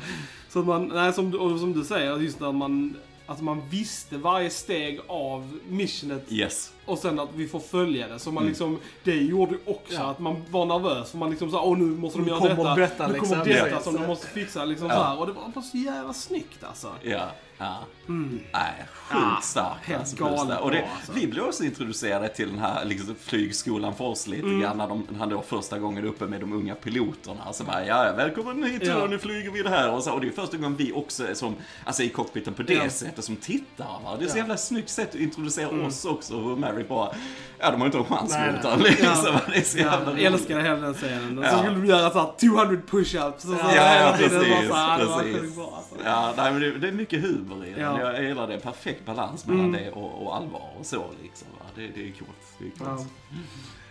Så 0.49 0.59
att 0.61 0.67
man, 0.67 0.89
nej 0.95 1.13
som, 1.13 1.31
du- 1.31 1.39
och 1.39 1.61
som 1.61 1.73
du 1.73 1.85
säger, 1.85 2.17
just 2.17 2.41
när 2.41 2.53
man, 2.53 2.97
att 3.27 3.41
man 3.41 3.63
visste 3.71 4.17
varje 4.17 4.51
steg 4.51 5.01
av 5.07 5.59
missionet 5.69 6.27
Yes. 6.33 6.73
och 6.87 6.99
sen 6.99 7.19
att 7.21 7.29
vi 7.35 7.49
får 7.49 7.61
följa 7.61 8.09
det. 8.09 8.19
Så 8.19 8.33
man 8.33 8.47
liksom, 8.47 8.79
det 9.05 9.15
gjorde 9.17 9.53
ju 9.53 9.59
också 9.73 9.95
Ja. 9.95 10.11
att 10.11 10.19
man 10.19 10.45
var 10.51 10.67
nervös 10.67 11.11
för 11.11 11.19
man 11.19 11.31
liksom 11.31 11.51
sa 11.51 11.63
åh 11.63 11.79
nu 11.79 11.85
måste 11.85 12.19
de 12.19 12.23
Nu 12.25 12.29
göra 12.31 12.39
kommer 12.41 12.57
detta. 12.57 12.75
detta, 12.75 13.07
nu 13.09 13.19
kommer 13.19 13.45
liksom. 13.45 13.53
detta 13.65 13.69
Ja. 13.71 13.81
som 13.81 13.95
de 13.95 14.07
måste 14.07 14.27
fixa 14.27 14.65
liksom 14.65 14.89
Ja. 14.89 14.95
så 14.95 15.03
här. 15.03 15.19
Och 15.21 15.27
det 15.27 15.33
var 15.33 15.63
så 15.63 15.77
jävla 15.77 16.13
snyggt 16.13 16.65
alltså. 16.65 16.89
Ja, 17.03 17.23
ja. 17.61 17.79
Nej, 18.07 18.73
sjukt 18.93 19.13
Mm. 19.13 19.23
Ja, 19.35 19.41
starkt. 19.43 19.85
helt 19.87 20.01
alltså, 20.01 20.17
galet. 20.17 20.61
Och 20.61 20.71
det, 20.71 20.77
bra, 20.79 20.89
alltså. 20.97 21.13
Vi 21.13 21.27
blev 21.27 21.45
också 21.45 21.65
introducerade 21.65 22.29
till 22.29 22.49
den 22.49 22.59
här 22.59 22.85
liksom, 22.85 23.15
flygskolan 23.21 23.95
för 23.95 24.05
oss 24.05 24.27
lite 24.27 24.43
Mm. 24.47 24.61
grann 24.61 24.77
när, 24.79 24.89
de, 24.89 25.07
han 25.19 25.29
då 25.29 25.43
första 25.43 25.79
gången 25.79 26.05
uppe 26.05 26.27
med 26.27 26.41
de 26.41 26.53
unga 26.53 26.75
piloterna. 26.75 27.53
Så 27.53 27.65
bara, 27.65 27.87
ja, 27.87 28.13
välkommen 28.17 28.63
hit 28.65 28.83
Ja. 28.87 29.07
nu 29.07 29.19
flyger 29.19 29.51
vi 29.51 29.63
det 29.63 29.69
här. 29.71 29.91
Och, 29.91 30.03
så, 30.03 30.13
och 30.13 30.21
det 30.21 30.27
är 30.27 30.31
första 30.33 30.57
gången 30.57 30.77
vi 30.77 30.93
också 30.93 31.27
är 31.27 31.35
som, 31.35 31.55
alltså 31.85 32.03
i 32.03 32.09
cockpiten 32.09 32.55
på 32.55 32.63
det 32.63 32.75
Ja. 32.75 32.91
sättet 32.91 33.25
som 33.25 33.37
tittar. 33.37 33.87
Va? 34.05 34.17
Det 34.19 34.25
är 34.25 34.29
så 34.29 34.37
Ja. 34.37 34.41
jävla 34.41 34.57
snyggt 34.57 34.89
sätt 34.91 35.09
att 35.09 35.15
introducera 35.15 35.69
Mm. 35.69 35.87
oss 35.87 36.05
också. 36.05 36.37
Och 36.41 36.59
Mary 36.59 36.85
bara, 36.85 37.15
ja 37.59 37.71
de 37.71 37.81
har 37.81 37.87
inte 37.87 37.99
en 37.99 38.05
chans 38.05 38.31
Nej, 38.33 38.53
mot 38.53 38.65
honom. 38.65 38.81
Liksom. 38.83 39.07
Ja. 39.25 39.41
Det 39.49 39.57
är 39.59 39.63
så 39.63 39.79
Ja, 39.79 39.85
jävla 39.85 40.05
jag 40.07 40.13
roligt. 40.13 40.27
älskade 40.27 40.63
hela 40.63 40.77
den 40.77 40.95
scenen. 40.95 41.39
Och 41.39 41.45
så 41.45 41.59
skulle 41.59 41.81
du 41.81 41.87
göra 41.87 42.11
såhär 42.11 42.33
200 42.41 42.83
push-ups. 42.91 43.39
så 43.39 43.53
Ja, 43.53 43.69
hela 43.69 44.01
ja, 44.01 44.13
precis. 44.19 44.69
bara 44.71 44.99
så 45.07 45.19
precis. 45.19 45.57
bra, 45.57 45.75
alltså. 45.77 45.95
Ja, 46.05 46.33
nej, 46.37 46.53
men 46.53 46.61
det, 46.61 46.79
det 46.79 46.89
är 46.89 46.93
mycket 46.93 47.23
humor 47.23 47.50
den. 47.57 47.75
Ja. 47.79 48.01
Jag 48.13 48.25
gillar 48.25 48.47
det. 48.47 48.59
Perfekt 48.59 49.05
balans 49.07 49.47
mellan 49.47 49.65
Mm. 49.65 49.83
det 49.85 49.91
och, 49.91 50.23
och 50.27 50.37
allvar 50.37 50.71
och 50.79 50.87
så 50.87 51.05
liksom. 51.23 51.49
Det, 51.75 51.81
det 51.83 52.01
är 52.09 52.13
coolt. 52.13 52.31
Det 52.59 52.65
är 52.67 52.71
coolt. 52.71 53.01
Ja. 53.31 53.37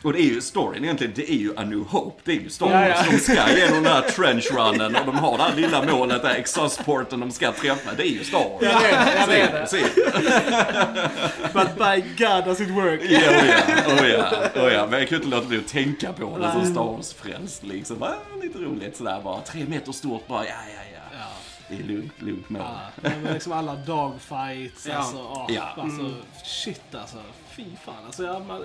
Och 0.04 0.14
det 0.14 0.20
är 0.22 0.24
ju 0.24 0.42
storyn 0.42 0.84
egentligen, 0.84 1.14
det 1.16 1.32
är 1.32 1.36
ju 1.38 1.54
A 1.58 1.64
New 1.64 1.80
Hope. 1.80 2.22
Det 2.24 2.32
är 2.32 2.36
ju 2.36 2.50
Star 2.50 2.72
Ja, 2.72 2.80
Wars. 2.90 2.98
ja. 3.06 3.12
De 3.12 3.18
ska 3.18 3.58
genom 3.58 3.84
den 3.84 3.94
här 3.94 4.02
trenchrunnen 4.10 4.96
och 4.96 5.06
de 5.06 5.16
har 5.16 5.38
det 5.38 5.44
här 5.44 5.56
lilla 5.56 5.84
målet, 5.84 6.22
där 6.22 6.36
exhausporten 6.36 7.20
de 7.20 7.32
ska 7.32 7.52
träffa. 7.52 7.94
Det 7.98 8.04
är 8.04 8.12
ju 8.12 8.24
Star 8.24 8.40
Wars. 8.50 8.62
Vet 8.62 9.28
det, 9.28 9.34
vet 9.36 9.52
det. 9.52 9.68
se. 9.68 9.84
But 11.54 11.76
by 11.78 12.02
God 12.26 12.46
does 12.46 12.62
it 12.62 12.70
work. 12.70 13.02
Ja, 13.10 13.20
oh 13.20 13.48
ja, 13.48 14.02
oh 14.02 14.10
ja, 14.10 14.62
oh 14.64 14.74
ja. 14.74 14.88
Men 14.90 15.00
jag 15.00 15.10
kan 15.10 15.16
inte 15.16 15.30
låta 15.30 15.48
bli 15.48 15.58
att 15.58 15.68
tänka 15.68 16.14
på 16.14 16.38
det 16.38 16.52
som 16.52 16.66
Star 16.66 16.84
Wars-frälst 16.84 17.64
liksom. 17.64 18.06
Lite 18.44 18.58
roligt 18.60 18.98
sådär 18.98 19.22
bara. 19.24 19.42
Tre 19.42 19.66
meter 19.68 19.92
stort 19.92 20.28
bara, 20.28 20.46
ja, 20.46 20.52
ja, 20.76 20.82
ja. 20.94 20.99
Det 21.70 21.76
är 21.76 21.84
lugnt, 21.84 22.22
lugnt 22.22 22.50
mål. 22.50 22.62
Ja, 23.02 23.10
men 23.24 23.34
liksom 23.34 23.52
alla 23.52 23.76
dogfights, 23.76 24.86
Ja. 24.88 24.96
alltså, 24.96 25.18
åh, 25.18 25.46
Ja. 25.50 25.64
alltså 25.78 26.14
shit 26.44 26.96
alltså. 26.96 27.18
Fy 27.56 27.66
fan. 27.84 27.96
Alltså, 28.06 28.24
ja, 28.24 28.40
man, 28.40 28.62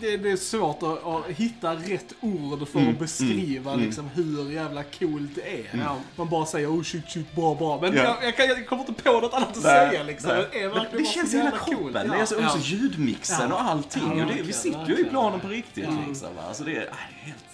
det, 0.00 0.16
det 0.16 0.30
är 0.30 0.36
svårt 0.36 0.82
att, 0.82 1.04
att 1.06 1.26
hitta 1.36 1.74
rätt 1.74 2.12
ord 2.20 2.68
för 2.68 2.78
Mm, 2.78 2.92
att 2.92 2.98
beskriva 2.98 3.72
mm, 3.72 3.84
liksom, 3.86 4.08
hur 4.14 4.50
jävla 4.52 4.82
coolt 4.82 5.30
det 5.34 5.58
är. 5.60 5.80
Ja. 5.84 5.96
Man 6.16 6.28
bara 6.28 6.46
säger 6.46 6.68
oh 6.68 6.82
shit 6.82 7.10
shit 7.10 7.34
bra 7.34 7.54
bra. 7.54 7.80
Men 7.80 7.96
Ja. 7.96 8.02
jag, 8.02 8.24
jag, 8.24 8.36
kan, 8.36 8.46
jag 8.46 8.66
kommer 8.66 8.88
inte 8.88 9.02
på 9.02 9.12
något 9.12 9.34
annat 9.34 9.48
att 9.56 9.62
Nej, 9.64 9.90
säga 9.90 10.02
liksom. 10.02 10.30
nej. 10.30 10.46
Det, 10.52 10.58
är 10.60 10.68
Men 10.68 10.74
verkligen 10.74 11.04
det 11.04 11.10
känns 11.10 11.30
så 11.30 11.36
i 11.36 11.40
hela 11.40 11.50
kroppen. 11.58 11.96
är 12.10 12.14
Ja. 12.14 12.20
alltså 12.20 12.40
Ja. 12.40 12.56
ljudmixen 12.62 13.46
Ja. 13.50 13.54
och 13.54 13.62
allting. 13.62 14.18
Ja, 14.18 14.24
och 14.24 14.32
det, 14.36 14.42
vi 14.42 14.52
sitter 14.52 14.86
ju 14.86 14.98
i 14.98 15.04
planen 15.04 15.40
på 15.40 15.48
riktigt 15.48 15.84
Ja. 15.84 15.96
liksom. 16.08 16.28
Alltså 16.48 16.64
det 16.64 16.76
är, 16.76 16.80
äh, 16.80 16.82
det 16.84 16.90
är 17.20 17.26
helt 17.26 17.44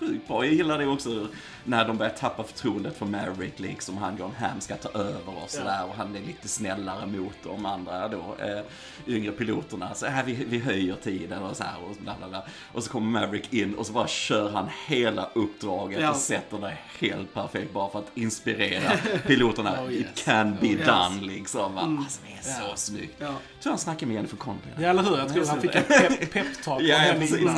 sjukt 0.00 0.28
bra. 0.28 0.44
Jag 0.44 0.54
gillar 0.54 0.78
det 0.78 0.86
också 0.86 1.26
när 1.64 1.84
de 1.88 1.96
börjar 1.96 2.12
tappa 2.12 2.42
förtroendet 2.44 2.96
för 2.98 3.06
Maverick 3.06 3.58
liksom. 3.60 3.96
Han 3.96 4.16
John 4.16 4.32
Hamm 4.38 4.60
ska 4.60 4.76
ta 4.76 4.88
över 4.98 5.42
och 5.44 5.50
sådär. 5.50 5.84
Och 5.88 5.94
han 5.96 6.16
är 6.16 6.20
lite 6.20 6.48
snällare 6.48 7.06
mot 7.06 7.34
de 7.44 7.66
andra 7.66 8.08
då, 8.08 8.36
eh, 8.40 8.60
yngre 9.14 9.32
piloterna. 9.32 9.94
Så 9.94 10.06
här, 10.06 10.24
vi, 10.24 10.44
vi 10.48 10.58
höjer 10.58 10.94
tiden 11.02 11.42
och 11.42 11.56
så 11.56 11.64
här 11.64 11.74
och 11.90 11.96
bla 12.00 12.14
bla 12.18 12.28
bla. 12.28 12.42
Och 12.72 12.84
så 12.84 12.90
kommer 12.90 13.20
Maverick 13.20 13.52
in 13.52 13.74
och 13.74 13.86
så 13.86 13.92
bara 13.92 14.08
kör 14.08 14.50
han 14.50 14.68
hela 14.86 15.30
uppdraget 15.34 16.00
Ja. 16.00 16.10
och 16.10 16.16
sätter 16.16 16.58
det 16.58 16.76
helt 16.98 17.34
perfekt 17.34 17.72
bara 17.72 17.90
för 17.90 17.98
att 17.98 18.10
inspirera 18.14 18.90
piloterna. 19.26 19.82
Oh, 19.84 19.92
It 19.92 20.00
yes. 20.00 20.24
can 20.24 20.56
be 20.60 20.66
Oh, 20.66 20.70
yes. 20.72 20.86
done 20.86 21.26
liksom. 21.26 21.74
Va? 21.74 21.80
Mm. 21.82 21.98
Alltså 21.98 22.20
det 22.26 22.48
är 22.48 22.52
så 22.54 22.62
Ja. 22.70 22.76
snyggt. 22.76 23.14
Ja. 23.18 23.26
Jag 23.26 23.62
tror 23.62 23.70
han 23.72 23.78
snackade 23.78 24.06
med 24.06 24.14
Jennifer 24.14 24.36
Connelly. 24.36 24.62
Ja, 24.78 24.88
eller 24.88 25.02
hur? 25.02 25.18
Jag 25.18 25.32
tror 25.32 25.46
han 25.46 25.60
fick 25.60 25.74
en 25.74 25.82
pep, 25.82 26.32
peptalk 26.32 26.54
från 26.64 26.86
ja, 26.86 26.96
henne 26.96 27.20
precis. 27.20 27.36
innan. 27.38 27.56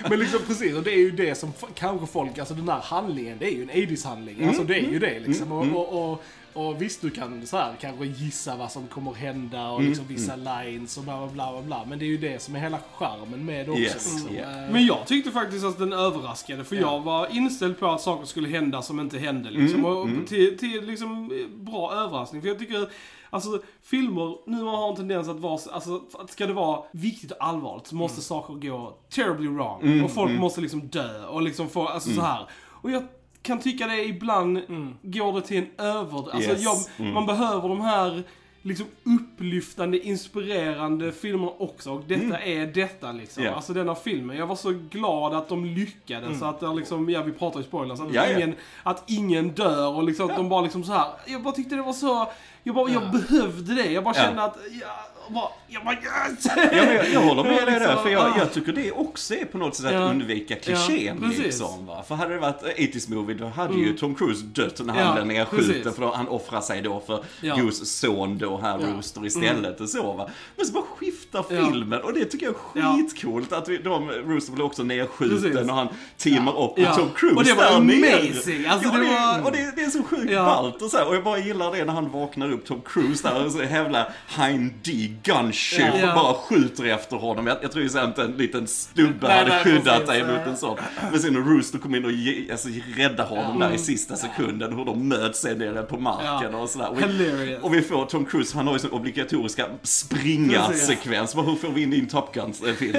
Men 0.10 0.18
liksom 0.18 0.40
precis, 0.46 0.74
och 0.80 0.86
det 0.86 0.92
är 0.94 0.98
ju 0.98 1.10
det 1.10 1.34
som 1.34 1.52
kanske 1.74 2.06
folk, 2.06 2.38
alltså 2.38 2.54
den 2.54 2.68
här 2.68 2.80
handlingen, 2.80 3.38
det 3.38 3.46
är 3.46 3.50
ju 3.50 3.62
en 3.62 3.70
80s-handling. 3.70 4.48
Alltså 4.48 4.64
det 4.64 4.74
är 4.74 4.90
ju 4.92 4.98
det 4.98 5.20
liksom. 5.20 5.52
Mm, 5.52 5.76
Och, 5.76 5.92
och, 5.92 6.12
och, 6.12 6.22
och 6.60 6.82
visst, 6.82 7.00
du 7.02 7.10
kan 7.10 7.46
så 7.46 7.56
här 7.56 7.74
kanske 7.80 8.04
gissa 8.06 8.56
vad 8.56 8.72
som 8.72 8.86
kommer 8.86 9.12
hända 9.14 9.70
och 9.70 9.78
Mm, 9.78 9.88
liksom 9.90 10.06
vissa 10.06 10.36
lines 10.36 10.96
och 10.98 11.04
bla 11.04 11.16
bla 11.18 11.28
bla 11.34 11.52
bla 11.52 11.62
bla. 11.62 11.84
Men 11.88 11.98
det 11.98 12.04
är 12.04 12.06
ju 12.06 12.18
det 12.18 12.42
som 12.42 12.56
är 12.56 12.60
hela 12.60 12.78
charmen 12.94 13.44
med 13.44 13.66
det 13.66 13.70
också. 13.70 13.82
Yes, 13.82 14.12
liksom. 14.14 14.34
yeah. 14.34 14.64
Eh, 14.66 14.72
Men 14.72 14.86
jag 14.86 15.06
tyckte 15.06 15.30
faktiskt 15.30 15.64
att 15.64 15.78
den 15.78 15.92
överraskade, 15.92 16.64
för 16.64 16.76
Ja. 16.76 16.80
jag 16.82 17.00
var 17.00 17.26
inställd 17.36 17.78
på 17.80 17.86
att 17.86 18.00
saker 18.00 18.26
skulle 18.26 18.48
hända 18.48 18.82
som 18.82 19.00
inte 19.00 19.18
hände. 19.18 19.50
Liksom. 19.50 19.80
Mm, 19.80 19.96
och 19.96 20.04
mm. 20.04 20.26
Till, 20.26 20.58
till 20.58 20.84
liksom 20.86 21.30
eh, 21.32 21.62
bra 21.64 21.92
överraskning. 21.92 22.42
För 22.42 22.48
jag 22.48 22.58
tycker, 22.58 22.88
alltså 23.30 23.62
filmer 23.82 24.36
nu 24.46 24.62
har 24.62 24.90
en 24.90 24.96
tendens 24.96 25.28
att 25.28 25.40
vara, 25.40 25.58
så- 25.58 25.70
alltså 25.70 26.00
att 26.18 26.30
ska 26.30 26.46
det 26.46 26.52
vara 26.52 26.82
viktigt 26.92 27.30
och 27.30 27.44
allvarligt 27.44 27.86
så 27.86 27.94
måste 27.94 28.20
saker 28.20 28.54
gå 28.54 28.96
terribly 29.14 29.48
wrong. 29.48 29.82
Mm, 29.82 30.04
och 30.04 30.10
folk 30.10 30.30
mm. 30.30 30.40
måste 30.40 30.60
liksom 30.60 30.88
dö 30.88 31.26
och 31.26 31.42
liksom 31.42 31.68
få, 31.68 31.86
alltså 31.88 32.10
så 32.10 32.20
här. 32.20 32.46
Och 32.82 32.90
jag 32.90 33.02
kan 33.42 33.58
tycka 33.60 33.86
det 33.86 34.04
ibland 34.04 34.60
går 35.02 35.32
det 35.32 35.42
till 35.46 35.56
en 35.58 35.86
över... 35.86 36.18
Alltså 36.34 36.50
Yes. 36.50 36.62
jag, 36.62 36.76
Mm. 36.98 37.14
man 37.14 37.26
behöver 37.26 37.68
de 37.68 37.80
här 37.80 38.22
liksom 38.62 38.86
upplyftande, 39.04 39.98
inspirerande 40.06 41.12
filmerna 41.12 41.52
också. 41.58 41.90
Och 41.92 42.02
detta 42.06 42.38
är 42.40 42.66
detta 42.66 43.12
liksom. 43.12 43.42
Ja. 43.44 43.50
Alltså 43.54 43.72
denna 43.72 43.94
filmen. 43.94 44.36
Jag 44.36 44.46
var 44.46 44.56
så 44.56 44.72
glad 44.90 45.34
att 45.34 45.48
de 45.48 45.64
lyckades. 45.64 46.38
Så 46.38 46.44
att 46.44 46.60
det 46.60 46.74
liksom, 46.74 47.10
ja 47.10 47.22
vi 47.22 47.32
pratar 47.32 47.60
ju 47.60 47.66
spoilers. 47.66 48.00
Att, 48.00 48.14
Ja, 48.14 48.26
ja. 48.26 48.36
ingen, 48.36 48.54
att 48.82 49.04
ingen 49.06 49.48
dör 49.48 49.96
och 49.96 50.04
liksom 50.04 50.30
att 50.30 50.36
de 50.36 50.48
bara 50.48 50.60
liksom 50.60 50.84
så 50.84 50.92
här. 50.92 51.06
Jag 51.26 51.42
bara 51.42 51.54
tyckte 51.54 51.74
det 51.74 51.82
var 51.82 51.92
så... 51.92 52.26
Jag, 52.62 52.74
bara, 52.74 52.90
jag 52.90 53.02
Ja. 53.02 53.10
behövde 53.12 53.74
det. 53.74 53.92
Jag 53.92 54.04
bara 54.04 54.14
Ja. 54.16 54.22
kände 54.22 54.42
att... 54.42 54.56
Jag 54.80 54.88
bara, 55.32 55.48
jag 55.68 55.84
bara 55.84 55.94
yes! 55.94 56.46
Ja, 56.46 56.52
men 56.56 56.94
jag, 56.96 57.10
jag 57.12 57.20
håller 57.20 57.42
med 57.42 57.52
dig 57.56 57.64
där, 57.66 57.80
liksom, 57.80 58.02
för 58.02 58.10
jag, 58.10 58.22
ah. 58.22 58.38
jag 58.38 58.52
tycker 58.52 58.72
det 58.72 58.92
också 58.92 59.34
är 59.34 59.44
på 59.44 59.58
något 59.58 59.76
sätt 59.76 59.86
att 59.86 60.10
undvika 60.10 60.56
klichén 60.56 61.18
Ja, 61.22 61.42
liksom. 61.42 61.86
Va? 61.86 62.04
För 62.08 62.14
hade 62.14 62.34
det 62.34 62.40
varit 62.40 62.62
80s 62.62 63.14
movie 63.14 63.36
då 63.36 63.46
hade 63.46 63.74
ju 63.74 63.96
Tom 63.98 64.14
Cruise 64.14 64.42
dött 64.44 64.80
när 64.84 64.94
han 64.94 65.06
Ja, 65.06 65.12
blev 65.14 65.26
nedskjuten 65.26 65.92
för 65.92 66.02
då, 66.02 66.12
han 66.14 66.28
offrar 66.28 66.60
sig 66.60 66.82
då 66.82 67.02
för 67.06 67.24
Ja. 67.40 67.56
Goose 67.56 67.86
son 67.86 68.38
då, 68.38 68.58
här 68.58 68.78
Ja. 68.80 68.86
Rooster 68.96 69.26
istället 69.26 69.80
och 69.80 69.88
så 69.88 70.12
va. 70.12 70.30
Men 70.56 70.66
så 70.66 70.72
bara 70.72 70.84
skiftar 70.96 71.42
filmen 71.42 72.00
och 72.00 72.12
det 72.12 72.24
tycker 72.24 72.46
jag 72.46 72.54
är 72.84 72.96
skitcoolt 72.96 73.52
att 73.52 73.68
vi, 73.68 73.76
de, 73.78 74.10
Rooster 74.10 74.52
blir 74.52 74.64
också 74.64 74.82
nedskjuten 74.82 75.40
Precis. 75.52 75.70
och 75.70 75.76
han 75.76 75.88
teamar 76.16 76.62
upp 76.64 76.76
med. 76.78 76.94
Tom 76.94 77.08
Cruise 77.16 77.36
Och 77.36 77.44
det 77.44 77.52
var 77.54 77.64
amazing. 77.76 78.66
Alltså, 78.66 78.88
ja, 78.88 78.98
det 78.98 79.38
var- 79.40 79.44
Och 79.46 79.52
det, 79.52 79.72
det 79.76 79.82
är 79.82 79.90
så 79.90 80.02
sjukt 80.02 80.34
ballt 80.34 80.82
och 80.82 80.90
så 80.90 80.96
här, 80.96 81.08
och 81.08 81.14
jag 81.14 81.24
bara 81.24 81.38
gillar 81.38 81.72
det 81.72 81.84
när 81.84 81.92
han 81.92 82.10
vaknar 82.10 82.52
upp 82.52 82.66
Tom 82.66 82.80
Cruise 82.86 83.28
där 83.28 83.44
och 83.46 83.52
så 83.52 83.62
jävla 83.62 84.06
Hein 84.28 84.74
D 84.84 85.14
gunship 85.22 85.80
Ja. 86.00 86.08
och 86.08 86.22
bara 86.22 86.34
skjuter 86.34 86.84
efter 86.84 87.16
honom. 87.16 87.46
Jag, 87.46 87.56
jag 87.62 87.72
tror 87.72 87.82
ju 87.84 87.90
sen 87.90 88.04
inte 88.08 88.22
en 88.22 88.32
liten 88.32 88.66
stubbe 88.66 89.28
Nej, 89.28 89.38
hade 89.38 89.50
nej, 89.50 89.64
skyddat 89.64 90.06
dig 90.06 90.22
mot 90.26 90.46
en 90.46 90.56
sån. 90.56 90.76
Men 91.10 91.20
sen 91.20 91.32
när 91.32 91.40
Rooster 91.40 91.78
kom 91.78 91.94
in 91.94 92.04
och 92.04 92.12
ge, 92.12 92.50
alltså, 92.52 92.68
räddade 92.96 93.28
honom 93.28 93.58
där 93.58 93.70
i 93.74 93.78
sista 93.78 94.16
sekunden, 94.16 94.72
hur 94.76 94.84
de 94.84 95.08
möts 95.08 95.40
sen 95.40 95.58
nere 95.58 95.82
på 95.82 95.96
marken 96.00 96.52
Ja. 96.52 96.58
och 96.58 96.68
sådär. 96.70 96.88
Och 96.90 97.00
vi, 97.02 97.58
och 97.62 97.74
vi 97.74 97.82
får 97.82 98.06
Tom 98.06 98.24
Cruise, 98.24 98.56
han 98.56 98.66
har 98.66 98.74
ju 98.74 98.78
sin 98.78 98.90
obligatoriska 98.90 99.66
springa-sekvens. 99.82 101.36
Hur 101.36 101.56
får 101.56 101.68
vi 101.68 101.82
in 101.82 101.90
din 101.90 102.08
Top 102.08 102.34
Gun-film? 102.34 102.96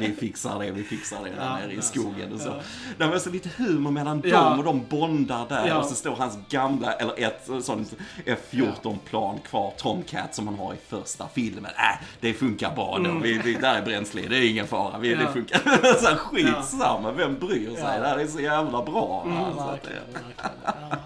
Vi 0.00 0.14
fixar 0.20 0.58
det, 0.58 0.70
vi 0.70 0.82
fixar 0.82 1.16
det 1.24 1.30
där 1.30 1.36
Ja, 1.46 1.56
nere 1.58 1.72
i 1.72 1.76
ja, 1.76 1.82
skogen 1.82 2.32
och 2.32 2.40
så. 2.40 2.48
ja. 2.48 2.60
Det 2.98 3.06
var 3.06 3.18
så 3.18 3.30
lite 3.30 3.48
humor 3.56 3.90
mellan 3.90 4.22
Ja. 4.24 4.40
dem 4.40 4.58
och 4.58 4.64
de 4.64 4.84
bondar 4.90 5.46
där. 5.48 5.66
Ja. 5.68 5.78
Och 5.78 5.84
så 5.86 5.94
står 5.94 6.16
hans 6.16 6.38
gamla, 6.48 6.92
eller 6.92 7.20
ett 7.20 7.48
sånt 7.62 7.94
F14-plan 8.26 9.38
kvar, 9.50 9.72
Tomcat, 9.78 10.34
som 10.34 10.46
han 10.48 10.58
har 10.58 10.74
i 10.74 10.76
första 10.88 11.28
filmen. 11.34 11.53
Äh, 11.58 12.06
det 12.20 12.34
funkar 12.34 12.74
bra 12.74 12.98
då. 13.04 13.10
Vi, 13.22 13.38
vi, 13.38 13.54
där 13.54 13.74
är 13.74 13.82
bränsle 13.82 14.22
det 14.28 14.36
är 14.38 14.50
ingen 14.50 14.66
fara. 14.66 14.98
Vi, 14.98 15.08
Det 15.08 15.14
Mm. 15.14 15.26
Ja. 15.26 15.32
funkar. 15.32 15.58
så 16.00 16.06
här, 16.08 16.16
skitsamma, 16.16 17.12
vem 17.12 17.38
bryr 17.38 17.74
sig? 17.74 17.78
Ja. 17.84 17.98
Det 18.00 18.08
här 18.08 18.18
är 18.18 18.26
så 18.26 18.40
jävla 18.40 18.82
bra. 18.82 19.22
Mm. 19.26 19.36
verkligen, 19.56 20.02
det- 20.12 20.12
verkligen. 20.12 20.50
Ja. 20.64 20.96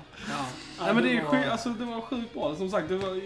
Ja, 0.87 0.92
men 0.92 1.02
det, 1.04 1.12
är 1.16 1.24
sjukt, 1.24 1.50
alltså, 1.50 1.68
det 1.68 1.84
var 1.84 2.00
sjukt 2.00 2.34
bra. 2.34 2.54
Som 2.56 2.70
sagt, 2.70 2.88
det 2.88 2.96
var 2.96 3.20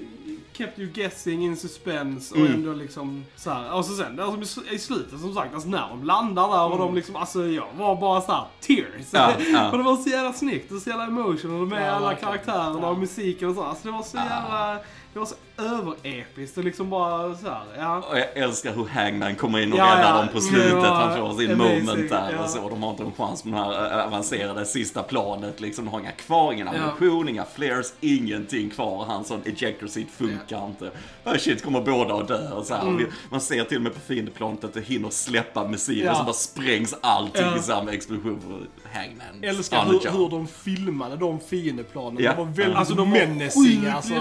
kept 0.52 0.78
you 0.78 0.88
guessing 0.92 1.44
in 1.44 1.56
suspense 1.56 2.34
och 2.34 2.40
Mm. 2.40 2.52
ändå 2.52 2.72
liksom 2.72 3.24
så 3.36 3.50
här. 3.50 3.72
Och 3.72 3.84
så 3.84 3.92
sen, 3.96 4.20
alltså, 4.20 4.60
i 4.70 4.78
slutet 4.78 5.20
som 5.20 5.34
sagt, 5.34 5.54
alltså, 5.54 5.68
när 5.68 5.88
de 5.88 6.04
landar 6.04 6.48
där 6.48 6.72
och 6.72 6.78
de 6.78 6.94
liksom, 6.94 7.16
alltså 7.16 7.46
jag 7.46 7.66
var 7.76 7.96
bara 7.96 8.20
så 8.20 8.32
här 8.32 8.44
tears. 8.60 9.06
Ja, 9.10 9.32
ja. 9.52 9.70
och 9.72 9.78
det 9.78 9.84
var 9.84 9.96
så 9.96 10.08
jävla 10.10 10.32
snyggt 10.32 10.72
och 10.72 10.82
så 10.82 10.90
jävla 10.90 11.04
emotional 11.06 11.66
med 11.66 11.88
Ja, 11.88 11.92
alla 11.92 12.08
verkligen. 12.08 12.32
karaktärerna 12.32 12.78
Ja. 12.82 12.88
och 12.88 12.98
musiken 12.98 13.48
och 13.48 13.54
så. 13.54 13.62
Alltså 13.62 13.84
det 13.88 13.92
var 13.92 14.02
så 14.02 14.16
jävla, 14.16 14.78
det 15.12 15.18
var 15.18 15.26
så 15.26 15.34
överepiskt 15.62 16.58
och 16.58 16.64
liksom 16.64 16.90
bara 16.90 17.34
så 17.34 17.48
här, 17.48 17.62
ja. 17.78 17.98
Och 18.10 18.18
jag 18.18 18.36
älskar 18.36 18.72
hur 18.74 18.84
Hangman 18.86 19.34
kommer 19.34 19.58
in 19.60 19.72
och 19.72 19.78
Ja, 19.78 19.84
räddar 19.84 20.10
ja. 20.10 20.16
dem 20.16 20.28
på 20.32 20.40
slutet. 20.40 20.82
Han 20.84 21.16
får 21.18 21.38
sin 21.38 21.50
amazing, 21.50 21.84
moment 21.84 22.10
där 22.10 22.32
ja. 22.32 22.44
och 22.44 22.50
så. 22.50 22.68
De 22.68 22.82
har 22.82 22.90
inte 22.90 23.02
en 23.02 23.12
chans 23.12 23.44
med 23.44 23.54
det 23.54 23.58
här 23.64 23.98
äh, 23.98 24.06
avancerade 24.06 24.64
sista 24.64 25.02
planet. 25.02 25.60
Liksom, 25.60 25.84
de 25.84 25.90
har 25.90 26.00
inga 26.00 26.12
kvar, 26.12 26.52
ingen 26.52 26.68
ammunition, 26.68 27.28
inga 27.28 27.44
flares, 27.44 27.94
ingenting 28.00 28.70
kvar. 28.70 29.04
Hans 29.04 29.28
sån 29.28 29.42
ejector 29.44 29.86
seat 29.86 30.06
funkar 30.16 30.66
inte. 30.66 30.90
Oh, 31.24 31.36
shit, 31.36 31.64
kommer 31.64 31.80
båda 31.80 32.14
att 32.14 32.28
dö 32.28 32.50
och 32.50 32.64
så 32.66 32.74
här. 32.74 32.82
Mm. 32.82 33.06
Man 33.30 33.40
ser 33.40 33.64
till 33.64 33.76
och 33.76 33.82
med 33.82 33.94
på 33.94 34.00
fiendeplanet 34.00 34.64
att 34.64 34.74
det 34.74 34.80
hinner 34.80 35.10
släppa 35.10 35.68
missiler 35.68 36.04
Ja. 36.04 36.14
så 36.14 36.24
bara 36.24 36.32
sprängs 36.32 36.94
allting 37.00 37.46
i 37.58 37.62
samma 37.62 37.92
explosion. 37.92 38.66
Hangman. 38.92 39.26
älskar 39.56 39.84
hur, 39.84 40.10
hur 40.18 40.28
de 40.30 40.46
filmade 40.46 41.16
de 41.16 41.40
fiendeplanen. 41.40 42.22
De 42.22 42.36
var 42.36 42.44
väldigt 42.44 42.76
Alltså 42.76 42.94
de 42.94 43.10
var 43.10 43.18
menacing. 43.18 43.80
sjukt 43.80 43.94
Alltså, 43.94 44.14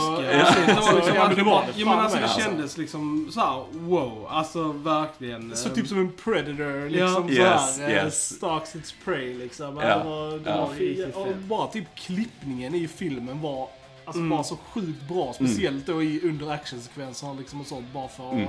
men 1.36 1.46
det 1.46 1.52
var 1.52 1.62
det. 1.62 1.80
Ja 1.82 1.86
men 1.86 2.00
alltså 2.00 2.18
det 2.18 2.24
alltså. 2.24 2.40
kändes 2.40 2.78
liksom 2.78 3.28
såhär, 3.32 3.64
wow. 3.72 4.28
Alltså 4.30 4.72
verkligen. 4.72 5.56
Så 5.56 5.70
eh, 5.70 5.76
typ 5.76 5.88
som 5.88 6.00
en 6.00 6.12
predator, 6.12 6.90
liksom 6.90 7.30
Ja. 7.30 7.44
Yes, 7.44 7.76
såhär. 7.76 7.90
eh, 7.90 7.96
yes. 8.06 8.36
Stalks 8.36 8.76
its 8.76 8.96
prey, 9.06 9.34
liksom. 9.38 9.78
Ja. 9.78 9.98
Det 9.98 10.04
var, 10.04 10.38
det 10.38 10.50
Ja. 10.50 11.08
var, 11.16 11.22
och 11.28 11.36
bara 11.38 11.68
typ 11.68 11.96
klippningen 11.96 12.76
i 12.76 12.88
filmen 12.88 13.42
var 13.42 13.68
alltså 14.06 14.20
Mm. 14.20 14.30
bara 14.30 14.44
så 14.44 14.58
sjukt 14.74 15.08
bra. 15.10 15.34
Speciellt 15.34 15.86
då 15.86 16.04
i 16.04 16.22
under 16.24 16.52
actionsekvenserna 16.52 17.34
liksom 17.34 17.62
och 17.62 17.68
sånt. 17.68 17.86
Bara 17.94 18.08
för 18.08 18.28
att... 18.28 18.34
Mm. 18.34 18.48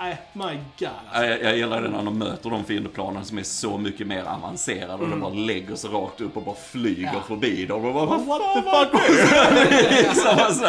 Nej, 0.00 0.18
my 0.32 0.42
god 0.42 0.60
Ja, 0.78 0.90
alltså. 1.10 1.24
Jag, 1.26 1.42
jag 1.42 1.56
gillar 1.56 1.82
det 1.82 1.88
när 1.88 2.02
de 2.02 2.18
möter 2.18 2.50
de 2.50 2.64
fiendeplanen 2.64 3.24
som 3.24 3.38
är 3.38 3.42
så 3.42 3.78
mycket 3.78 4.06
mer 4.06 4.24
avancerade 4.24 5.02
och 5.02 5.08
de 5.10 5.20
bara 5.20 5.32
lägger 5.34 5.74
sig 5.76 5.90
rakt 5.90 6.20
upp 6.20 6.36
och 6.36 6.42
bara 6.42 6.54
flyger 6.54 7.10
Ja. 7.14 7.20
förbi 7.28 7.66
dem. 7.66 7.84
Och 7.84 7.94
bara, 7.94 8.06
What 8.06 8.26
fan 8.26 8.62
the 8.62 8.70
fuck? 8.70 9.02
det? 9.70 9.90
Liksom, 10.02 10.38
alltså. 10.38 10.64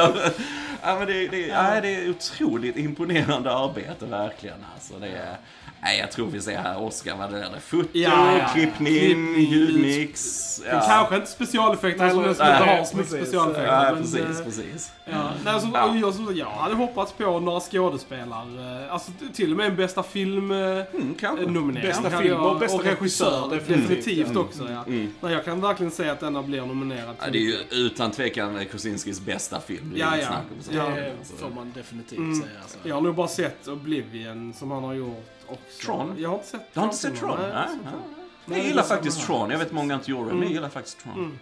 ja, 0.84 0.96
men 1.00 1.08
det, 1.08 1.28
det, 1.28 1.48
ja. 1.48 1.82
det 1.82 1.96
är 1.96 2.10
otroligt 2.10 2.78
imponerande 2.78 3.52
arbete 3.56 4.06
verkligen. 4.06 4.66
Alltså, 4.74 4.94
det 5.00 5.08
är, 5.08 5.38
nej, 5.82 6.00
jag 6.00 6.12
tror 6.12 6.28
vi 6.28 6.42
ser 6.42 6.58
här 6.58 6.82
Oscar 6.82 7.16
vad 7.18 7.32
det 7.32 7.40
är. 7.40 7.60
Foto, 7.60 7.88
Ja, 7.92 8.38
ja. 8.38 8.48
klippning, 8.54 8.96
Klippning, 9.00 9.52
ljudmix. 9.52 10.62
Ja. 10.72 10.84
Kanske 10.88 11.16
inte 11.16 11.28
specialeffekter 11.28 12.10
som 12.10 12.26
inte 12.26 12.44
Nej, 12.44 12.78
har 12.78 12.84
så 12.86 12.98
mycket 12.98 13.12
precis. 13.12 13.28
specialeffekter. 13.28 13.74
Ja, 13.76 13.94
men, 13.94 14.02
precis, 14.02 14.40
eh, 14.40 14.46
precis. 14.46 14.92
Ja, 15.06 15.32
nej, 15.46 15.54
alltså, 15.54 15.70
Ja. 15.74 15.86
och 15.90 15.96
jag, 15.98 16.14
sagt, 16.14 16.36
jag 16.38 16.46
hade 16.46 16.76
hoppats 16.76 17.12
på 17.14 17.40
några 17.40 17.60
skådespelare. 17.60 18.84
eh, 18.86 18.94
Alltså 18.94 19.12
till 19.34 19.52
och 19.52 19.58
med 19.58 19.66
en 19.66 19.76
bästa 19.76 20.04
film 20.04 20.52
eh, 20.52 20.58
Mm, 20.58 21.16
kanske. 21.20 21.46
nominering. 21.46 21.88
Bästa 21.88 22.10
kan 22.10 22.22
film 22.22 22.40
och 22.40 22.60
bästa 22.60 22.78
regissör, 22.78 23.50
definitivt. 23.50 23.90
Definitivt 23.90 24.36
också 24.38 24.64
ja. 24.72 24.84
Mm. 24.88 25.14
Nej, 25.22 25.34
jag 25.34 25.46
kan 25.46 25.62
verkligen 25.62 25.92
säga 25.92 26.12
att 26.12 26.20
denna 26.20 26.44
blir 26.44 26.62
nominerad. 26.62 27.16
Ja, 27.20 27.26
det 27.32 27.38
är 27.38 27.42
ju 27.42 27.56
utan 27.72 28.12
tvekan 28.12 28.66
Kosinskis 28.72 29.20
bästa 29.22 29.60
film. 29.62 29.94
Ja, 29.96 30.18
ja. 30.18 30.26
snack 30.28 30.44
om 30.58 30.64
så. 30.64 30.72
Ja. 30.74 30.84
Det 30.90 31.14
får 31.40 31.50
man 31.50 31.72
definitivt 31.76 32.18
Mm. 32.20 32.36
säga. 32.42 32.52
Alltså. 32.62 32.78
Jag 32.84 32.96
har 32.96 33.02
nog 33.02 33.16
bara 33.16 33.28
sett 33.28 33.68
Oblivion 33.68 34.54
som 34.54 34.72
han 34.72 34.84
har 34.84 34.94
gjort 34.94 35.26
också. 35.52 35.86
Tron? 35.86 36.16
Jag 36.20 36.30
har 36.30 36.36
inte 36.36 36.48
sett 36.48 36.74
Du 36.74 36.80
har 36.80 36.88
inte 36.88 36.98
sett 36.98 37.16
Tron? 37.16 37.38
Nej, 37.40 37.68
Nej, 38.46 38.58
Jag 38.60 38.68
gillar 38.68 38.84
faktiskt. 38.84 39.26
Tron. 39.26 39.50
Jag 39.50 39.60
vet 39.60 39.72
många 39.72 39.94
inte 39.94 40.12
gjorde 40.12 40.30
det, 40.30 40.34
men 40.36 40.44
jag 40.44 40.52
gillar 40.52 40.70
faktiskt 40.70 41.00
Tron. 41.04 41.40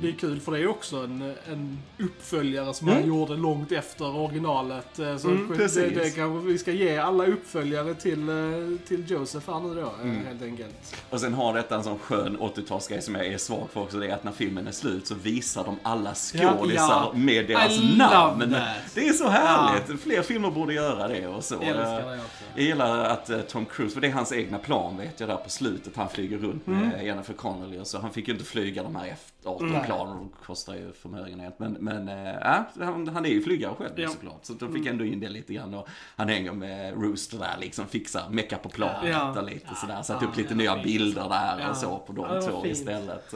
Det 0.00 0.08
är 0.08 0.12
kul 0.12 0.40
för 0.40 0.52
det 0.52 0.58
är 0.58 0.66
också 0.68 0.96
en, 0.96 1.34
en 1.48 1.78
uppföljare 1.98 2.74
som 2.74 2.88
Mm. 2.88 3.00
han 3.00 3.08
gjorde 3.08 3.36
långt 3.36 3.72
efter 3.72 4.16
originalet. 4.16 4.98
eh, 4.98 5.16
Så 5.16 5.28
Mm, 5.28 5.54
det, 5.58 5.94
det 5.94 6.10
kanske 6.16 6.46
vi 6.48 6.58
ska 6.58 6.72
ge 6.72 6.96
alla 6.98 7.26
uppföljare 7.26 7.94
till, 7.94 8.28
eh, 8.28 8.86
till 8.88 9.10
Joseph 9.10 9.50
här 9.52 9.60
nu 9.60 9.74
då, 9.74 9.80
eh, 9.80 9.86
Mm. 10.02 10.26
helt 10.26 10.42
enkelt. 10.42 10.96
Och 11.10 11.20
sen 11.20 11.34
har 11.34 11.54
detta 11.54 11.74
en 11.76 11.84
sån 11.84 11.98
skön 11.98 12.36
80-talsgrej 12.40 13.00
som 13.00 13.14
jag 13.14 13.26
är 13.26 13.38
svag 13.38 13.68
för 13.72 13.80
också. 13.82 13.98
Det 13.98 14.06
är 14.08 14.14
att 14.14 14.24
när 14.24 14.32
filmen 14.32 14.66
är 14.66 14.72
slut 14.72 15.06
så 15.06 15.14
visar 15.14 15.64
de 15.64 15.76
alla 15.82 16.14
skådisar 16.14 16.88
Ja. 16.88 17.12
med 17.14 17.46
deras 17.46 17.78
I 17.80 17.96
namn. 17.96 18.56
Det 18.94 19.08
är 19.08 19.12
så 19.12 19.28
härligt. 19.28 20.00
Fler 20.02 20.22
filmer 20.22 20.50
borde 20.50 20.74
göra 20.74 21.08
det 21.08 21.26
och 21.26 21.44
så. 21.44 21.54
Jag. 21.62 22.18
Jag 22.54 22.64
gillar 22.64 23.04
att 23.04 23.48
Tom 23.48 23.66
Cruise, 23.66 23.94
för 23.94 24.00
det 24.00 24.06
är 24.08 24.12
hans 24.12 24.32
egna 24.32 24.58
plan 24.58 24.96
vet 24.96 25.20
jag 25.20 25.28
där 25.28 25.36
på 25.36 25.50
slutet. 25.50 25.96
Han 25.96 26.08
flyger 26.08 26.29
runt 26.38 26.66
med 26.66 26.92
Mm. 26.92 27.06
Jennifer 27.06 27.34
Connelly 27.34 27.78
och 27.78 27.86
så. 27.86 27.98
Han 27.98 28.12
fick 28.12 28.28
ju 28.28 28.32
inte 28.34 28.44
flyga 28.44 28.82
de 28.82 28.96
här 28.96 29.06
F-18-planen, 29.44 30.16
de 30.16 30.30
kostar 30.46 30.74
ju 30.74 30.92
förmögenhet. 30.92 31.54
Men, 31.58 31.72
men 31.72 32.08
äh, 32.08 32.34
ja, 32.40 32.64
han, 32.80 33.08
han 33.08 33.24
är 33.26 33.30
ju 33.30 33.42
flygare 33.42 33.74
själv 33.78 33.90
Ja. 33.96 34.08
såklart. 34.08 34.38
Så 34.44 34.52
de 34.52 34.72
fick 34.74 34.86
ändå 34.86 35.04
in 35.04 35.20
det 35.20 35.28
lite 35.28 35.54
grann. 35.54 35.74
Och 35.74 35.88
han 36.16 36.28
hänger 36.28 36.52
med 36.52 36.94
Rooster 37.02 37.38
där 37.38 37.56
liksom, 37.60 37.86
fixar, 37.86 38.22
meckar 38.30 38.56
på 38.56 38.68
planet 38.68 39.10
Ja. 39.10 39.38
och 39.40 39.44
lite 39.44 39.74
sådär. 39.74 40.02
Satt 40.02 40.22
Ja, 40.22 40.28
upp 40.28 40.36
lite 40.36 40.54
nya 40.54 40.72
fint. 40.74 40.84
bilder 40.84 41.28
där 41.28 41.60
Ja. 41.60 41.70
och 41.70 41.76
så 41.76 41.98
på 41.98 42.12
de 42.12 42.34
Ja, 42.34 42.40
två 42.42 42.62
fint. 42.62 42.76
istället. 42.76 43.34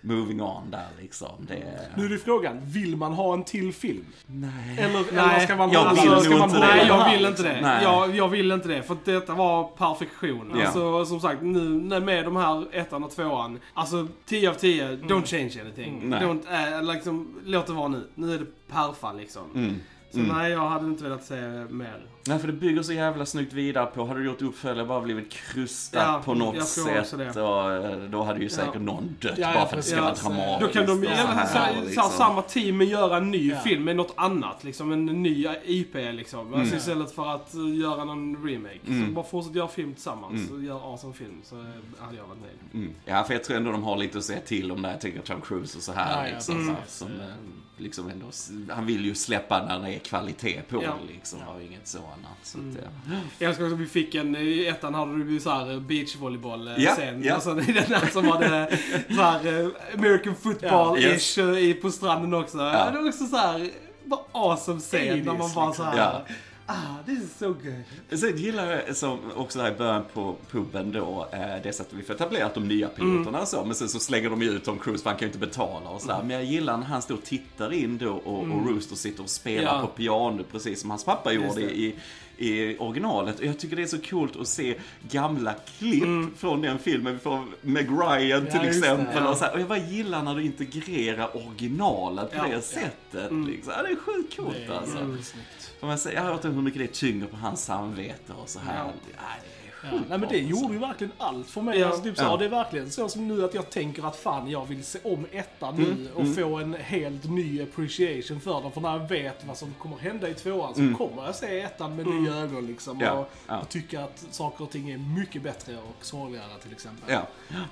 Moving 0.00 0.42
on 0.42 0.70
där 0.70 0.86
liksom. 1.00 1.28
Det... 1.48 1.88
Nu 1.96 2.04
är 2.04 2.08
det 2.08 2.18
frågan, 2.18 2.58
vill 2.62 2.96
man 2.96 3.12
ha 3.12 3.34
en 3.34 3.44
till 3.44 3.72
film? 3.72 4.04
Nej. 4.26 4.78
Eller, 4.78 4.98
eller 5.08 5.26
Nej, 5.26 5.46
ska 5.46 5.56
man 5.56 5.70
jag 5.70 5.90
vill 5.90 5.98
ska 5.98 6.30
nog 6.30 6.38
man 6.38 6.48
inte. 6.48 6.60
Nej, 6.60 6.86
jag 6.86 7.10
vill 7.12 7.26
inte 7.26 7.42
det. 7.42 7.60
Nej. 7.60 7.82
Jag, 7.82 8.16
jag 8.16 8.28
vill 8.28 8.52
inte 8.52 8.68
det, 8.68 8.82
för 8.82 8.96
detta 9.04 9.34
var 9.34 9.64
perfektion. 9.64 10.52
Ja. 10.56 10.64
Alltså, 10.64 11.04
som 11.04 11.20
sagt, 11.20 11.42
nu 11.42 11.60
när 11.60 12.00
med 12.00 12.24
de 12.24 12.36
här 12.36 12.66
ettan 12.76 13.04
och 13.04 13.10
tvåan. 13.10 13.58
Alltså, 13.74 14.08
10 14.24 14.50
av 14.50 14.54
10, 14.54 14.86
Mm. 14.86 15.08
Don't 15.16 15.26
change 15.26 15.60
anything. 15.60 16.08
Nej. 16.08 16.22
Don't, 16.22 16.78
äh, 16.78 16.94
liksom, 16.94 17.40
låt 17.44 17.66
det 17.66 17.72
vara 17.72 17.88
nu. 17.88 18.08
Nu 18.14 18.34
är 18.34 18.38
det 18.38 18.46
perfa 18.68 19.12
liksom. 19.12 19.42
Mm. 19.54 19.80
Så 20.16 20.22
Mm. 20.22 20.36
nej, 20.36 20.50
jag 20.52 20.68
hade 20.68 20.86
inte 20.86 21.04
velat 21.04 21.24
se 21.24 21.40
mer. 21.70 22.06
Nej, 22.28 22.38
för 22.38 22.46
det 22.46 22.52
bygger 22.52 22.82
så 22.82 22.92
jävla 22.92 23.26
snyggt 23.26 23.52
vidare 23.52 23.86
på. 23.86 24.06
Hade 24.06 24.20
du 24.20 24.26
gjort 24.26 24.42
uppföljare 24.42 24.86
bara 24.86 25.00
blivit 25.00 25.32
krustat 25.32 26.02
Ja, 26.06 26.22
på 26.24 26.34
något 26.34 26.56
jag 26.56 26.66
tror 26.68 26.98
också 27.00 27.16
sätt. 27.18 27.34
det. 27.34 27.42
Och, 27.42 27.72
eh, 27.72 27.96
då 28.10 28.22
hade 28.22 28.40
ju 28.40 28.48
säkert 28.48 28.74
Ja. 28.74 28.80
någon 28.80 29.16
dött 29.20 29.38
Ja, 29.38 29.48
ja, 29.48 29.54
bara 29.54 29.66
för 29.66 29.76
att 29.78 29.84
det 29.84 29.90
ska 29.90 30.00
vara 30.02 30.14
Ja, 30.22 30.28
dramatiskt. 30.28 30.60
Då 30.60 30.68
kan 30.68 30.86
de 30.86 31.06
och 31.06 31.12
ja, 31.12 31.16
så 31.16 31.58
här, 31.58 31.72
så, 31.74 31.78
så, 31.80 31.84
liksom. 31.84 32.10
samma 32.10 32.42
team 32.42 32.82
göra 32.82 33.16
en 33.16 33.30
ny 33.30 33.50
Ja. 33.50 33.58
film 33.58 33.84
med 33.84 33.96
något 33.96 34.12
annat. 34.16 34.64
Liksom 34.64 34.92
en 34.92 35.06
ny 35.06 35.46
IP 35.64 35.94
liksom. 35.94 36.40
Alltså 36.40 36.56
Mm. 36.56 36.76
istället 36.76 37.12
för 37.14 37.34
att 37.34 37.54
uh, 37.54 37.76
göra 37.80 38.04
någon 38.04 38.48
remake. 38.48 38.80
Mm. 38.86 39.06
Så 39.06 39.12
bara 39.12 39.24
fortsätt 39.24 39.54
göra 39.54 39.68
film 39.68 39.94
tillsammans. 39.94 40.50
Mm. 40.50 40.64
Gör 40.64 40.92
awesome 40.92 41.14
film. 41.14 41.40
Så 41.44 41.56
eh, 41.56 41.64
hade 41.98 42.16
jag 42.16 42.26
varit 42.26 42.40
nöjd. 42.40 42.84
Mm. 42.84 42.94
Ja, 43.04 43.24
för 43.24 43.34
jag 43.34 43.44
tror 43.44 43.56
ändå 43.56 43.72
de 43.72 43.82
har 43.84 43.96
lite 43.96 44.18
att 44.18 44.24
säga 44.24 44.40
till 44.40 44.72
om 44.72 44.82
det. 44.82 44.90
Jag 44.90 45.00
tänker 45.00 45.20
Tom 45.20 45.40
Cruise 45.40 45.78
och 45.78 45.82
så 45.84 45.92
här. 45.92 46.32
Liksom, 46.32 46.54
Mm. 46.60 46.74
så, 46.86 47.04
som, 47.04 47.08
eh, 47.20 47.26
liksom 47.76 48.08
ändå, 48.10 48.26
han 48.74 48.86
vill 48.86 49.04
ju 49.04 49.14
släppa 49.14 49.66
när 49.66 49.80
det 49.88 49.94
är 49.94 49.98
kvalitet 49.98 50.62
på 50.68 50.82
Ja. 50.84 50.94
liksom. 51.08 51.38
Och 51.48 51.62
inget 51.62 51.86
så 51.88 51.98
annat. 51.98 52.38
Så 52.42 52.58
Mm. 52.58 52.70
att, 52.76 52.82
ja. 53.10 53.16
Jag 53.38 53.48
älskar 53.48 53.64
också 53.64 53.74
att 53.74 53.80
vi 53.80 53.86
fick 53.86 54.14
en, 54.14 54.36
i 54.36 54.66
ettan 54.66 54.94
hade 54.94 55.24
du 55.24 55.32
ju 55.32 55.40
såhär 55.40 55.80
beachvolleyboll 55.80 56.68
eh, 56.68 56.74
Ja, 56.78 56.96
sen. 56.96 57.22
ja. 57.24 57.36
Och 57.36 57.42
sen 57.42 57.58
i 57.60 57.72
den 57.72 57.84
här 57.84 58.06
som 58.12 58.28
hade 58.28 58.78
såhär 59.08 59.60
eh, 59.62 59.68
American 59.94 60.34
football-ish 60.42 61.38
Ja, 61.40 61.52
eh, 61.52 61.58
i- 61.58 61.74
på 61.74 61.90
stranden 61.90 62.34
också. 62.34 62.58
Ja. 62.58 62.90
Det 62.90 62.98
var 63.00 63.08
också 63.08 63.26
såhär, 63.26 63.70
bara 64.04 64.20
awesome 64.32 64.80
scen 64.80 65.18
när 65.18 65.24
man 65.24 65.36
bara 65.54 65.66
liksom. 65.66 65.72
såhär, 65.74 65.96
Ja. 65.98 66.22
Ah, 66.66 67.02
this 67.06 67.18
is 67.22 67.38
so 67.38 67.48
good. 67.48 68.20
Sen 68.20 68.36
gillar 68.36 68.70
jag 68.86 68.96
som 68.96 69.18
också 69.36 69.58
där 69.58 69.72
i 69.74 69.78
början 69.78 70.04
på 70.14 70.36
puben 70.50 70.92
då, 70.92 71.28
eh, 71.32 71.62
det 71.62 71.72
sättet 71.72 71.92
vi 71.92 72.02
får 72.02 72.14
etablerat 72.14 72.54
de 72.54 72.68
nya 72.68 72.88
piloterna 72.88 73.40
och 73.40 73.48
så, 73.48 73.64
men 73.64 73.74
sen 73.74 73.88
så 73.88 73.98
slänger 73.98 74.30
de 74.30 74.42
ju 74.42 74.50
ut 74.50 74.64
Tom 74.64 74.78
Cruise 74.78 75.02
för 75.02 75.10
han 75.10 75.18
kan 75.18 75.28
ju 75.28 75.34
inte 75.34 75.46
betala 75.46 75.90
och 75.90 76.00
sådär. 76.00 76.18
Men 76.22 76.30
jag 76.30 76.44
gillar 76.44 76.76
när 76.76 76.86
han 76.86 77.02
står 77.02 77.14
och 77.14 77.22
tittar 77.24 77.72
in 77.72 77.98
då 77.98 78.10
och, 78.12 78.38
och 78.42 78.66
Rooster 78.68 78.96
sitter 78.96 79.22
och 79.22 79.30
spelar 79.30 79.74
Ja. 79.74 79.80
på 79.80 79.86
piano 79.86 80.44
precis 80.52 80.80
som 80.80 80.90
hans 80.90 81.04
pappa 81.04 81.32
Just 81.32 81.46
gjorde 81.46 81.60
det. 81.60 81.74
i, 81.78 81.94
i 82.38 82.76
originalet. 82.78 83.38
Och 83.38 83.44
jag 83.44 83.58
tycker 83.58 83.76
det 83.76 83.82
är 83.82 83.86
så 83.86 83.98
coolt 83.98 84.36
att 84.36 84.48
se 84.48 84.74
gamla 85.10 85.54
klipp 85.78 86.04
från 86.38 86.60
den 86.62 86.78
filmen, 86.78 87.20
från 87.20 87.52
Meg 87.60 87.88
Ryan 87.90 88.46
till 88.46 88.54
Ja, 88.54 88.64
just 88.64 88.82
det, 88.82 88.88
exempel. 88.90 89.22
ja. 89.24 89.30
Och, 89.30 89.36
så 89.36 89.44
här, 89.44 89.54
och 89.54 89.60
jag 89.60 89.68
bara 89.68 89.78
gillar 89.78 90.22
när 90.22 90.34
du 90.34 90.42
integrerar 90.44 91.36
originalet 91.36 92.30
på 92.30 92.36
Ja, 92.36 92.48
det 92.56 92.62
sättet. 92.62 93.32
Liksom. 93.46 93.72
Ja, 93.76 93.82
det 93.82 93.88
är 93.88 93.96
sjukt 93.96 94.36
coolt 94.36 94.56
Det 94.66 94.72
är 94.74 94.78
alltså. 94.78 95.16
Får 95.80 95.86
man 95.86 95.98
säga, 95.98 96.14
jag 96.14 96.22
har 96.22 96.32
hört 96.32 96.44
hur 96.44 96.50
mycket 96.62 96.80
det 96.82 96.92
tynger 96.92 97.26
på 97.26 97.36
hans 97.36 97.64
samvete 97.64 98.32
och 98.42 98.48
så 98.48 98.58
här. 98.58 98.84
Ja. 98.84 98.92
Ja. 99.92 99.98
nej 100.08 100.18
men 100.18 100.28
det 100.28 100.38
gjorde 100.38 100.72
ju 100.74 100.78
verkligen 100.80 101.12
allt 101.18 101.46
för 101.50 101.60
mig. 101.62 101.78
Ja. 101.78 101.86
Alltså, 101.86 102.02
typ 102.02 102.16
så, 102.16 102.22
Ja. 102.22 102.30
ja. 102.30 102.36
Det 102.36 102.44
är 102.44 102.48
verkligen 102.48 102.90
så 102.90 103.08
som 103.08 103.28
nu 103.28 103.44
att 103.44 103.54
jag 103.54 103.70
tänker 103.70 104.02
att 104.08 104.16
fan 104.16 104.50
jag 104.50 104.66
vill 104.66 104.84
se 104.84 104.98
om 105.04 105.26
ettan 105.32 105.76
nu 105.76 105.84
Mm, 105.92 106.08
och 106.14 106.34
få 106.34 106.56
en 106.58 106.74
helt 106.74 107.24
ny 107.30 107.62
appreciation 107.62 108.40
för 108.40 108.62
den. 108.62 108.72
För 108.72 108.80
när 108.80 108.92
jag 108.92 109.08
vet 109.08 109.44
vad 109.44 109.56
som 109.56 109.74
kommer 109.78 109.96
hända 109.96 110.28
i 110.28 110.34
tvåan 110.34 110.74
så 110.74 110.98
kommer 110.98 111.24
jag 111.26 111.34
se 111.34 111.60
ettan 111.60 111.96
med 111.96 112.06
nya 112.06 112.34
ögon 112.34 112.66
liksom. 112.66 113.00
Ja, 113.00 113.12
Och, 113.12 113.30
ja. 113.46 113.58
och 113.58 113.68
tycka 113.68 114.04
att 114.04 114.24
saker 114.30 114.64
och 114.64 114.70
ting 114.70 114.90
är 114.90 114.98
mycket 114.98 115.42
bättre 115.42 115.76
och 115.76 116.04
sorgligare 116.04 116.58
till 116.62 116.72
exempel. 116.72 117.10
Ja, 117.12 117.26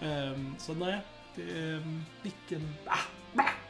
Ehm, 0.09 0.55
så 0.59 0.75
nej, 0.75 0.99
det 1.37 1.43
är, 1.43 1.75
um, 1.77 2.05
vilken... 2.23 2.75
Ah, 2.87 2.99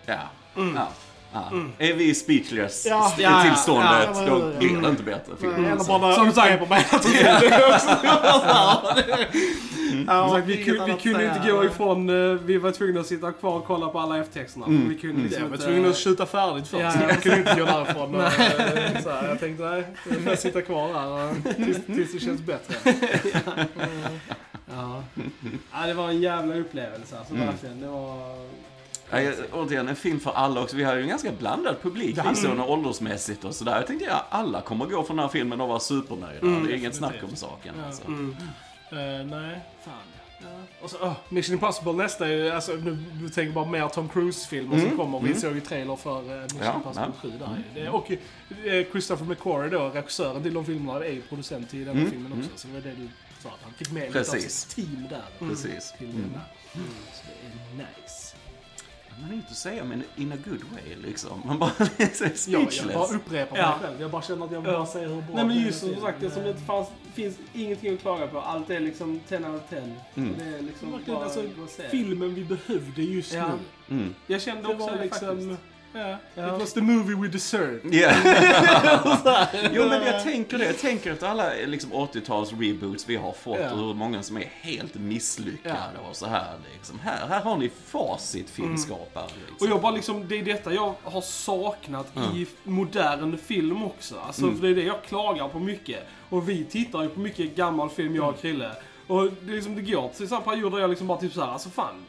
ja, 0.06 0.18
ja. 0.56 0.88
Ja. 1.34 1.50
Är 1.78 1.94
vi 1.94 2.14
speechless 2.14 2.86
Ja. 2.88 3.06
st- 3.06 3.22
Ja, 3.22 3.42
tillståndet, 3.42 4.08
ja, 4.14 4.22
ja, 4.22 4.28
då 4.28 4.58
blir 4.58 4.80
det 4.82 4.88
inte 4.88 5.02
bättre 5.02 5.32
film. 5.40 5.78
Bara 5.88 6.14
Som 6.14 6.32
sagt- 6.32 6.58
på 6.58 6.66
mig 6.66 6.86
Ja, 10.06 10.40
vi, 10.46 10.54
inget 10.54 10.66
ku, 10.66 10.72
vi 10.86 10.92
kunde 11.02 11.26
inte 11.26 11.50
gå 11.50 11.64
ifrån, 11.64 12.08
eh, 12.08 12.38
vi 12.44 12.58
var 12.58 12.70
tvungna 12.70 13.00
att 13.00 13.06
sitta 13.06 13.32
kvar 13.32 13.56
och 13.56 13.64
kolla 13.66 13.88
på 13.88 13.98
alla 13.98 14.18
F-texterna. 14.18 14.66
Mm. 14.66 14.88
Vi 14.88 14.94
kunde 14.98 15.14
Mm. 15.16 15.26
liksom 15.26 15.50
var 15.50 15.56
tvungen 15.56 15.90
att 15.90 15.96
skjuta 15.96 16.26
färdigt 16.26 16.68
först. 16.68 16.82
Ja. 16.82 16.92
Jag 17.08 17.22
kunde 17.22 17.38
inte 17.38 17.54
gå 17.54 17.64
därifrån. 17.66 18.14
Och, 18.14 18.22
eh, 18.22 19.02
så 19.02 19.10
här, 19.10 19.28
jag 19.28 19.40
tänkte 19.40 19.64
nej, 19.64 19.84
jag 20.10 20.20
får 20.20 20.36
sitta 20.36 20.62
kvar 20.62 20.88
här 20.92 21.08
och, 21.08 21.56
tills, 21.56 21.86
tills 21.86 22.12
det 22.12 22.18
känns 22.20 22.40
bättre. 22.40 22.74
Ja. 24.76 25.02
ja, 25.72 25.86
det 25.86 25.94
var 25.94 26.08
en 26.08 26.20
jävla 26.20 26.54
upplevelse 26.54 27.18
alltså, 27.18 27.34
Mm. 27.34 27.46
verkligen. 27.46 27.80
Det 27.80 27.86
var... 27.86 28.36
Ja, 29.22 29.30
jag- 29.30 29.34
återigen, 29.52 29.88
en 29.88 29.96
film 29.96 30.20
för 30.20 30.30
alla 30.30 30.62
också. 30.62 30.76
Vi 30.76 30.84
har 30.84 30.94
ju 30.96 31.02
en 31.02 31.08
ganska 31.08 31.32
blandad 31.32 31.76
publik, 31.82 32.16
Ja. 32.16 32.24
liksom, 32.30 32.60
åldersmässigt 32.60 33.44
och 33.44 33.54
sådär. 33.54 33.76
Jag 33.76 33.86
tänkte 33.86 34.04
ja, 34.06 34.26
alla 34.30 34.60
kommer 34.60 34.86
gå 34.86 35.02
från 35.04 35.16
den 35.16 35.24
här 35.24 35.32
filmen 35.32 35.60
och 35.60 35.68
vara 35.68 35.80
supernöjda. 35.80 36.40
Mm, 36.46 36.66
det 36.66 36.72
är 36.72 36.76
inget 36.76 36.94
snack 36.96 37.14
om 37.30 37.36
saken. 37.36 37.74
Ja. 37.78 37.86
Alltså. 37.86 38.04
Mm. 38.06 38.36
Eh, 38.90 38.96
nej, 39.26 39.60
fan. 39.84 39.92
Ja. 40.42 40.48
Och 40.82 40.90
så, 40.90 40.96
oh, 40.98 41.12
Mission 41.28 41.52
Impossible 41.54 41.92
nästa 41.92 42.26
är 42.28 42.30
ju, 42.32 42.50
alltså 42.50 42.72
nu 42.72 42.98
du 43.12 43.28
tänker 43.28 43.52
bara 43.52 43.64
mer 43.64 43.88
Tom 43.88 44.08
Cruise-filmer 44.08 44.76
som 44.78 44.84
Mm, 44.86 44.96
kommer. 44.96 45.20
Vi 45.20 45.26
mm. 45.26 45.40
såg 45.40 45.54
ju 45.54 45.60
trailer 45.60 45.96
för 45.96 46.18
uh, 46.20 46.42
Mission 46.42 46.60
Ja, 46.62 46.74
Impossible 46.74 47.06
ja. 47.06 47.20
7 47.22 47.30
där. 47.38 47.64
Det, 47.74 47.88
och 47.88 48.10
eh, 48.10 48.86
Christopher 48.92 49.24
McQuarrie 49.26 49.70
då, 49.70 49.88
regissören 49.88 50.42
till 50.42 50.54
de 50.54 50.64
filmerna, 50.64 51.04
är 51.04 51.10
ju 51.12 51.22
producent 51.22 51.74
i 51.74 51.78
den 51.84 51.88
här 51.88 52.00
Mm, 52.00 52.10
filmen 52.10 52.32
också. 52.32 52.44
mm. 52.44 52.56
Så 52.56 52.66
det 52.68 52.74
var 52.74 52.80
det 52.80 52.90
du 53.02 53.08
sa, 53.42 53.48
att 53.48 53.60
han 53.62 53.72
fick 53.72 53.90
med 53.92 54.02
lite 54.06 54.18
av 54.20 54.24
Precis. 54.24 54.52
sitt 54.60 54.76
team 54.76 55.06
där. 55.10 55.48
Precis. 55.48 55.92
Till 55.98 56.10
Mm. 56.10 56.30
Så 57.12 57.22
det 57.26 57.46
är 57.46 57.76
nice. 57.76 58.23
Man 59.20 59.30
är 59.30 59.34
inte 59.34 59.54
säga, 59.54 59.84
men 59.84 60.02
in 60.16 60.32
a 60.32 60.36
good 60.44 60.60
way 60.72 60.96
liksom. 61.02 61.42
Man 61.44 61.58
bara 61.58 61.70
är 61.78 61.88
Ja, 61.98 62.08
speechless. 62.36 62.76
jag 62.76 62.94
bara 62.94 63.16
upprepar 63.16 63.56
Ja. 63.58 63.70
mig 63.70 63.78
själv. 63.88 64.00
Jag 64.00 64.10
bara 64.10 64.22
känner 64.22 64.46
att 64.46 64.52
jag 64.52 64.66
Ja. 64.66 64.72
bara 64.72 64.86
säga 64.86 65.08
hur 65.08 65.22
bra 65.22 65.34
Nej 65.36 65.44
men 65.46 65.60
just 65.60 65.80
som 65.80 65.94
sagt, 66.00 66.20
det 66.20 66.30
som 66.30 66.46
inte 66.46 66.60
fanns, 66.62 66.88
finns 67.14 67.36
ingenting 67.54 67.94
att 67.94 68.00
klaga 68.00 68.26
på. 68.26 68.40
Allt 68.40 68.70
är 68.70 68.80
liksom 68.80 69.20
10 69.28 69.38
out 69.38 69.46
of 69.62 69.70
10. 69.70 69.78
Mm. 70.16 70.34
Det 70.38 70.44
är 70.58 70.62
liksom 70.62 71.00
bara 71.06 71.24
alltså, 71.24 71.42
filmen 71.90 72.34
vi 72.34 72.44
behövde 72.44 73.02
just 73.02 73.32
Ja. 73.34 73.50
nu. 73.88 73.96
Mm. 73.96 74.14
Jag 74.26 74.42
kände 74.42 74.62
Det 74.62 74.68
också 74.68 74.86
var 74.86 74.96
det 74.96 75.02
liksom... 75.04 75.28
faktiskt. 75.28 75.60
Ja, 75.94 76.16
Ja. 76.34 76.54
It 76.54 76.60
was 76.60 76.72
the 76.72 76.80
movie 76.80 77.14
we 77.14 77.28
deserved. 77.28 77.94
Yeah. 77.94 78.16
jo 79.72 79.88
men 79.88 80.06
jag 80.06 80.22
tänker 80.22 80.58
det. 80.58 80.64
Jag 80.64 80.78
tänker 80.78 81.12
efter 81.12 81.26
alla 81.26 81.50
liksom, 81.66 81.92
80-tals 81.92 82.52
reboots 82.52 83.08
vi 83.08 83.16
har 83.16 83.32
fått 83.32 83.58
Ja. 83.60 83.70
och 83.72 83.78
hur 83.78 83.94
många 83.94 84.22
som 84.22 84.36
är 84.36 84.50
helt 84.60 84.94
misslyckade 84.94 85.98
och 86.10 86.16
så 86.16 86.26
här. 86.26 86.54
Liksom. 86.74 86.98
Här, 86.98 87.26
här 87.28 87.40
har 87.42 87.56
ni 87.56 87.70
facit 87.86 88.50
filmskapare. 88.50 89.24
Liksom. 89.48 89.66
Och 89.68 89.72
jag 89.74 89.80
bara 89.82 89.92
liksom, 89.92 90.28
det 90.28 90.38
är 90.38 90.42
detta 90.44 90.72
jag 90.74 90.94
har 91.02 91.20
saknat 91.20 92.06
Ja. 92.14 92.22
i 92.36 92.46
modern 92.64 93.38
film 93.38 93.84
också. 93.84 94.14
Alltså, 94.26 94.42
Mm. 94.42 94.56
för 94.56 94.62
det 94.66 94.72
är 94.72 94.74
det 94.74 94.82
jag 94.84 95.02
klagar 95.02 95.48
på 95.48 95.58
mycket. 95.58 96.06
Och 96.30 96.48
vi 96.48 96.64
tittar 96.64 97.02
ju 97.02 97.08
på 97.08 97.20
mycket 97.20 97.56
gammal 97.56 97.90
film, 97.90 98.14
jag 98.16 98.28
och 98.28 98.40
Krille. 98.40 98.70
Och 99.06 99.24
det, 99.42 99.52
är 99.52 99.54
liksom, 99.54 99.74
det 99.76 99.82
går 99.82 100.08
till 100.08 100.28
samma 100.28 100.40
period 100.40 100.72
där 100.72 100.78
jag 100.78 100.90
liksom 100.90 101.06
bara 101.06 101.18
typ 101.20 101.32
såhär, 101.32 101.52
alltså 101.52 101.68
fan. 101.70 102.04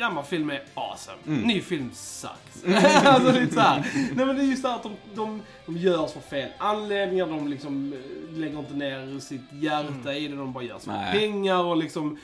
Gammal 0.00 0.24
film 0.24 0.50
är 0.50 0.62
awesome. 0.74 1.16
Mm. 1.26 1.40
Ny 1.40 1.60
film 1.60 1.90
sucks. 1.92 2.64
alltså 3.04 3.32
lite 3.40 3.54
såhär. 3.54 3.86
Nej 4.14 4.26
men 4.26 4.36
det 4.36 4.42
är 4.42 4.46
just 4.46 4.62
det 4.62 4.68
här 4.68 4.76
att 4.76 4.82
de, 4.82 4.92
de, 5.14 5.42
de 5.66 5.76
görs 5.76 6.12
för 6.12 6.20
fel 6.20 6.48
anledningar. 6.58 7.26
De 7.26 7.48
liksom 7.48 7.92
eh, 7.92 8.38
lägger 8.38 8.58
inte 8.58 8.74
ner 8.74 9.18
sitt 9.18 9.40
hjärta 9.52 10.14
i 10.14 10.28
det. 10.28 10.36
De 10.36 10.52
bara 10.52 10.64
gör 10.64 10.78
Nej. 10.86 11.20
pengar 11.20 11.64
och 11.64 11.76
liksom 11.76 12.18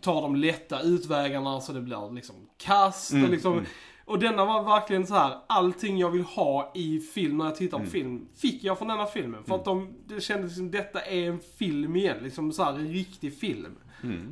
tar 0.00 0.22
de 0.22 0.36
lätta 0.36 0.80
utvägarna 0.80 1.60
så 1.60 1.72
det 1.72 1.80
blir 1.80 2.14
liksom 2.14 2.36
kast. 2.58 3.12
Mm, 3.12 3.24
Och, 3.24 3.30
liksom, 3.30 3.52
mm. 3.52 3.64
och 4.04 4.18
denna 4.18 4.44
var 4.44 4.62
verkligen 4.62 5.06
så 5.06 5.14
här 5.14 5.36
allting 5.46 5.98
jag 5.98 6.10
vill 6.10 6.22
ha 6.24 6.72
i 6.74 7.00
film 7.00 7.38
när 7.38 7.44
jag 7.44 7.56
tittar 7.56 7.78
på 7.78 7.82
Mm. 7.82 7.90
film, 7.90 8.28
fick 8.36 8.64
jag 8.64 8.78
från 8.78 8.88
denna 8.88 9.06
filmen. 9.06 9.44
För 9.44 9.54
att 9.54 9.64
de, 9.64 9.94
det 10.08 10.20
kändes 10.20 10.54
som 10.56 10.70
detta 10.70 11.00
är 11.00 11.28
en 11.28 11.40
film 11.58 11.96
igen. 11.96 12.16
Liksom 12.22 12.52
så 12.52 12.64
här 12.64 12.72
en 12.72 12.88
riktig 12.92 13.38
film. 13.38 13.76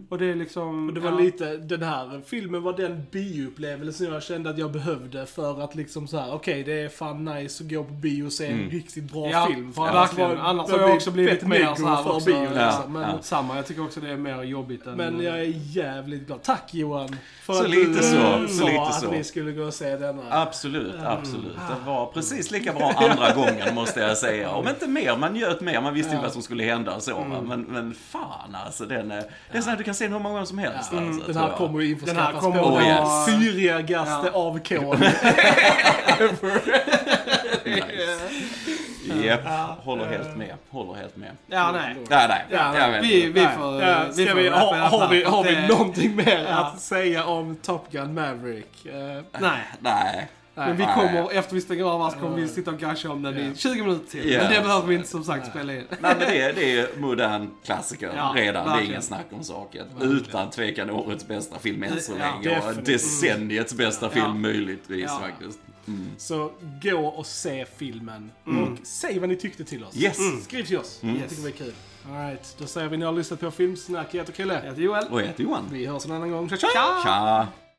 Och 0.09 0.19
det 0.19 0.25
är 0.27 0.35
liksom... 0.35 0.89
Och 0.89 0.95
det 0.95 1.01
var 1.01 1.11
ja. 1.11 1.19
lite, 1.19 1.57
den 1.57 1.83
här 1.83 2.21
filmen 2.27 2.63
var 2.63 2.73
den 2.77 3.03
bioupplevelsen 3.11 4.13
jag 4.13 4.23
kände 4.23 4.51
att 4.51 4.59
jag 4.59 4.73
behövde 4.73 5.27
för 5.27 5.65
att 5.65 5.75
liksom 5.75 6.09
så 6.09 6.19
här: 6.19 6.35
okej 6.35 6.63
det 6.65 6.73
är 6.81 6.89
fan 6.89 7.25
nice 7.25 7.65
att 7.65 7.71
gå 7.71 7.85
på 7.85 7.93
bio 7.93 8.25
och 8.27 8.33
se 8.33 8.47
en 8.47 8.71
riktigt 8.71 9.13
bra 9.13 9.31
Ja, 9.31 9.47
film. 9.47 9.73
För 9.73 9.83
ja, 9.83 9.89
annars 9.91 10.13
var- 10.19 10.37
Annars 10.37 10.71
har 10.71 10.79
jag 10.79 10.87
blir 10.87 10.95
också 10.97 11.11
blivit 11.11 11.43
mer 11.43 11.59
negro 11.59 11.75
så 11.77 11.87
här 11.87 12.03
för 12.03 12.11
också. 12.15 12.27
bio 12.27 12.37
Ja, 12.55 12.67
liksom. 12.67 12.93
Men, 12.93 13.03
ja. 13.03 13.19
Samma, 13.23 13.57
jag 13.57 13.67
tycker 13.67 13.85
också 13.85 14.01
det 14.01 14.11
är 14.11 14.17
mer 14.17 14.43
jobbigt 14.43 14.87
än... 14.87 14.95
men 14.97 15.21
jag 15.23 15.39
är 15.41 15.53
jävligt 15.77 16.27
glad. 16.27 16.43
Tack 16.43 16.75
Johan! 16.75 17.17
För 17.43 17.53
Så 17.55 17.63
att 17.65 17.71
lite 17.71 17.91
du 17.91 17.95
så, 17.95 18.03
sa 18.03 18.47
så 18.49 18.67
lite 18.67 18.81
att 18.83 19.01
så. 19.01 19.11
vi 19.11 19.25
skulle 19.25 19.53
gå 19.53 19.63
och 19.63 19.75
se 19.75 19.97
denna. 19.97 20.23
Absolut, 20.31 20.95
absolut. 21.05 21.57
Det 21.69 21.87
var 21.87 22.07
precis 22.07 22.51
lika 22.51 22.73
bra 22.73 22.93
andra 22.97 23.35
gången 23.35 23.75
måste 23.75 24.01
jag 24.01 24.19
säga. 24.19 24.51
Om 24.51 24.69
inte 24.69 24.87
mer, 24.87 25.17
man 25.17 25.33
njöt 25.33 25.61
mer, 25.61 25.81
man 25.81 25.95
visste 25.95 26.15
ju 26.15 26.21
vad 26.23 26.33
som 26.33 26.43
skulle 26.43 26.65
hända 26.65 26.95
och 26.95 27.03
så. 27.03 27.15
va. 27.15 27.41
Men, 27.43 27.61
men 27.63 27.95
fan 27.95 28.55
alltså, 28.67 28.85
den 28.85 29.11
är, 29.11 29.25
det 29.53 29.58
är 29.59 29.63
sån 29.63 29.71
här 29.71 29.77
du 29.79 29.85
kan 29.85 29.95
se 29.95 30.05
den 30.05 30.13
hur 30.13 30.21
många 30.21 30.33
gånger 30.35 30.47
som 30.47 30.59
helst. 30.59 30.77
Alltså, 30.79 30.95
Den 30.97 31.21
tror 31.35 31.49
här 31.49 31.57
kommer 31.57 31.81
ju 31.81 31.95
Den 31.95 32.17
här 32.17 32.31
införskaffas 32.31 32.43
kommer 32.43 32.63
på 32.63 32.79
den 32.79 33.05
vara- 33.05 33.27
syrigaste 33.27 34.31
Ja. 34.33 34.41
av 34.41 34.59
kol. 34.59 34.99
Japp, 39.25 39.41
håller 39.85 40.07
helt 40.07 40.37
med. 40.37 40.55
Håller 40.71 40.95
helt 40.95 41.17
med. 41.17 41.31
Ja, 41.47 41.73
nej. 41.73 41.97
Nej, 42.11 42.27
nej. 42.29 42.45
Ja, 42.51 42.91
vet 42.91 43.05
Vi, 43.05 43.27
vi 43.27 43.41
Nej, 43.43 43.49
får... 43.59 43.83
ja, 43.83 44.05
vi 44.17 44.27
får 44.27 44.35
vi, 44.35 44.49
wrappa 44.49 44.77
har, 44.77 45.09
vi, 45.09 45.25
har 45.25 45.45
vi 45.45 45.55
det- 45.55 45.69
någonting 45.69 46.17
mer 46.17 46.47
Ja. 46.51 46.57
att 46.59 46.81
säga 46.81 47.25
om 47.25 47.57
Top 47.57 47.91
Gun 47.91 48.15
Maverick? 48.15 48.87
Eh, 48.87 48.93
Nej. 49.41 49.59
Nej. 49.81 50.29
Men 50.67 50.77
vi 50.77 50.85
Nej. 50.87 50.95
kommer, 50.95 51.33
efter 51.33 51.55
vi 51.55 51.61
stänger 51.61 51.85
av 51.85 52.03
här 52.03 52.11
så 52.11 52.17
kommer 52.19 52.37
vi 52.37 52.49
sitta 52.49 52.71
och 52.71 52.79
gasha 52.79 53.11
om 53.11 53.23
den 53.23 53.39
i 53.39 53.53
20 53.57 53.83
minuter 53.83 54.11
till. 54.11 54.31
Ja. 54.33 54.39
Men 54.43 54.53
det 54.53 54.61
behöver 54.61 54.87
vi 54.87 54.95
inte 54.95 55.09
som 55.09 55.25
sagt 55.25 55.47
spela 55.51 55.73
in. 55.75 55.85
Nej 55.91 55.99
men 56.01 56.19
det 56.19 56.41
är, 56.43 56.53
det 56.53 56.79
är 56.79 56.89
modern 56.99 57.51
klassiker 57.65 58.13
Ja, 58.17 58.33
redan. 58.37 58.55
Det 58.55 58.61
är 58.61 58.65
verkligen. 58.75 58.91
ingen 58.91 59.03
snack 59.03 59.27
om 59.31 59.45
saken. 59.45 59.87
Utan 60.01 60.51
tvekan 60.51 60.91
årets 60.91 61.29
bästa 61.29 61.59
film 61.59 61.83
än 61.83 62.01
så 62.01 62.13
Ja, 62.13 62.19
länge. 62.19 62.59
och 62.59 62.65
definitivt. 62.67 62.87
decenniets 62.87 63.75
bästa 63.75 64.11
film 64.11 64.25
Ja. 64.27 64.35
möjligtvis 64.35 65.05
Ja. 65.09 65.21
faktiskt. 65.23 65.59
Så 66.19 66.51
gå 66.83 67.07
och 67.07 67.27
se 67.27 67.65
filmen. 67.77 68.31
Och 68.45 68.87
säg 68.87 69.19
vad 69.19 69.29
ni 69.29 69.37
tyckte 69.37 69.65
till 69.65 69.85
oss. 69.85 69.97
Yes. 69.97 70.45
Skriv 70.45 70.65
till 70.65 70.79
oss. 70.79 70.99
Jag 71.03 71.29
tycker 71.29 71.43
det 71.43 71.49
är 71.49 71.53
kul. 71.53 71.73
Alright, 72.11 72.57
då 72.59 72.67
säger 72.67 72.89
vi 72.89 72.97
ni 72.97 73.05
har 73.05 73.13
lyssnat 73.13 73.41
på 73.41 73.51
Filmsnack. 73.51 74.07
Jag 74.11 74.19
heter 74.21 74.33
Chrille. 74.33 74.55
Jag 74.55 74.63
heter 74.71 74.83
Joel. 74.83 75.05
Och 75.11 75.21
jag 75.23 75.27
heter 75.27 75.43
Johan. 75.43 75.65
Vi 75.73 75.87
hörs 75.87 76.05
en 76.07 76.13
annan 76.13 76.31
gång. 76.31 76.49
Tja, 76.49 76.57
tja! 76.57 76.69
Tja! 76.75 77.03
Tja! 77.05 77.47